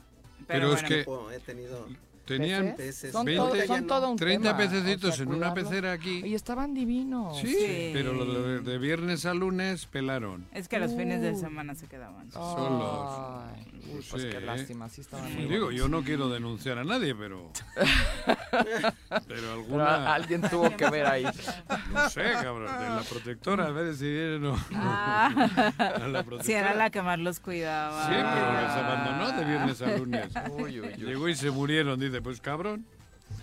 [0.46, 1.86] Pero Pero, es bueno, que po- he tenido
[2.24, 3.12] tenían peces.
[3.12, 6.22] Son, 20, todo, son todo un 30 tema, pececitos o sea, en una pecera aquí.
[6.24, 7.38] Y estaban divinos.
[7.38, 10.46] Sí, pero lo de, de viernes a lunes pelaron.
[10.52, 11.40] Es que los fines de Uh.
[11.40, 12.30] semana se quedaban.
[12.32, 13.42] Solos.
[13.56, 14.40] Ay, uy, pues sé, qué ¿eh?
[14.40, 15.84] lástima, sí estaban muy Pues digo, bonitos.
[15.84, 17.50] yo no quiero denunciar a nadie, pero.
[18.50, 19.84] pero Pero alguna.
[19.84, 21.24] a- alguien tuvo que ver ahí.
[21.92, 22.66] No sé, cabrón.
[22.78, 24.64] De la protectora, a ver si viene o no.
[24.74, 25.26] Ah.
[25.78, 26.44] A la protectora.
[26.44, 28.06] Si era la que más los cuidaba.
[28.06, 30.28] Sí, pero los abandonó de viernes a lunes.
[30.52, 31.04] Uy, uy, uy.
[31.04, 31.98] Llegó y se murieron.
[31.98, 32.86] Dice, pues cabrón.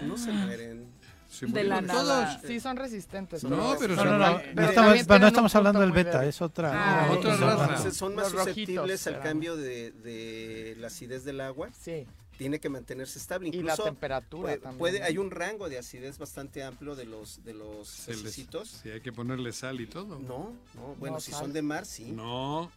[0.01, 0.87] No se mueren.
[1.29, 2.35] Se De la nada.
[2.37, 2.45] todos.
[2.45, 3.43] Sí, son resistentes.
[3.45, 4.37] No, pero No, son- no, no.
[4.39, 6.71] Pero No estamos, no hablando del beta, es otra.
[7.07, 7.63] Ah, otra son- raza.
[7.67, 11.69] Entonces, son más Los rojitos susceptibles al cambio de, de la acidez del agua.
[11.79, 12.05] Sí.
[12.37, 13.47] Tiene que mantenerse estable.
[13.49, 14.79] Y la Incluso temperatura puede, también.
[14.79, 15.05] puede- ¿no?
[15.05, 18.33] hay un rango de acidez bastante amplio de los de los Se les-.
[18.33, 20.19] Sí, hay que ponerle sal y todo.
[20.19, 21.41] No, no, bueno, No, si sal.
[21.41, 22.11] son de mar, sí.
[22.11, 22.69] No,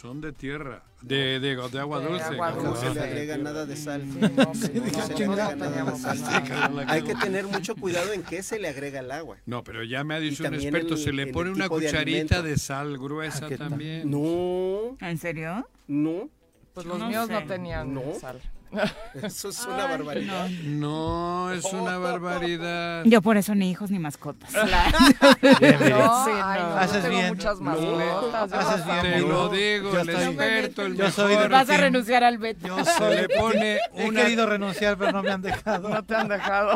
[0.00, 2.24] son de tierra, de, de, de agua De dulce.
[2.24, 2.80] agua dulce.
[2.82, 3.42] se le de agrega tierra.
[3.50, 4.02] nada de sal.
[4.02, 6.84] Sí, no, se le agrega nada de sal.
[6.88, 9.38] Hay que tener mucho cuidado en qué se le agrega al agua.
[9.46, 11.68] No, pero ya me ha dicho un experto, el- se le el pone una de
[11.70, 14.08] cucharita de sal gruesa Ah, también.
[14.08, 15.68] No, ¿En serio?
[15.88, 16.28] no,
[16.74, 17.32] Pues los No míos sé.
[17.32, 18.02] no tenían No.
[18.20, 18.40] sal.
[19.22, 20.48] eso es una barbaridad.
[20.48, 23.04] No, es una barbaridad.
[23.04, 24.52] Yo por eso ni hijos ni mascotas.
[25.60, 25.90] Bien, bien.
[25.90, 26.80] No, Sí, ay, no.
[26.80, 27.28] no, tengo bien.
[27.28, 28.52] muchas No, mascotas.
[28.52, 31.50] haces bien, Te lo digo, Yo el estoy- experto, el yo soy de mejor.
[31.50, 32.66] Vas a renunciar al beta.
[32.68, 35.88] Yo Se soy le pone He una, querido renunciar, pero no me han dejado.
[35.88, 36.74] No te han dejado.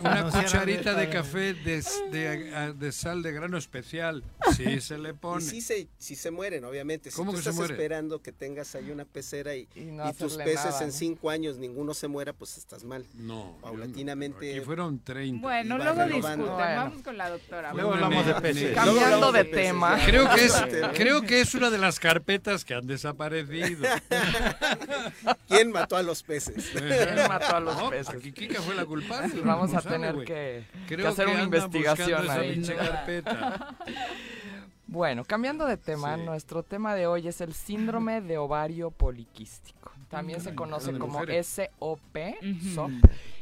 [0.00, 4.24] una renunciar cucharita de café de, de, de sal de grano especial.
[4.56, 5.42] Sí, se le Y pone.
[5.44, 7.10] sí se, sí se mueren, obviamente.
[7.10, 7.74] Si ¿Cómo tú que se estás muere?
[7.74, 10.92] esperando que tengas ahí una pecera y, Y no y tus peces nada, en ¿no?
[10.92, 13.06] cinco años ninguno se muera, pues estás mal.
[13.14, 15.42] No, Paulatinamente- Aquí fueron 30.
[15.42, 15.94] Bueno, luego.
[16.20, 16.46] Bueno.
[16.56, 17.72] Vamos con la doctora.
[17.74, 18.62] Luego hablamos de me- peces.
[18.62, 19.98] Luego Cambiando hablamos de peces, tema.
[20.04, 23.84] Creo que, es, Este, creo que es una de las carpetas que han desaparecido.
[25.48, 26.70] ¿Quién mató a los peces?
[26.72, 28.08] ¿Quién mató a los No, peces?
[28.14, 29.40] Aquí Kika fue la culpable.
[29.42, 32.62] Vamos a no sabe, tener que, que Creo hacer una investigación esa ahí.
[32.62, 33.74] carpeta.
[34.86, 36.22] Bueno, cambiando de tema, Sí.
[36.22, 39.90] nuestro tema de hoy es el síndrome de ovario poliquístico.
[40.14, 41.20] También se conoce como.
[41.20, 42.34] SOP.
[42.74, 42.92] SOP,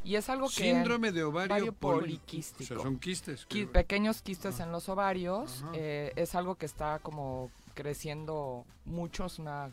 [0.05, 2.65] y es algo que Síndrome de ovario, ovario poli- poliquístico.
[2.65, 3.47] O sea, son quistes.
[3.49, 9.27] qui- que- pequeños quistes en los ovarios eh, es algo que está como creciendo mucho,
[9.27, 9.73] es una De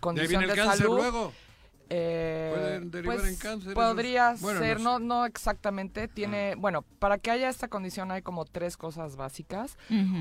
[0.00, 0.96] condición viene el de cáncer salud.
[0.96, 1.32] luego.
[1.92, 5.04] Eh, Pueden derivar pues, en cáncer Podría esos- bueno, ser, no no, sé.
[5.04, 6.06] no exactamente.
[6.08, 9.76] Tiene, bueno, para que haya esta condición hay como tres cosas básicas.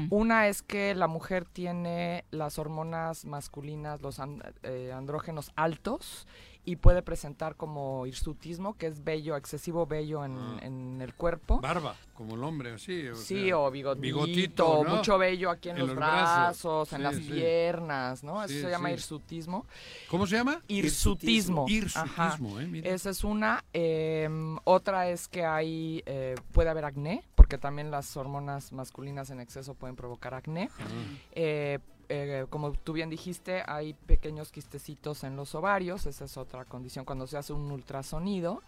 [0.10, 6.28] Una es que la mujer tiene las hormonas masculinas, los an- eh, andrógenos altos
[6.66, 10.60] y puede presentar como hirsutismo, que es vello, excesivo vello en, Ah.
[10.62, 11.60] en el cuerpo.
[11.62, 13.08] Barba, como el hombre, así.
[13.08, 14.98] O Sí, sea, o bigotito, bigotito, ¿no?
[14.98, 16.94] mucho vello aquí en, En los, los brazos, brazos.
[16.94, 17.22] en Sí, las sí.
[17.32, 18.44] piernas, ¿no?
[18.44, 18.94] Eso Sí, se llama sí.
[18.96, 19.66] hirsutismo.
[20.10, 20.62] ¿Cómo se llama?
[20.68, 21.66] Hirsutismo.
[21.68, 22.90] Hirsutismo, eh, mira.
[22.92, 23.64] Esa es una.
[23.74, 29.40] em, otra es que hay, eh, puede haber acné, porque también las hormonas masculinas en
[29.40, 30.70] exceso pueden provocar acné.
[30.80, 30.84] Ah.
[31.32, 31.80] Eh,
[32.10, 37.06] eh, como tú bien dijiste, hay pequeños quistecitos en los ovarios, esa es otra condición
[37.06, 38.64] cuando se hace un ultrasonido,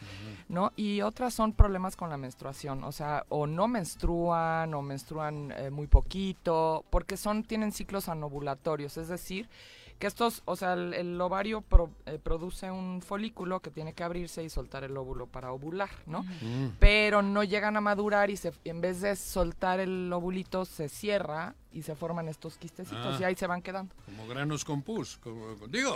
[0.47, 0.71] ¿no?
[0.75, 5.69] Y otras son problemas con la menstruación, o sea, o no menstruan o menstruan eh,
[5.71, 9.49] muy poquito, porque son tienen ciclos anovulatorios, es decir,
[9.97, 14.03] que estos, o sea, el, el ovario pro- eh, produce un folículo que tiene que
[14.03, 16.23] abrirse y soltar el óvulo para ovular, ¿no?
[16.23, 16.77] Mm.
[16.79, 21.53] Pero no llegan a madurar y se, en vez de soltar el ovulito se cierra
[21.73, 23.17] y se forman estos quistecitos Ah.
[23.19, 23.93] y ahí se van quedando.
[24.05, 25.17] Como granos con pus.
[25.17, 25.95] Como, digo.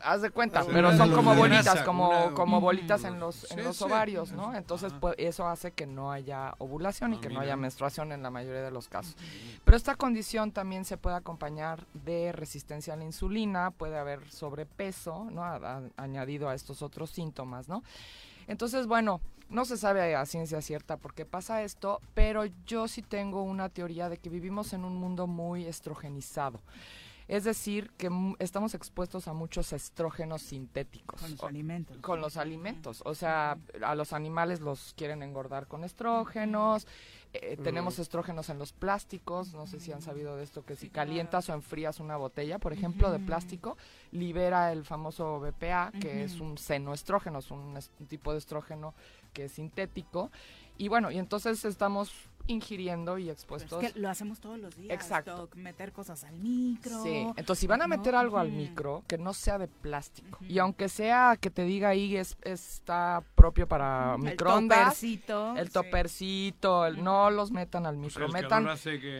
[0.00, 3.64] Haz de cuenta, pero son como grasa, bolitas, como, una- como bolitas en los, en
[3.64, 3.84] los sí.
[3.84, 4.54] ovarios, ¿no?
[4.54, 8.22] Entonces, pues, eso hace que no haya ovulación y Ah, que no haya menstruación en
[8.22, 9.16] la mayoría de los casos.
[9.64, 15.28] Pero esta condición también se puede acompañar de resistencia a la insulina, puede haber sobrepeso,
[15.30, 15.44] ¿no?
[15.44, 17.82] A- a- añadido a estos otros síntomas, ¿no?
[18.48, 23.02] Entonces, bueno, no se sabe a ciencia cierta por qué pasa esto, pero yo sí
[23.02, 26.60] tengo una teoría de que vivimos en un mundo muy estrogenizado.
[27.28, 31.20] Es decir, que mu- estamos expuestos a muchos estrógenos sintéticos.
[31.20, 31.96] Con los O- alimentos.
[31.98, 33.02] Con los alimentos.
[33.04, 36.86] O sea, a los animales los quieren engordar con estrógenos.
[37.32, 39.52] eh, Tenemos estrógenos en los plásticos.
[39.54, 42.72] No sé si han sabido de esto, que si calientas o enfrías una botella, por
[42.72, 43.76] ejemplo, de plástico,
[44.12, 48.94] libera el famoso BPA, que es un senoestrógeno, es un, es un tipo de estrógeno
[49.36, 50.30] que es sintético.
[50.78, 52.10] Y bueno, y entonces estamos
[52.48, 53.82] ingiriendo y Pero expuestos.
[53.82, 54.94] es que lo hacemos todos los días.
[54.94, 55.36] Exacto.
[55.36, 57.02] Doc, meter cosas al micro.
[57.02, 58.20] Sí, entonces si van a meter ¿no?
[58.20, 60.38] algo al micro, que no sea de plástico.
[60.48, 65.66] Y aunque sea que te diga ahí es, está propio para El microondas, topercito, el
[65.66, 65.72] sí.
[65.72, 68.66] topercito, el- no los metan al Pues micro, metan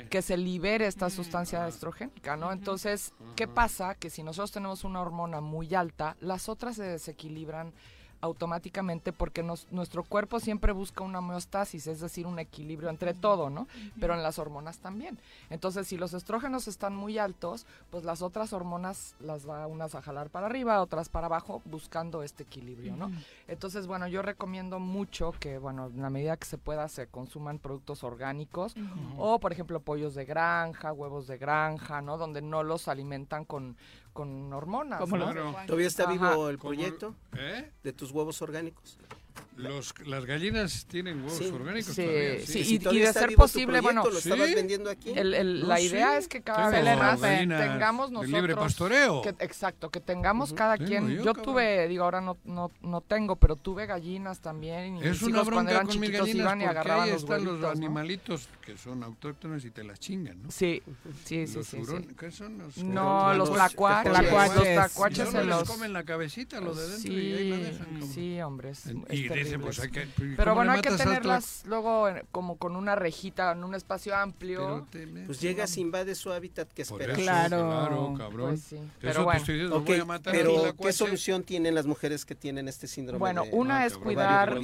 [0.09, 2.53] que- se libere esta sustancia estrogénica, ¿no?
[2.53, 3.97] Entonces, ¿qué pasa?
[3.97, 7.73] Que si nosotros tenemos una hormona muy alta, las otras se desequilibran
[8.21, 13.51] automáticamente porque nos- nuestro cuerpo siempre busca una homeostasis, es decir, un equilibrio entre todo,
[13.51, 13.67] ¿no?
[14.01, 15.19] Pero en las hormonas también.
[15.51, 20.03] Entonces, si los estrógenos están muy altos, pues las otras hormonas las va unas a
[20.03, 23.11] jalar para arriba, otras para abajo, buscando este equilibrio, ¿no?
[23.49, 27.59] Entonces, bueno, yo recomiendo mucho que, bueno, en la medida que se pueda, se consuman
[27.59, 28.75] productos orgánicos
[29.19, 32.17] o, por ejemplo, pollos de granja, huevos de granja, ¿no?
[32.19, 33.77] Donde no los alimentan con,
[34.17, 34.99] con hormonas.
[35.09, 36.13] Los- ¿Todavía está Ajá.
[36.13, 37.71] vivo el proyecto ¿Eh?
[37.85, 38.99] de tus huevos orgánicos?
[39.57, 41.47] Los, las gallinas tienen huevos Sí.
[41.47, 42.41] orgánicos Sí, todavía.
[42.47, 44.55] sí, Si y, todavía y de ser posible, proyecto, bueno, ¿Lo estabas ¿Sí?
[44.55, 45.11] vendiendo aquí?
[45.17, 45.87] el- el- No, la sí.
[45.87, 49.23] idea es que cada vez más tengamos nosotros libre pastoreo.
[49.23, 50.57] que- exacto, que tengamos Ujú.
[50.59, 51.09] cada Tengo quien.
[51.17, 54.97] yo, Yo, tuve, digo, ahora no, no, no tengo, pero tuve gallinas también.
[54.99, 57.23] Y Es mis una hijos bronca eran con mis gallinas iban y agarraban ahí los
[57.23, 57.87] están los huevitos, ¿no?
[57.87, 60.51] animalitos que son autóctonos y te las chingan, ¿no?
[60.51, 60.83] Sí,
[61.25, 62.15] sí, sí, los sí, hurón- sí.
[62.19, 64.13] ¿Qué son los No, los Los tlacuaches.
[64.13, 64.25] Los ¿Y
[64.75, 65.65] tlacuaches se los...
[65.65, 69.26] comen la cabecita, lo de dentro, Sí, y ahí la dejan, sí, hombre, es, es
[69.35, 70.03] y dicen, pues hay que...
[70.05, 73.74] ¿y Pero bueno, le hay que tenerlas luego en- como con una rejita en un
[73.74, 74.86] espacio amplio.
[75.27, 77.19] Pues llegas, invade su hábitat, ¿qué Por esperas?
[77.19, 77.66] eso, Claro.
[77.69, 78.48] claro, cabrón.
[78.51, 79.39] Pues sí, pero bueno.
[79.40, 82.69] estoy diciendo, Ok, voy a matar al pero ¿qué solución tienen las mujeres que tienen
[82.69, 83.19] este síndrome?
[83.19, 84.59] Bueno, de- una Ah, es cabrón, cuidar,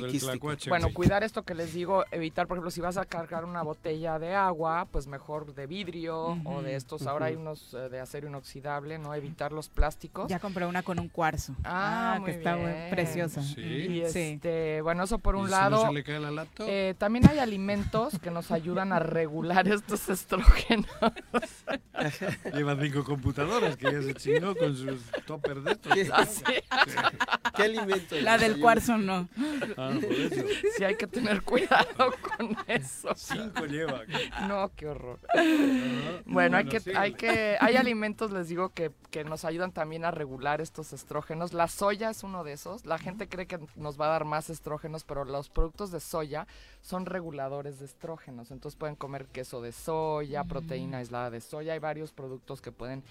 [0.68, 4.18] bueno, cuidar esto que les digo, evitar, por ejemplo, si vas a cargar una botella
[4.18, 8.28] de agua, pues mejor de vidrio o de estos, ahora hay unos eh, de acero
[8.28, 9.14] inoxidable, ¿no?
[9.14, 10.28] Evitar los plásticos.
[10.28, 11.54] Ya compré una con un cuarzo.
[11.64, 12.90] Ah, que muy está bien.
[12.90, 13.42] preciosa.
[13.42, 13.60] Sí.
[13.60, 14.38] Y Sí.
[14.52, 15.82] Este, bueno, eso por ¿Y un si lado.
[15.82, 16.46] no se le cae la?
[16.60, 20.86] Eh, también hay alimentos que nos ayudan a regular estos estrógenos.
[22.54, 25.92] Lleva cinco computadoras que ya se chingó con sus toppers de estos.
[26.12, 26.42] Así.
[27.56, 28.16] ¿Qué alimento?
[28.20, 29.28] La del cuarzo no.
[29.76, 30.44] Ah, por eso.
[30.76, 33.10] Sí, hay que tener cuidado con eso.
[33.14, 34.02] Cinco lleva.
[34.48, 35.20] No, qué horror.
[36.26, 40.10] Bueno, hay que, hay que, hay alimentos, les digo, que, que nos ayudan también a
[40.10, 41.52] regular estos estrógenos.
[41.52, 42.84] La soya es uno de esos.
[42.86, 46.46] La gente cree que nos va a dar más estrógenos, pero los productos de soya
[46.80, 48.50] son reguladores de estrógenos.
[48.50, 51.72] Entonces pueden comer queso de soya, proteína aislada de soya.
[51.72, 53.02] Hay varios productos que pueden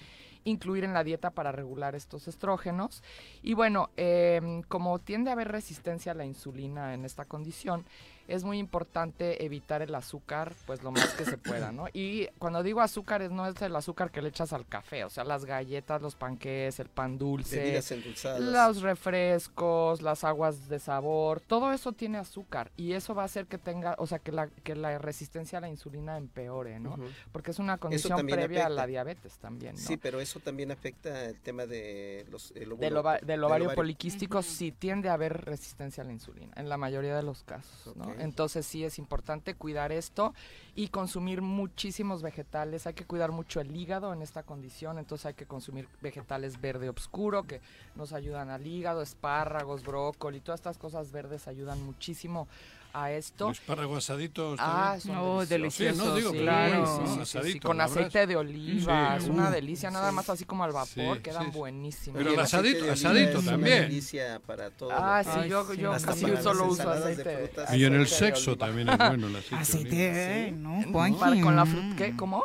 [0.44, 3.04] incluir en la dieta para regular estos estrógenos.
[3.44, 7.86] Y bueno, em, como tiende a haber resistencia a la insulina en esta condición,
[8.34, 11.86] es muy importante evitar el azúcar, pues lo más que se pueda, ¿no?
[11.94, 15.10] Y cuando digo azúcar, es, no es el azúcar que le echas al café, o
[15.10, 18.40] sea, las galletas, los panqués, el pan dulce, Bebidas endulzadas.
[18.42, 18.82] los
[19.26, 23.58] refrescos, las aguas de sabor, todo eso tiene azúcar y eso va a hacer que
[23.58, 26.98] tenga, o sea, que la, que la resistencia a la insulina empeore, ¿no?
[27.32, 29.82] Porque es una condición previa a la diabetes también, ¿no?
[29.82, 33.66] Sí, pero eso también afecta el tema de los, el óvulo- Del, ova- del ovario
[33.66, 33.76] ovario.
[33.76, 37.96] poliquístico sí tiende a haber resistencia a la insulina, en la mayoría de los casos,
[37.96, 38.06] ¿no?
[38.06, 38.20] Ok.
[38.22, 40.34] Entonces sí es importante cuidar esto
[40.76, 42.86] y consumir muchísimos vegetales.
[42.86, 46.90] Hay que cuidar mucho el hígado en esta condición, entonces hay que consumir vegetales verde
[46.90, 47.62] oscuro que
[47.96, 52.48] nos ayudan al hígado, espárragos, brócoli, todas estas cosas verdes ayudan muchísimo
[52.94, 53.48] a esto.
[53.48, 55.98] El espárrago asadito está Ah, son Oh, deliciosos.
[56.02, 56.82] Sí, no, digo, sí, claro.
[56.82, 57.22] bueno, sí, ¿no?
[57.24, 60.16] Asadito, con aceite de oliva, Sí, es una uh, delicia, nada sí.
[60.16, 61.58] más así como al vapor, Sí, quedan sí.
[61.58, 62.18] buenísimos.
[62.18, 63.82] Pero el asadito- aceite asadito es una también.
[63.84, 64.92] delicia para todo.
[64.94, 65.78] Ah, sí, Ay, yo, sí.
[65.78, 67.38] yo casi solo uso ensaladas de aceite.
[67.48, 67.74] frutas.
[67.76, 69.56] Y en el aceite sexo también es bueno el aceite.
[69.56, 70.58] Aceite, oliva.
[70.58, 70.92] ¿no?
[70.92, 71.42] Juanji.
[71.42, 72.16] con la fruta, ¿qué?
[72.16, 72.44] ¿Cómo?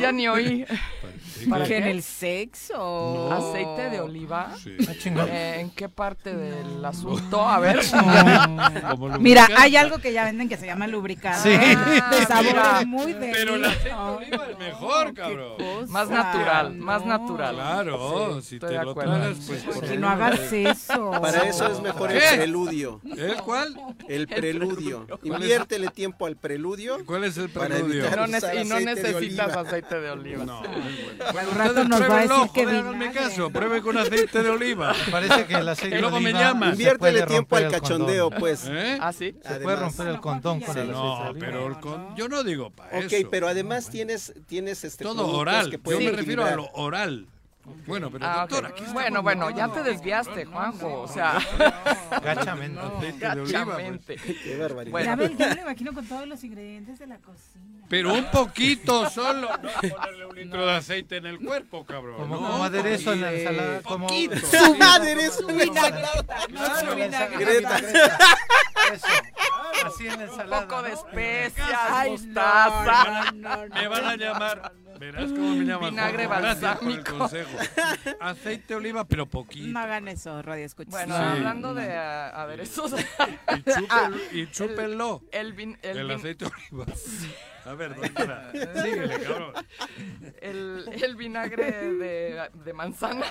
[0.00, 0.64] Ya ni oí.
[1.50, 1.76] ¿Para ¿Que qué?
[1.78, 3.32] en el sexo?
[3.32, 4.52] ¿Aceite de oliva?
[4.62, 4.76] Sí.
[5.28, 7.46] Eh, ¿En qué parte del asunto?
[7.46, 7.80] A ver.
[8.90, 11.56] Como Mira, hay algo que ya venden que se llama lubricante.
[11.56, 11.76] Sí.
[11.76, 12.82] Ah, De sabor mira.
[12.86, 15.54] muy de Pero el aceite de oliva es mejor, cabrón.
[15.88, 17.54] Más natural, más natural.
[17.54, 21.10] Claro, Sí, si te lo tragas, pues por Que no hagas eso.
[21.20, 22.36] Para eso es mejor el ¿Qué?
[22.36, 23.00] preludio.
[23.16, 23.74] ¿El cuál?
[24.08, 25.06] El preludio.
[25.06, 25.26] ¿Cuál es?
[25.26, 26.98] Inviértele tiempo al preludio.
[27.04, 28.04] ¿Cuál es el Para preludio?
[28.06, 28.96] evitar- No usar y no de
[29.36, 30.44] necesitas aceite de oliva.
[30.44, 30.70] No, es
[31.24, 31.40] bueno.
[31.40, 34.94] Al rato nos va a decir que háganme caso, pruebe con aceite de oliva.
[35.10, 36.68] Parece que el aceite Y luego de me oliva llamas.
[36.68, 38.66] se Inviértele puede tiempo al cachondeo, pues.
[38.68, 38.98] ¿Eh?
[39.00, 39.32] ¿Ah, sí?
[39.32, 39.80] Se puede Además.
[39.80, 41.46] romper el condón con el aceite de No, oliva.
[41.46, 43.28] pero el con- yo no digo para Ok, eso.
[43.30, 45.70] pero además tienes, tienes este Todo oral.
[45.70, 47.26] que Yo me refiero a lo oral.
[47.86, 48.50] Bueno, pero Ah, ok.
[48.50, 51.00] doctora, ¿qué está Bueno, bueno, ya te desviaste, Juanjo.
[51.00, 51.38] O sea,
[52.22, 52.78] Gachamente.
[52.80, 53.76] Aceite de oliva, pues.
[53.76, 54.16] gachamente.
[54.16, 54.90] Qué barbaridad.
[54.92, 55.06] Bueno.
[55.06, 57.73] Ya ven, yo me imagino con todos los ingredientes de la cocina.
[57.88, 59.48] Pero un poquito solo.
[59.62, 62.16] No ponerle un litro de aceite en el cuerpo, cabrón.
[62.16, 63.50] Como, no, como aderezo en la poquito.
[63.50, 63.82] ensalada.
[63.82, 64.36] Como, Poquito.
[64.46, 65.64] Su aderezo en la
[66.48, 67.78] Claro, vinagreta.
[67.78, 69.06] Eso.
[69.86, 70.62] Así en la Un ensalada.
[70.68, 70.94] poco de ¿no?
[70.96, 73.32] especias, mostaza.
[73.74, 74.72] Me van a llamar.
[74.98, 75.90] Verás cómo me llaman.
[75.90, 76.42] Vinagre Juanjo.
[76.42, 77.18] Gracias por el balsámico.
[77.18, 77.58] consejo.
[78.20, 79.66] Aceite de oliva, pero poquito.
[79.68, 80.90] No hagan eso, radio escucha.
[80.90, 81.22] Bueno, Sí.
[81.22, 84.16] hablando de ah, aderezos, Y chúpenlo.
[84.32, 85.22] Y chúpenlo.
[85.32, 86.92] el, vin- el, El vin- aceite de oliva.
[87.66, 88.50] A ver, doctora.
[88.82, 89.52] Síguele, cabrón.
[90.42, 93.24] el, el vinagre de, de manzana.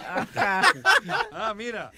[1.31, 1.91] Ah, mira.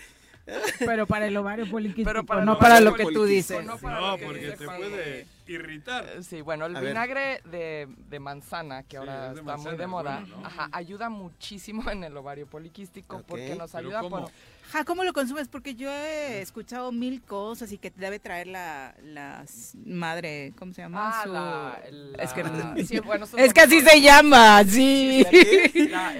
[0.80, 3.66] Pero para el ovario poliquístico, Pero para no para lo que tú poliquístico, dices.
[3.66, 4.78] No, para No, lo que porque dice te Juan.
[4.78, 6.24] puede irritar.
[6.24, 9.70] Sí, bueno, el A vinagre de, de manzana, que Sí, ahora es de está manzana,
[9.72, 10.46] muy de moda, bueno, ¿no?
[10.48, 14.30] ajá, ayuda muchísimo en el ovario poliquístico porque nos ayuda por...
[14.72, 15.48] Ja, ¿cómo lo consumes?
[15.48, 19.46] Porque yo he escuchado mil cosas y que te debe traer la, la
[19.86, 21.12] madre, ¿cómo se llama?
[21.14, 24.02] Ah, Su- la, el- Es que, la- sí, bueno, eso es lo que así se
[24.02, 25.26] llama, sí.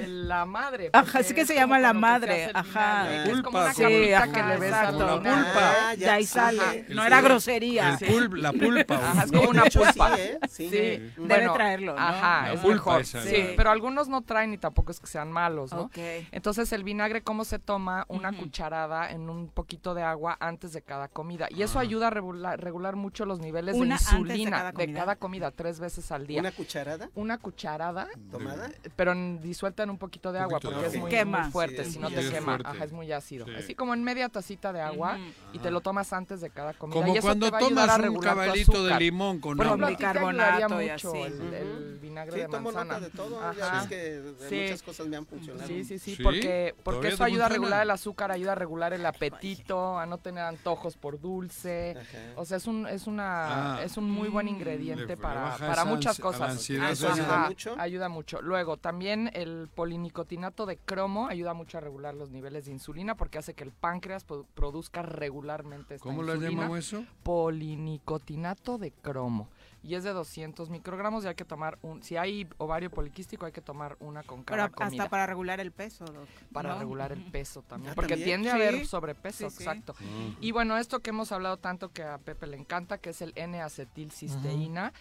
[0.08, 0.90] La, madre.
[0.94, 3.04] Ajá, que se llama la madre, ajá.
[3.10, 5.10] vinagre, es como Pulpa, una Sí, que le ves exacto.
[5.10, 5.74] al La pulpa.
[5.90, 6.62] Ah, De ahí sale.
[6.62, 6.74] Ajá.
[6.90, 7.98] No era grosería.
[8.08, 8.96] Pulp, la pulpa.
[8.96, 10.16] Ajá, es como una pulpa.
[10.16, 10.40] sí, ¿eh?
[10.50, 10.70] Sí.
[10.70, 12.00] Sí, Debe bueno, traerlo, ¿no?
[12.02, 13.02] Ajá, La es pulpa mejor.
[13.02, 15.82] esa, sí, pero algunos no traen y tampoco es que sean malos, ¿no?
[15.84, 15.98] Ok.
[16.32, 18.06] Entonces el vinagre, ¿cómo se toma?
[18.08, 18.35] Una.
[18.38, 21.48] Cucharada en un poquito de agua antes de cada comida.
[21.50, 21.66] Y Ah.
[21.66, 24.94] eso ayuda a regular, regular mucho los niveles Una de antes de insulina cada de
[24.94, 26.40] cada comida, tres veces al día.
[26.42, 28.70] ¿Una cucharada Una cucharada, tomada?
[28.96, 31.42] pero en- disuelta en un poquito de agua porque es muy, Quema.
[31.44, 32.60] muy fuerte, Sí, si no te quema.
[32.64, 33.46] Ajá, es muy ácido.
[33.46, 33.56] Sí.
[33.56, 35.18] Así como en media tacita de agua
[35.54, 37.00] y te lo tomas antes de cada comida.
[37.02, 39.88] Como y eso cuando te va tomas a un caballito de limón con Por ejemplo,
[39.88, 41.18] Bicarbonato y mucho así.
[41.22, 42.94] el, el vinagre Sí, de tomo manzana.
[42.94, 43.40] nota de todo.
[43.42, 43.54] Ajá.
[43.58, 44.56] Ya ves que de Sí.
[44.64, 45.68] muchas cosas me han funcionado.
[45.68, 46.24] Sí, sí, sí, ¿Sí?
[46.24, 50.06] porque, porque ¿Todavía eso ayuda a regular el azúcar, ayuda a regular el apetito, a
[50.06, 51.96] no tener antojos por dulce.
[52.00, 52.18] Ajá.
[52.40, 53.84] O sea, es un es una Ah.
[53.84, 56.52] es un muy buen Le- ingrediente para, para muchas cosas.
[56.52, 57.16] ansiedad ¿Eso esa.
[57.24, 57.76] ayuda mucho?
[57.78, 58.42] ayuda mucho.
[58.42, 63.38] Luego, también el polinicotinato de cromo ayuda mucho a regular los niveles de insulina porque
[63.38, 66.62] hace que el páncreas pro- produzca regularmente esta ¿Cómo lo insulina.
[66.62, 67.04] llamamos eso?
[67.24, 69.50] Polinicotinato de cromo.
[69.86, 72.02] Y es de 200 microgramos y hay que tomar un...
[72.02, 75.60] Si hay ovario poliquístico hay que tomar una con Pero cada comida hasta para regular
[75.60, 76.28] el peso, Doc.
[76.52, 76.80] para ¿no?
[76.80, 78.42] regular el peso también, Ah, porque ¿también?
[78.42, 79.64] tiende a haber sobrepeso, Sí, sí.
[79.64, 79.94] exacto.
[80.42, 83.32] Y bueno, esto que hemos hablado tanto que a Pepe le encanta, que es el
[83.36, 84.92] N-acetilcisteína.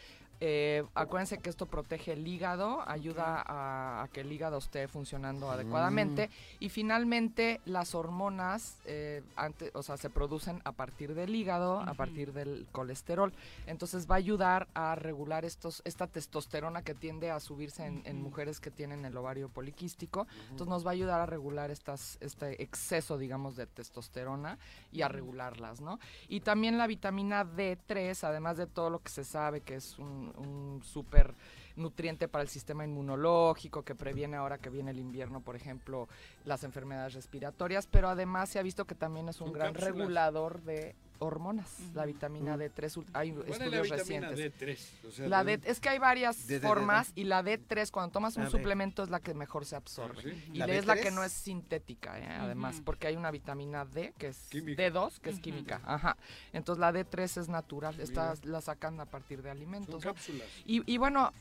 [0.40, 5.51] Eh, acuérdense que esto protege el hígado, ayuda a, a que el hígado esté funcionando
[5.51, 6.31] adecuadamente.
[6.61, 11.94] Y finalmente las hormonas eh, ante- o sea, se producen a partir del hígado, a
[11.94, 13.32] partir del colesterol.
[13.66, 18.20] Entonces va a ayudar a regular estos esta testosterona que tiende a subirse en, en
[18.23, 20.27] mujeres que tienen el ovario poliquístico.
[20.51, 24.59] Entonces nos va a ayudar a regular estas este exceso, digamos, de testosterona
[24.93, 25.98] y a regularlas, ¿no?
[26.28, 30.23] Y también la vitamina D3, además de todo lo que se sabe que es un,
[30.36, 31.34] un súper
[31.76, 36.09] nutriente para el sistema inmunológico, que previene ahora que viene el invierno, por ejemplo,
[36.44, 39.96] las enfermedades respiratorias, pero además se ha visto que también es un gran cápsulas.
[39.96, 44.61] regulador de hormonas, la vitamina D3, ul- hay ¿Cuál es la estudios vitamina recientes.
[45.03, 45.09] D3?
[45.09, 47.43] O sea, La ¿de D, es que hay varias ¿De- de- de- formas y la
[47.43, 48.53] D3 cuando tomas un A ver.
[48.53, 50.19] suplemento es la que mejor se absorbe.
[50.19, 50.51] Ah, ¿sí?
[50.55, 51.15] Y ¿La es la que B3?
[51.15, 52.27] no es sintética, ¿eh?
[52.28, 54.82] además, porque hay una vitamina D que es Química.
[54.82, 55.81] D2, que es química.
[55.85, 56.16] Ajá.
[56.53, 59.95] Entonces la D3 es natural, esta la sacan a partir de Son alimentos.
[60.05, 60.12] ¿no?
[60.12, 60.47] cápsulas.
[60.66, 61.32] Y, y bueno,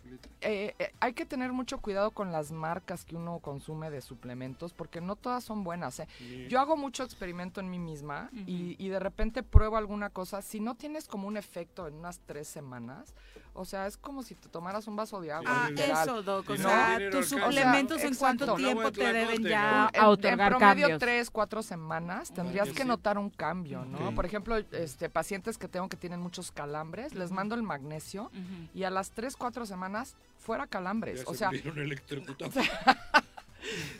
[0.41, 4.74] eh, eh, hay que tener mucho cuidado con las marcas que uno consume de suplementos,
[4.74, 6.00] porque no todas son buenas.
[6.00, 6.08] ¿eh?
[6.50, 10.41] Yo hago mucho experimento en mí misma y, y de repente pruebo alguna cosa.
[10.41, 13.14] Si no tienes como un efecto en unas tres semanas,
[13.56, 15.65] o sea, es como si te tomaras un vaso de agua.
[15.65, 16.03] Ah, literal.
[16.07, 16.49] eso, Doc.
[16.49, 18.64] O no sea, tus suplementos O sea, en cuánto exacto.
[18.64, 20.99] tiempo te deben ya En- en, otorgar promedio cambios.
[20.99, 24.10] tres, cuatro semanas tendrías que notar un cambio, ¿no?
[24.10, 24.15] Ok.
[24.15, 28.69] Por ejemplo, este pacientes que tengo que tienen muchos calambres, les mando el magnesio Ujú.
[28.73, 31.19] y a las tres, cuatro semanas fuera calambres.
[31.19, 31.52] Ya o se sea,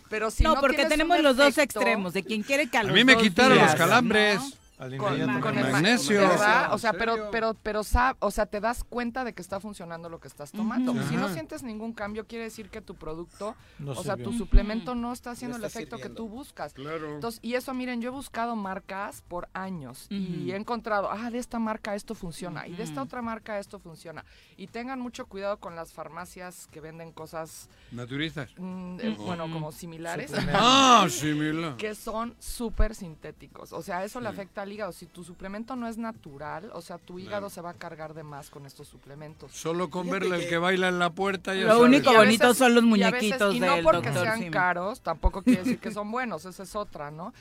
[0.10, 2.94] pero si no, no, porque tenemos los dos extremos, de quien quiere que a, los
[2.94, 4.40] mí me quitaron los días, calambres.
[4.40, 4.62] ¿no?
[4.80, 5.40] Al con, inmediato.
[5.41, 6.20] con el ma- Magnesio.
[6.22, 6.66] ¿verdad?
[6.66, 9.60] ¿En O sea, pero, pero, pero, sab- o sea, te das cuenta de que está
[9.60, 10.91] funcionando lo que estás tomando.
[10.94, 11.04] Ujú.
[11.10, 14.32] Si no sientes ningún cambio, quiere decir que tu producto, No o sea, sirvió.
[14.32, 16.24] tu suplemento no está haciendo No el está efecto que sirviendo.
[16.24, 16.74] tú buscas.
[16.74, 17.14] Claro.
[17.14, 20.52] Entonces, y eso, miren, yo he buscado marcas por años y Ujú.
[20.52, 24.26] he encontrado, ah, de esta marca esto funciona y de esta otra marca esto funciona.
[24.58, 28.50] Y tengan mucho cuidado con las farmacias que venden cosas, Naturistas.
[28.58, 30.32] mm, eh, bueno, como similares.
[30.54, 31.76] Ah, similar.
[31.78, 33.72] que son súper sintéticos.
[33.72, 34.91] O sea, eso le afecta al hígado.
[34.91, 37.49] Si tu suplemento no es natural, o sea, tu hígado Claro.
[37.49, 39.52] se va a cargar de más con estos suplementos.
[39.52, 41.84] Solo con Fíjate verle el que- baila en la puerta ya Lo sabes.
[41.84, 44.52] único bonito veces- son los y a veces- muñequitos Y no del porque doctor sean
[44.52, 47.34] caros, tampoco quiere decir que son buenos, esa es otra, ¿no?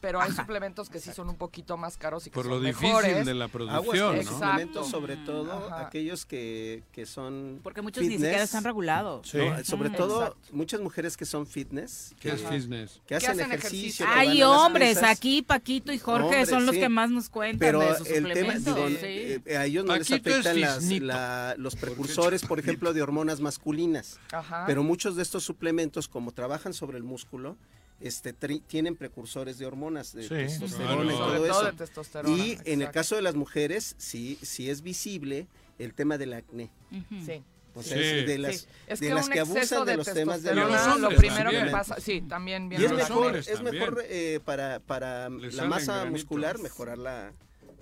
[0.00, 2.60] Pero hay suplementos que sí son un poquito más caros y que Por son lo
[2.60, 3.26] difícil mejores.
[3.26, 4.30] de la Aguas producción, con ¿no?
[4.32, 5.86] suplementos, sobre Mm, todo ajá.
[5.86, 9.28] aquellos que, que son Porque muchos ni fitness, siquiera están regulados.
[9.28, 9.36] Sí.
[9.38, 9.62] ¿no?
[9.64, 9.96] Sobre Mm.
[9.96, 10.48] todo Exacto.
[10.52, 13.00] muchas mujeres que son fitness, ¿Qué es que, fitness?
[13.06, 14.06] que hacen, hacen ejercicio.
[14.06, 16.80] que Hay hombres, aquí Paquito y Jorge Hombres, son los sí.
[16.80, 18.74] que más nos cuentan Pero de sus el tema, suplementos.
[18.76, 19.42] digo, Sí.
[19.44, 21.04] eh, a ellos no les Paquito afectan las- fisnito.
[21.06, 24.18] la- los precursores, por ejemplo, de hormonas masculinas.
[24.32, 24.64] Ajá.
[24.66, 27.56] Pero muchos de estos suplementos, como trabajan sobre el músculo,
[28.00, 30.28] este, tri- tienen precursores de hormonas, de Sí.
[30.30, 31.18] testosterona y Claro.
[31.26, 31.70] Sobre todo todo eso.
[31.70, 32.36] de testosterona.
[32.36, 32.92] Y en el exacto.
[32.92, 35.46] caso de las mujeres, sí, sí es visible
[35.78, 36.70] el tema del acné.
[36.90, 37.24] Ujú.
[37.24, 37.42] Sí.
[37.74, 38.02] O sea, Sí.
[38.02, 40.50] es de Sí, las, es de que las que abusan de de los temas de
[40.52, 41.70] Y los lo primero que también.
[41.70, 46.10] pasa, sí, también Y viene es mejor, es mejor eh, para, para la masa granitos.
[46.10, 47.32] muscular mejorar la,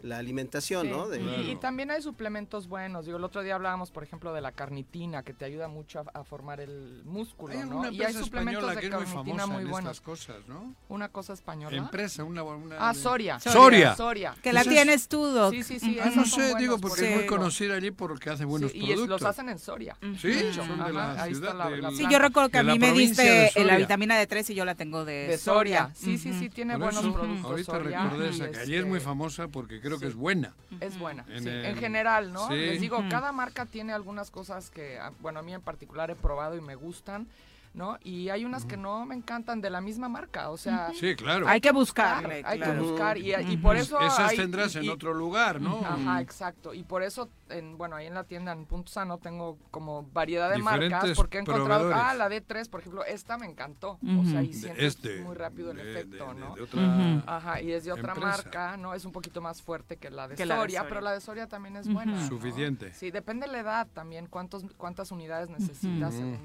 [0.03, 1.09] la alimentación, Sí, ¿no?
[1.09, 1.51] De- y-.
[1.53, 3.05] Y, también hay suplementos buenos.
[3.07, 6.21] Digo, el otro día hablábamos, por ejemplo, de la carnitina, que te ayuda mucho a,
[6.21, 7.79] a formar el músculo, Hay ¿no?
[7.79, 9.91] una Y hay suplementos española de que es muy carnitina famosa muy en buenos.
[9.93, 10.75] estas cosas, ¿no?
[10.89, 11.77] Una cosa española.
[11.77, 12.43] Empresa, una...
[12.43, 13.41] una Ah, Soria.
[13.41, 13.95] Soria.
[13.97, 14.35] Soria.
[14.43, 15.53] Que la tienes tú, Doc.
[15.53, 15.99] Sí, sí, sí.
[15.99, 18.79] Esos No sé, buenos, digo, por porque es muy conocida allí porque hace buenos Sí,
[18.79, 19.21] y es- productos.
[19.23, 19.97] los hacen en Soria.
[20.21, 22.93] Sí, son de la Ajá, ciudad la- la Sí, yo recuerdo que a mí me
[22.93, 25.91] diste la vitamina D3 y yo la tengo de, De Soria.
[25.95, 27.45] Sí, sí, sí, tiene buenos productos.
[27.45, 30.15] Ahorita Soria, recordé y esa, que allí es muy este, famosa porque creo que es
[30.15, 30.55] buena.
[30.81, 31.49] Es buena, En sí.
[31.49, 32.49] el- En general, ¿no?
[32.49, 32.55] sí.
[32.55, 36.15] Les digo, cada marca tiene algunas cosas que, ah, bueno, a mí en particular he
[36.15, 37.27] probado y me gustan,
[37.75, 37.99] ¿no?
[38.03, 40.91] Y hay unas que no me encantan de la misma marca, o sea...
[40.95, 41.47] Sí, claro.
[41.49, 42.43] Hay que buscar, buscarle.
[42.45, 42.73] hay claro.
[42.73, 45.79] que buscar y, y por eso Esas hay- tendrás y- en y- otro lugar, ¿no?
[45.85, 46.75] Ajá, exacto.
[46.75, 50.51] Y por eso, en, bueno, ahí en la tienda en Punto Sano tengo como variedad
[50.51, 53.99] de marcas porque he encontrado, ah, la D3, por ejemplo, esta me encantó.
[54.21, 56.55] O sea, y sientes este, muy rápido el de- efecto, de- de- ¿no?
[56.57, 57.23] de otra Ujú.
[57.27, 58.29] Ajá, y es de otra empresa.
[58.43, 58.95] marca, ¿no?
[58.95, 60.89] Es un poquito más fuerte que la de, Que la de Soria, Soria.
[60.89, 62.13] pero la de Soria también es buena.
[62.13, 62.29] ¿no?
[62.29, 62.93] Suficiente.
[62.95, 66.37] Sí, depende de la edad también, cuántos, cuántas unidades necesitas Ujú.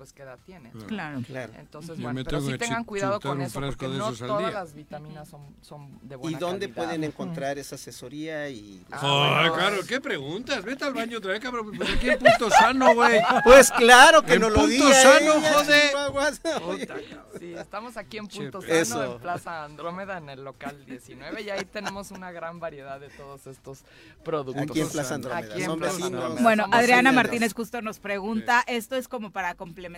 [0.00, 0.72] Pues qué edad tienes.
[0.72, 0.86] Claro.
[0.88, 1.20] Claro.
[1.26, 1.52] Claro.
[1.58, 4.50] Entonces, Yo bueno, pero sí tengan cuidado con eso, porque no todas día.
[4.50, 6.84] las vitaminas son, son de ¿Y buena dónde calidad.
[6.86, 8.48] pueden encontrar esa asesoría?
[8.48, 10.64] y Ah, claro, ¿qué preguntas?
[10.64, 11.70] Vete al baño otra vez, cabrón.
[11.76, 13.20] Pues aquí en punto sano, güey.
[13.44, 16.60] Pues claro que En no lo punto diga sano, ella, joder.
[16.62, 16.94] Puta.
[17.38, 19.14] Sí, estamos aquí en Punto Sano, Eso.
[19.16, 23.46] en Plaza Andrómeda, en el local 19, y ahí tenemos una gran variedad de todos
[23.46, 23.84] estos
[24.24, 24.62] productos.
[24.70, 26.06] Aquí en Plaza Andrómeda, Aquí en Plaza.
[26.06, 26.42] Andrómeda.
[26.42, 27.12] Bueno, Somos Adriana.
[27.12, 29.89] Martínez justo nos pregunta, esto es como para complementar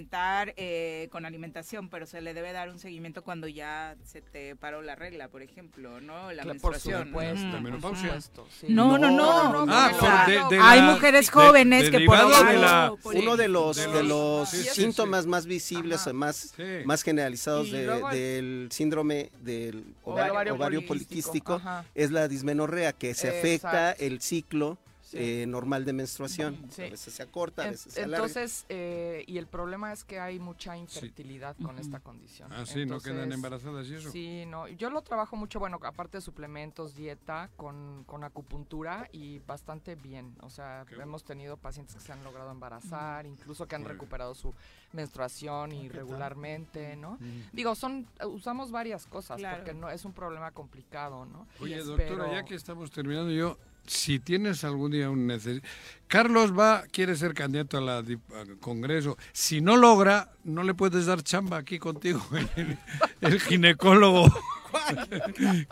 [0.56, 4.82] eh, con alimentación, pero se le debe dar un seguimiento cuando ya se te paró
[4.82, 6.32] la regla, por ejemplo, ¿no?
[6.32, 7.08] La Cla- por menstruación.
[7.08, 7.46] supuesto, Ujú.
[7.46, 8.06] La por menopausia.
[8.08, 8.66] supuesto, sí.
[8.70, 9.16] No, no, no.
[9.16, 12.16] no, no, por no, de- no, de no, Hay la- mujeres de- jóvenes que por
[12.16, 16.10] de la- Uno de los, De los- los sí, sí, síntomas más visibles, Ajá.
[16.10, 16.62] o más, Sí.
[16.84, 21.60] más generalizados del síndrome del ovario, poliquístico,
[21.94, 24.78] es la dismenorrea, que se afecta el ciclo
[25.12, 25.18] Sí.
[25.42, 26.56] eh, normal de menstruación.
[26.70, 26.82] Sí.
[26.84, 28.26] A veces se acorta, a En- veces se alarga.
[28.26, 32.50] Entonces, eh, y el problema es que hay mucha infertilidad con esta condición.
[32.50, 34.10] Ah, sí, no quedan embarazadas y eso.
[34.10, 34.68] Sí, no.
[34.68, 40.34] Yo lo trabajo mucho, bueno, aparte de suplementos, dieta, con, con acupuntura y bastante bien.
[40.40, 43.88] O sea, Qué hemos tenido pacientes que se han logrado embarazar, incluso que han Muy
[43.90, 43.98] bien.
[43.98, 44.54] recuperado su
[44.94, 47.18] menstruación irregularmente, ¿no?
[47.52, 49.58] Digo, son usamos varias cosas Claro.
[49.58, 51.46] porque no es un problema complicado, ¿no?
[51.60, 55.62] Oye, Pero- doctora, ya que estamos terminando, yo, si tienes algún día un necesidad...
[56.08, 59.16] Carlos va, quiere ser candidato a la al Congreso.
[59.32, 62.22] Si no logra, no le puedes dar chamba aquí contigo,
[62.56, 62.76] el,
[63.22, 64.26] el ginecólogo.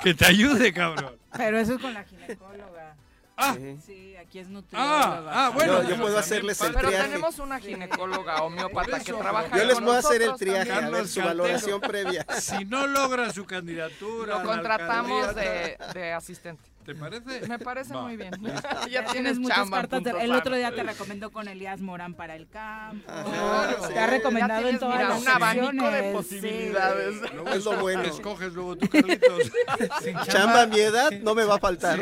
[0.03, 1.16] que te ayude, cabrón.
[1.37, 2.97] Pero eso es con la ginecóloga.
[3.37, 3.57] Ah,
[3.87, 4.15] Sí.
[4.20, 5.47] Aquí es nutrióloga.
[5.47, 5.73] ah, bueno.
[5.74, 7.07] Yo- yo pero puedo hacerles el Pero triaje.
[7.09, 11.09] tenemos una ginecóloga homeópata que Eso, trabaja Yo les a hacer el triaje, a ver
[11.09, 12.24] su valoración previa.
[12.39, 14.39] Si no logra su candidatura...
[14.39, 16.62] Lo contratamos de, de asistente.
[16.85, 17.47] ¿Te parece?
[17.47, 18.02] Me parece Va.
[18.02, 18.31] muy bien.
[18.90, 20.02] Ya tienes tienes muchas chamba cartas.
[20.02, 23.05] de- el otro día te recomendó con Elías Morán para el campo.
[23.07, 26.12] Claro, te ha recomendado Ya en tienes, todas mira, las un abanico de secciones, sí.
[26.36, 27.32] posibilidades.
[27.35, 28.02] Luego Es lo bueno.
[28.02, 29.51] Escoges luego tú, Carlitos.
[30.28, 32.01] Chamba a mi edad no me va a faltar.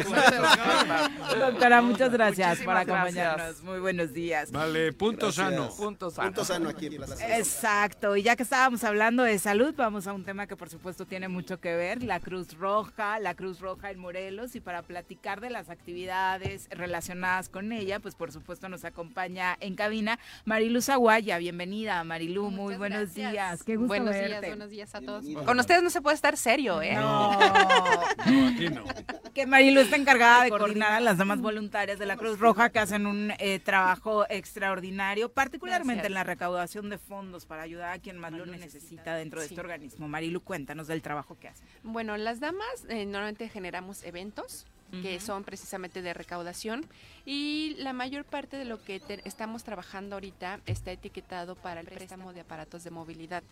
[1.38, 3.36] Doctora, muchas gracias por acompañarnos.
[3.36, 3.62] gracias.
[3.64, 4.50] Muy buenos días.
[4.52, 5.46] Vale, punto Gracias.
[5.50, 5.68] sano.
[5.76, 6.26] Punto sano.
[6.28, 7.36] Punto sano aquí en Plaza.
[7.38, 11.04] Exacto, y ya que estábamos hablando de salud, vamos a un tema que por supuesto
[11.06, 15.40] tiene mucho que ver, la Cruz Roja, la Cruz Roja en Morelos, y para platicar
[15.40, 21.38] de las actividades relacionadas con ella, pues por supuesto nos acompaña en cabina Mariluz Aguaya,
[21.38, 24.28] bienvenida Marilu, muy buenos días, qué gusto buenos verte.
[24.28, 25.22] días, buenos días a todos.
[25.22, 25.46] Bienvenida.
[25.46, 26.96] Con ustedes no se puede estar serio, ¿eh?
[26.96, 28.84] No, No, aquí no.
[29.32, 32.78] que Marilu está encargada de coordinar a las damas voluntarias de la Cruz Roja que
[32.78, 36.10] hacen un eh, trabajo extraordinario, particularmente Gracias.
[36.10, 39.54] en la recaudación de fondos para ayudar a quien más lo necesita dentro de Sí.
[39.54, 40.08] este organismo.
[40.08, 41.66] Marilu, cuéntanos del trabajo que hacen.
[41.84, 44.57] Bueno, las damas eh, normalmente generamos eventos
[44.90, 46.86] que son precisamente de recaudación
[47.26, 51.86] y la mayor parte de lo que te- estamos trabajando ahorita está etiquetado para el
[51.86, 53.42] préstamo de aparatos de movilidad.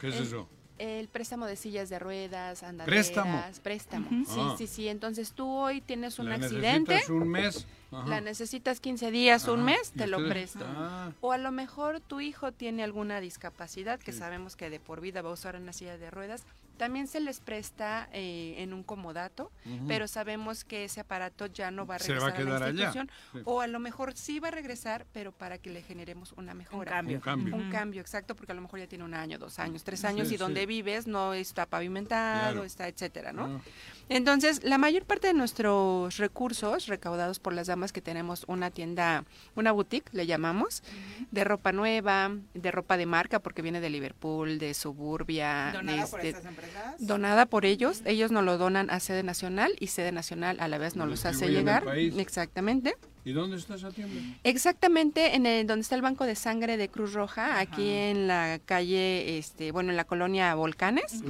[0.00, 0.48] ¿Qué es Es- eso?
[0.76, 3.42] El préstamo de sillas de ruedas, andaderas, ¿Préstamo?
[3.62, 4.06] préstamo.
[4.22, 4.24] Ujú.
[4.34, 4.54] Sí, Ah.
[4.58, 4.88] sí, sí.
[4.88, 7.66] Entonces tú hoy tienes un ¿La accidente, necesitas un mes?
[7.92, 8.08] Ajá.
[8.08, 9.66] la necesitas 15 días, un Ajá.
[9.66, 10.64] mes, ¿Y te lo presto.
[10.66, 11.12] Ah.
[11.20, 14.18] O a lo mejor tu hijo tiene alguna discapacidad que Sí.
[14.18, 16.42] sabemos que de por vida va a usar una silla de ruedas.
[16.76, 19.52] También se les presta eh, en un comodato,
[19.86, 22.68] pero sabemos que ese aparato ya no va a Se va a regresar la allá.
[22.70, 23.10] institución.
[23.32, 23.38] Sí.
[23.44, 26.90] O a lo mejor sí va a regresar, pero para que le generemos una mejora.
[26.90, 27.16] cambio.
[27.16, 27.56] Un cambio.
[27.56, 30.28] Un cambio, exacto, porque a lo mejor ya tiene un año, dos años, tres años
[30.28, 30.34] sí.
[30.34, 32.64] y donde vives no está pavimentado, Claro.
[32.64, 33.44] está etcétera, ¿no?
[33.44, 33.60] Ah.
[34.08, 39.24] Entonces, la mayor parte de nuestros recursos recaudados por las damas que tenemos una tienda,
[39.56, 40.82] una boutique, le llamamos,
[41.30, 46.20] de ropa nueva, de ropa de marca, porque viene de Liverpool, de Suburbia, ¿Donada por
[46.20, 46.94] este, estas empresas?
[46.98, 48.02] donada por ellos.
[48.04, 51.12] Ellos nos lo donan a sede nacional y sede nacional a la vez nos Lo
[51.12, 51.84] los hace llegar.
[51.96, 52.94] Exactamente.
[53.24, 54.20] ¿Y dónde está esa tienda?
[54.44, 58.60] Exactamente en el, donde está el banco de sangre de Cruz Roja, aquí en la
[58.64, 61.22] calle, este, bueno, en la colonia Volcanes.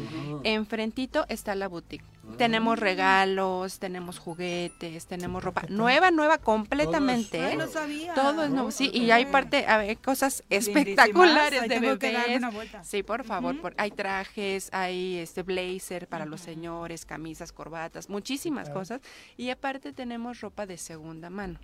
[0.42, 2.04] Enfrentito está la boutique.
[2.26, 2.34] Ah.
[2.36, 7.40] Tenemos regalos, tenemos juguetes, tenemos ropa nueva, nueva completamente.
[7.40, 7.56] Ay, ¿eh?
[7.56, 8.14] no sabía.
[8.14, 12.12] Todo es nuevo, sí, y hay parte, a ver, cosas espectaculares ahí de tengo que
[12.12, 12.38] darme bebés.
[12.38, 12.84] una vuelta.
[12.84, 18.68] Sí, por favor, por- hay trajes, hay este blazer para los señores, camisas, corbatas, muchísimas
[18.70, 19.00] cosas.
[19.36, 21.58] Y aparte tenemos ropa de segunda mano.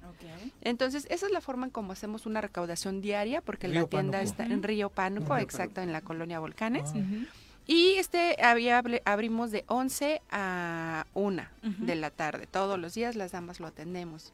[0.61, 4.19] Entonces, esa es la forma en cómo hacemos una recaudación diaria, porque Río la tienda
[4.19, 4.31] Pánuco.
[4.31, 6.91] está en Río Pánuco, exacto, en la colonia Volcanes.
[7.71, 11.87] Y este había, abrimos de 11 a 1 Ujú.
[11.87, 12.49] de la tarde.
[12.49, 14.33] Todos los días las damas lo atendemos.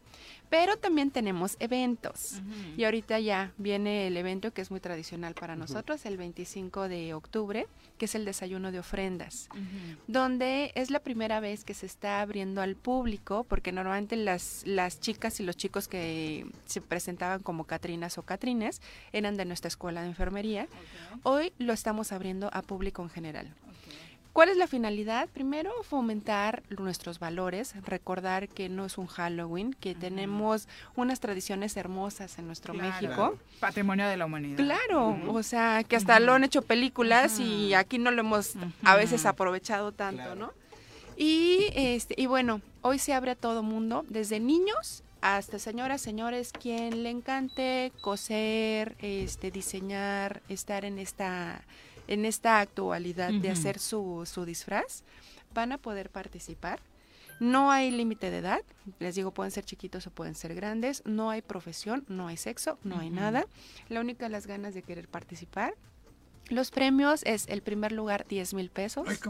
[0.51, 2.40] Pero también tenemos eventos.
[2.77, 7.14] Y ahorita ya viene el evento que es muy tradicional para nosotros, el 25 de
[7.14, 7.66] octubre,
[7.98, 9.48] que es el desayuno de ofrendas
[10.06, 15.01] donde es la primera vez que se está abriendo al público, porque normalmente las, las
[15.01, 18.81] chicas y los chicos que se presentaban como Catrinas o Catrines
[19.12, 20.68] eran de nuestra escuela de enfermería.
[21.23, 23.55] Hoy lo estamos abriendo a público en general.
[24.37, 25.31] ¿Cuál es la finalidad?
[25.31, 32.39] Primero, fomentar nuestros valores, recordar que no es un Halloween, que tenemos unas tradiciones hermosas
[32.39, 32.87] en nuestro Claro.
[32.91, 33.39] México.
[33.61, 34.59] Patrimonio de la humanidad.
[34.59, 38.53] Claro, o sea, que hasta lo han hecho películas y aquí no lo hemos
[38.85, 40.53] a veces aprovechado tanto, ¿no?
[41.17, 46.53] Y este y bueno, hoy se abre a todo mundo, desde niños hasta señoras, señores,
[46.53, 51.63] quien le encante coser, este diseñar, estar en esta
[52.09, 55.03] en esta actualidad de hacer su, su disfraz,
[55.55, 56.81] van a poder participar.
[57.39, 58.62] No hay límite de edad,
[58.99, 62.78] les digo, pueden ser chiquitos o pueden ser grandes, no hay profesión, no hay sexo,
[62.83, 63.47] no hay nada.
[63.89, 65.74] La única las ganas de querer participar.
[66.48, 69.06] Los premios es el primer lugar 10 mil pesos.
[69.09, 69.27] Ok.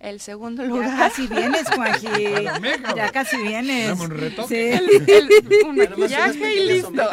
[0.00, 0.98] El segundo Ya lugar.
[0.98, 2.08] casi vienes, Juanji.
[2.96, 3.88] Ya casi vienes.
[3.88, 4.48] Dame un retoque.
[4.48, 4.84] Sí.
[5.10, 7.10] el, el- un maquillaje unas y listo.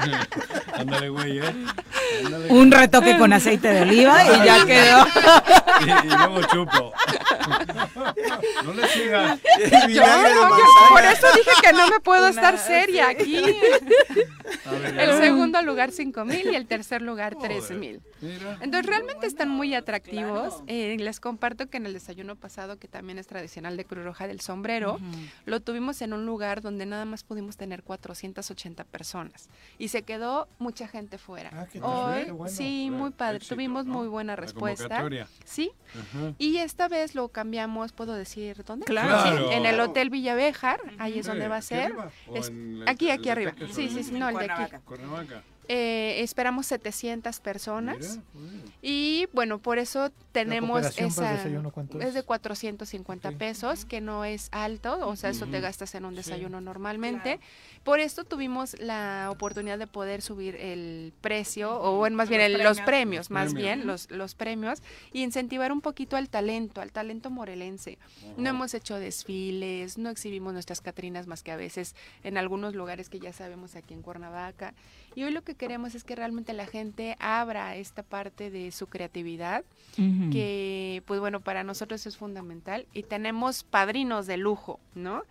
[0.72, 1.54] Ándale, güey, ¿eh?
[2.24, 2.46] Ándale.
[2.48, 5.06] Un retoque con aceite de oliva y ya quedó.
[5.86, 6.92] Y, y luego chupo.
[8.64, 9.38] No le sigas.
[9.40, 10.48] No,
[10.90, 13.38] por eso dije que no me puedo Una- estar seria aquí.
[14.66, 15.18] A ver, El ya.
[15.20, 17.76] segundo lugar 5 mil y el tercer lugar 13 Joder.
[17.78, 18.00] mil.
[18.70, 20.62] Entonces realmente están muy atractivos.
[20.68, 24.28] Eh, les comparto que en el desayuno pasado, que también es tradicional de Cruz Roja
[24.28, 24.98] del Sombrero,
[25.44, 29.48] lo tuvimos en un lugar donde nada más pudimos tener 480 personas
[29.78, 31.50] y se quedó mucha gente fuera.
[31.52, 32.54] Ah, qué Hoy, qué bueno.
[32.54, 33.38] sí, muy padre.
[33.38, 33.94] Éxito, Tuvimos ¿no?
[33.94, 35.08] muy buena respuesta.
[35.44, 35.72] Sí,
[36.38, 38.86] y esta vez lo cambiamos, ¿puedo decir dónde?
[38.86, 39.48] Claro.
[39.48, 41.92] Sí, en el Hotel Villavejar, ahí es donde va a ¿aquí ser.
[42.86, 43.52] aquí, aquí arriba.
[43.72, 44.76] Sí, sí, sí, de no, el de aquí.
[44.84, 45.42] Cuernavaca.
[45.72, 48.18] Eh, esperamos 700 personas.
[48.82, 51.44] y bueno, por eso tenemos esa...
[52.00, 52.14] es?
[52.14, 56.60] de 450 pesos, que no es alto, o sea, eso te gastas en un desayuno
[56.60, 57.38] normalmente.
[57.84, 62.80] Por esto tuvimos la oportunidad de poder subir el precio, o bueno, más bien los
[62.80, 64.82] premios, más bien, los, los premios,
[65.12, 67.96] y incentivar un poquito al talento, al talento morelense.
[68.36, 71.94] No hemos hecho desfiles, no exhibimos nuestras Catrinas más que a veces
[72.24, 74.74] en algunos lugares que ya sabemos aquí en Cuernavaca.
[75.14, 78.86] Y hoy lo que queremos es que realmente la gente abra esta parte de su
[78.86, 79.64] creatividad,
[79.96, 82.86] que pues bueno, para nosotros es fundamental.
[82.92, 85.24] Y tenemos padrinos de lujo, ¿no?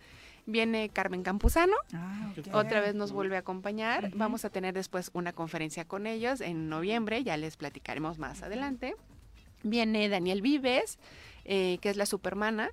[0.46, 4.10] Viene Carmen Campuzano, ah, otra vez nos vuelve a acompañar.
[4.14, 8.96] Vamos a tener después una conferencia con ellos en noviembre, ya les platicaremos más adelante.
[9.62, 10.98] Viene Daniel Vives,
[11.44, 12.70] eh, que es la supermana.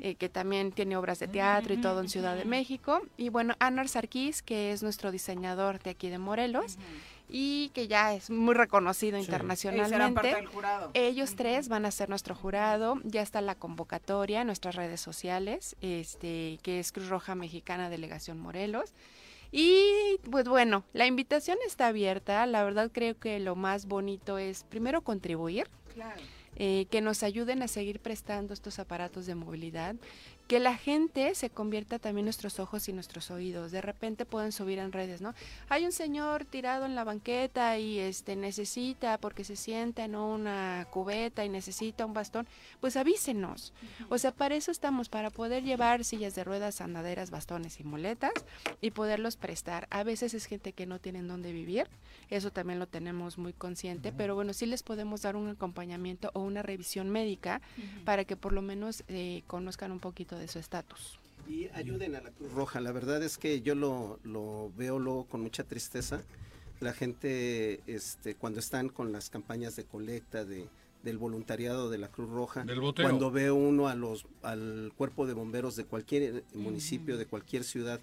[0.00, 3.02] Eh, que también tiene obras de teatro y todo en Ciudad de México.
[3.16, 6.78] Y bueno, Anar Sarkis, que es nuestro diseñador de aquí de Morelos.
[7.28, 10.36] Y que ya es muy reconocido internacionalmente.
[10.94, 13.00] Ellos tres van a ser nuestro jurado.
[13.02, 18.38] Ya está la convocatoria en nuestras redes sociales, este, que es Cruz Roja Mexicana Delegación
[18.38, 18.92] Morelos.
[19.50, 22.46] Y pues bueno, la invitación está abierta.
[22.46, 25.68] La verdad creo que lo más bonito es primero contribuir.
[25.94, 26.20] Claro
[26.56, 29.96] eh, que nos ayuden a seguir prestando estos aparatos de movilidad,
[30.46, 33.72] que la gente se convierta también nuestros ojos y nuestros oídos.
[33.72, 35.34] De repente pueden subir en redes, ¿no?
[35.68, 40.86] Hay un señor tirado en la banqueta y este necesita porque se sienta en una
[40.90, 42.46] cubeta y necesita un bastón,
[42.80, 43.72] pues avísenos.
[44.08, 48.32] O sea, para eso estamos para poder llevar sillas de ruedas, andaderas, bastones y muletas
[48.80, 49.88] y poderlos prestar.
[49.90, 51.88] A veces es gente que no tienen dónde vivir,
[52.30, 56.40] eso también lo tenemos muy consciente, pero bueno, sí les podemos dar un acompañamiento o
[56.40, 57.60] una revisión médica
[58.04, 61.18] para que por lo menos eh, conozcan un poquito de su estatus.
[61.48, 62.80] Y ayuden a la Cruz Roja.
[62.80, 66.22] La verdad es que yo lo, lo veo luego con mucha tristeza.
[66.80, 70.68] La gente, este, cuando están con las campañas de colecta de,
[71.02, 72.66] del voluntariado de la Cruz Roja,
[73.00, 78.00] cuando ve uno a los, al cuerpo de bomberos de cualquier municipio, de cualquier ciudad,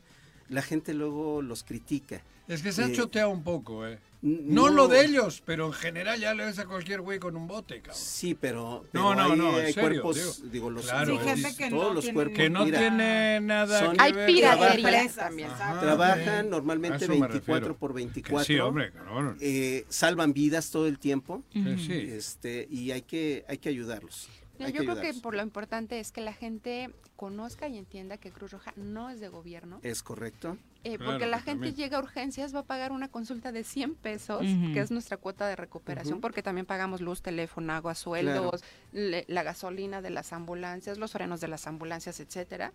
[0.50, 2.22] la gente luego los critica.
[2.48, 4.00] Es que se ha eh, choteado un poco, ¿eh?
[4.24, 7.46] No, lo de ellos, pero en general ya le ves a cualquier güey con un
[7.46, 8.02] bote, cabrón.
[8.02, 12.38] Sí, pero, no, no, no, hay cuerpos, digo, los, claro, que todos no los cuerpos
[12.38, 15.50] que no tiene nada son, Hay piratería también.
[15.58, 18.46] trabajan normalmente 24 por 24.
[18.46, 19.38] sí, hombre, cabrón.
[19.42, 21.44] Eh, salvan vidas todo el tiempo.
[21.52, 21.92] Sí.
[21.92, 24.30] Este, y hay que hay que ayudarlos.
[24.60, 28.52] Yo creo que por lo importante es que la gente conozca y entienda que Cruz
[28.52, 29.80] Roja no es de gobierno.
[29.84, 30.58] Es correcto.
[30.84, 34.42] Eh, porque la gente llega a urgencias, va a pagar una consulta de 100 pesos,
[34.42, 40.02] que es nuestra cuota de recuperación, porque también pagamos luz, teléfono, agua, sueldos, la gasolina
[40.02, 42.74] de las ambulancias, los frenos de las ambulancias, etcétera.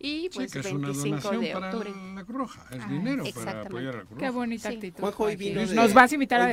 [0.03, 1.91] y pues sí, que es una 25 donación de para octubre.
[2.15, 3.67] la Cruz Roja, es Ah, dinero para exactamente.
[3.67, 4.75] apoyar a la Cruz Qué bonita Sí.
[4.75, 4.99] actitud.
[5.01, 6.45] Juanjo hoy vino de- Nos vas a invitar a.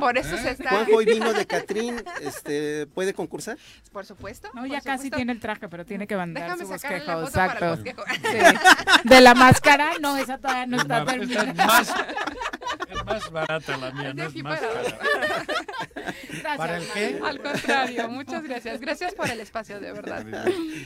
[0.00, 0.38] Por eso ¿Eh?
[0.42, 0.70] se está...
[0.70, 3.58] Juanjo hoy vino de Catrín, este, ¿puede concursar?
[3.92, 4.48] Por supuesto.
[4.54, 5.16] No, por ya casi supuesto.
[5.16, 7.06] tiene el traje, pero tiene que mandar Déjame su la bosquejo.
[7.06, 7.68] para Exacto.
[7.70, 8.02] bosquejo.
[8.06, 9.08] Sí.
[9.08, 11.66] De la máscara, no, esa todavía no está terminada.
[11.66, 11.94] más,
[12.88, 15.46] es más barata la mía, no es más para cara.
[16.28, 16.56] Gracias.
[16.56, 17.20] ¿Para el qué?
[17.24, 18.80] Al contrario, muchas gracias.
[18.80, 20.24] Gracias por el espacio, de verdad.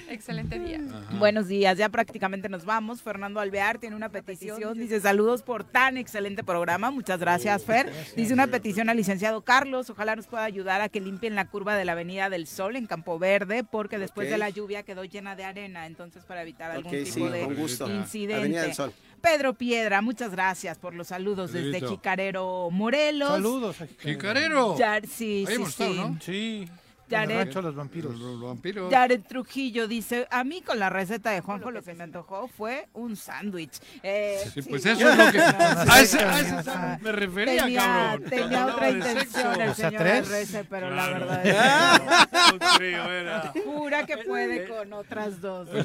[0.08, 0.80] Excelente día.
[1.18, 3.02] Buenos días, ya prácticamente nos vamos.
[3.02, 6.90] Fernando Alvear tiene una petición, dice saludos por tan excelente programa.
[6.90, 7.92] Muchas gracias, Fer.
[8.16, 11.76] Dice una petición al licenciado Carlos, ojalá nos pueda ayudar a que limpien la curva
[11.76, 15.36] de la Avenida del Sol en Campo Verde, porque después de la lluvia quedó llena
[15.36, 17.88] de arena, entonces para evitar algún tipo sí, de con gusto.
[17.88, 18.40] incidente.
[18.40, 18.92] Avenida del Sol.
[19.20, 21.90] Pedro Piedra, muchas gracias por los saludos desde Pedrito.
[21.90, 23.28] Jicarero, Morelos.
[23.30, 23.76] Saludos.
[24.00, 24.76] Jicarero.
[24.76, 25.98] Yar- sí, Ahí sí, hemos estado, sí.
[25.98, 26.18] ¿no?
[26.20, 26.68] Sí.
[27.10, 27.30] Yaret.
[27.30, 28.12] En el rancho de los vampiros.
[28.12, 28.90] Los, los vampiros.
[28.92, 32.88] Jared Trujillo dice, a mí con la receta de Juanjo lo que me antojó fue
[32.94, 33.78] un sándwich.
[34.02, 35.38] Eh, Sí, pues sí, eso no, es lo que...
[35.38, 35.44] no,
[35.92, 38.30] A ese, a ese sándwich me refería, tenía, cabrón.
[38.30, 40.28] tenía otra de intención el O sea, señor tres.
[40.28, 41.54] Arrece, pero la verdad es
[43.52, 45.68] que jura que puede con otras dos.
[45.72, 45.82] ¿no?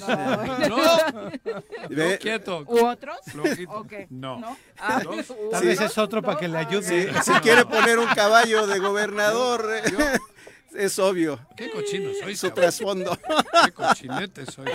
[0.69, 0.77] No,
[1.89, 2.64] no, quieto.
[2.68, 3.18] ¿U otros?
[3.26, 3.72] Flojito.
[3.72, 4.57] Ok, No.
[4.80, 5.30] Ah, Dos.
[5.30, 7.14] ¿u Tal vez es otro para que le Ah, ayude.
[7.22, 9.68] Si, si quiere poner un caballo de gobernador,
[10.77, 11.39] es obvio.
[11.56, 13.18] Qué cochino soy, Su trasfondo.
[13.65, 14.65] Qué cochinete soy.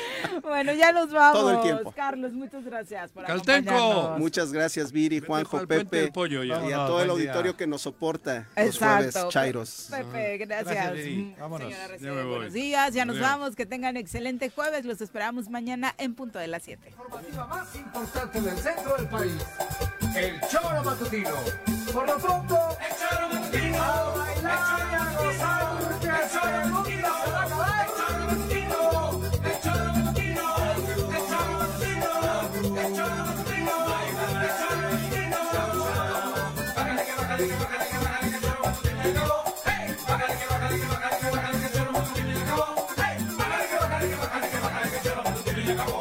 [0.42, 1.40] Bueno, ya nos vamos.
[1.40, 1.92] Todo el tiempo.
[1.92, 3.70] Carlos, muchas gracias por Caltenco.
[3.70, 4.18] acompañarnos.
[4.18, 6.66] Muchas gracias, Viri, Vete Juanjo, Pepe del pollo ya.
[6.68, 7.56] y a todo el auditorio día.
[7.56, 9.30] que nos soporta los jueves Exacto.
[9.30, 9.88] chairos.
[9.90, 10.74] Pepe, gracias.
[10.74, 11.16] Gracias, Viri.
[11.16, 11.68] Mm, Vámonos.
[11.68, 12.30] Señora Rece, Ya me voy.
[12.34, 16.46] buenos días, ya nos vamos, que tengan excelente jueves, los esperamos mañana en punto de
[16.48, 16.88] las 7.
[16.90, 19.32] informativa más importante del centro del país.
[20.14, 21.34] El Choro Matutino.
[21.92, 23.82] Por lo pronto, el Choro Matutino.
[23.82, 27.86] A bailar y a gozar, porque el Choro Matutino se va a acabar.
[27.86, 28.78] El Choro Matutino.
[29.44, 30.46] El Choro Matutino.
[30.66, 30.82] El
[31.28, 32.10] Choro Matutino.
[32.80, 33.74] El Choro Matutino.
[34.40, 35.38] El Choro Matutino.
[36.76, 39.38] Bájale que bájale que bájale que bájale que el Choro Matutino llegó.
[39.64, 42.56] Hey, bájale que bájale que bájale que bájale que el Choro Matutino.
[42.96, 45.99] Hey, bájale que bájale que bájale que bájale que el Choro Matutino.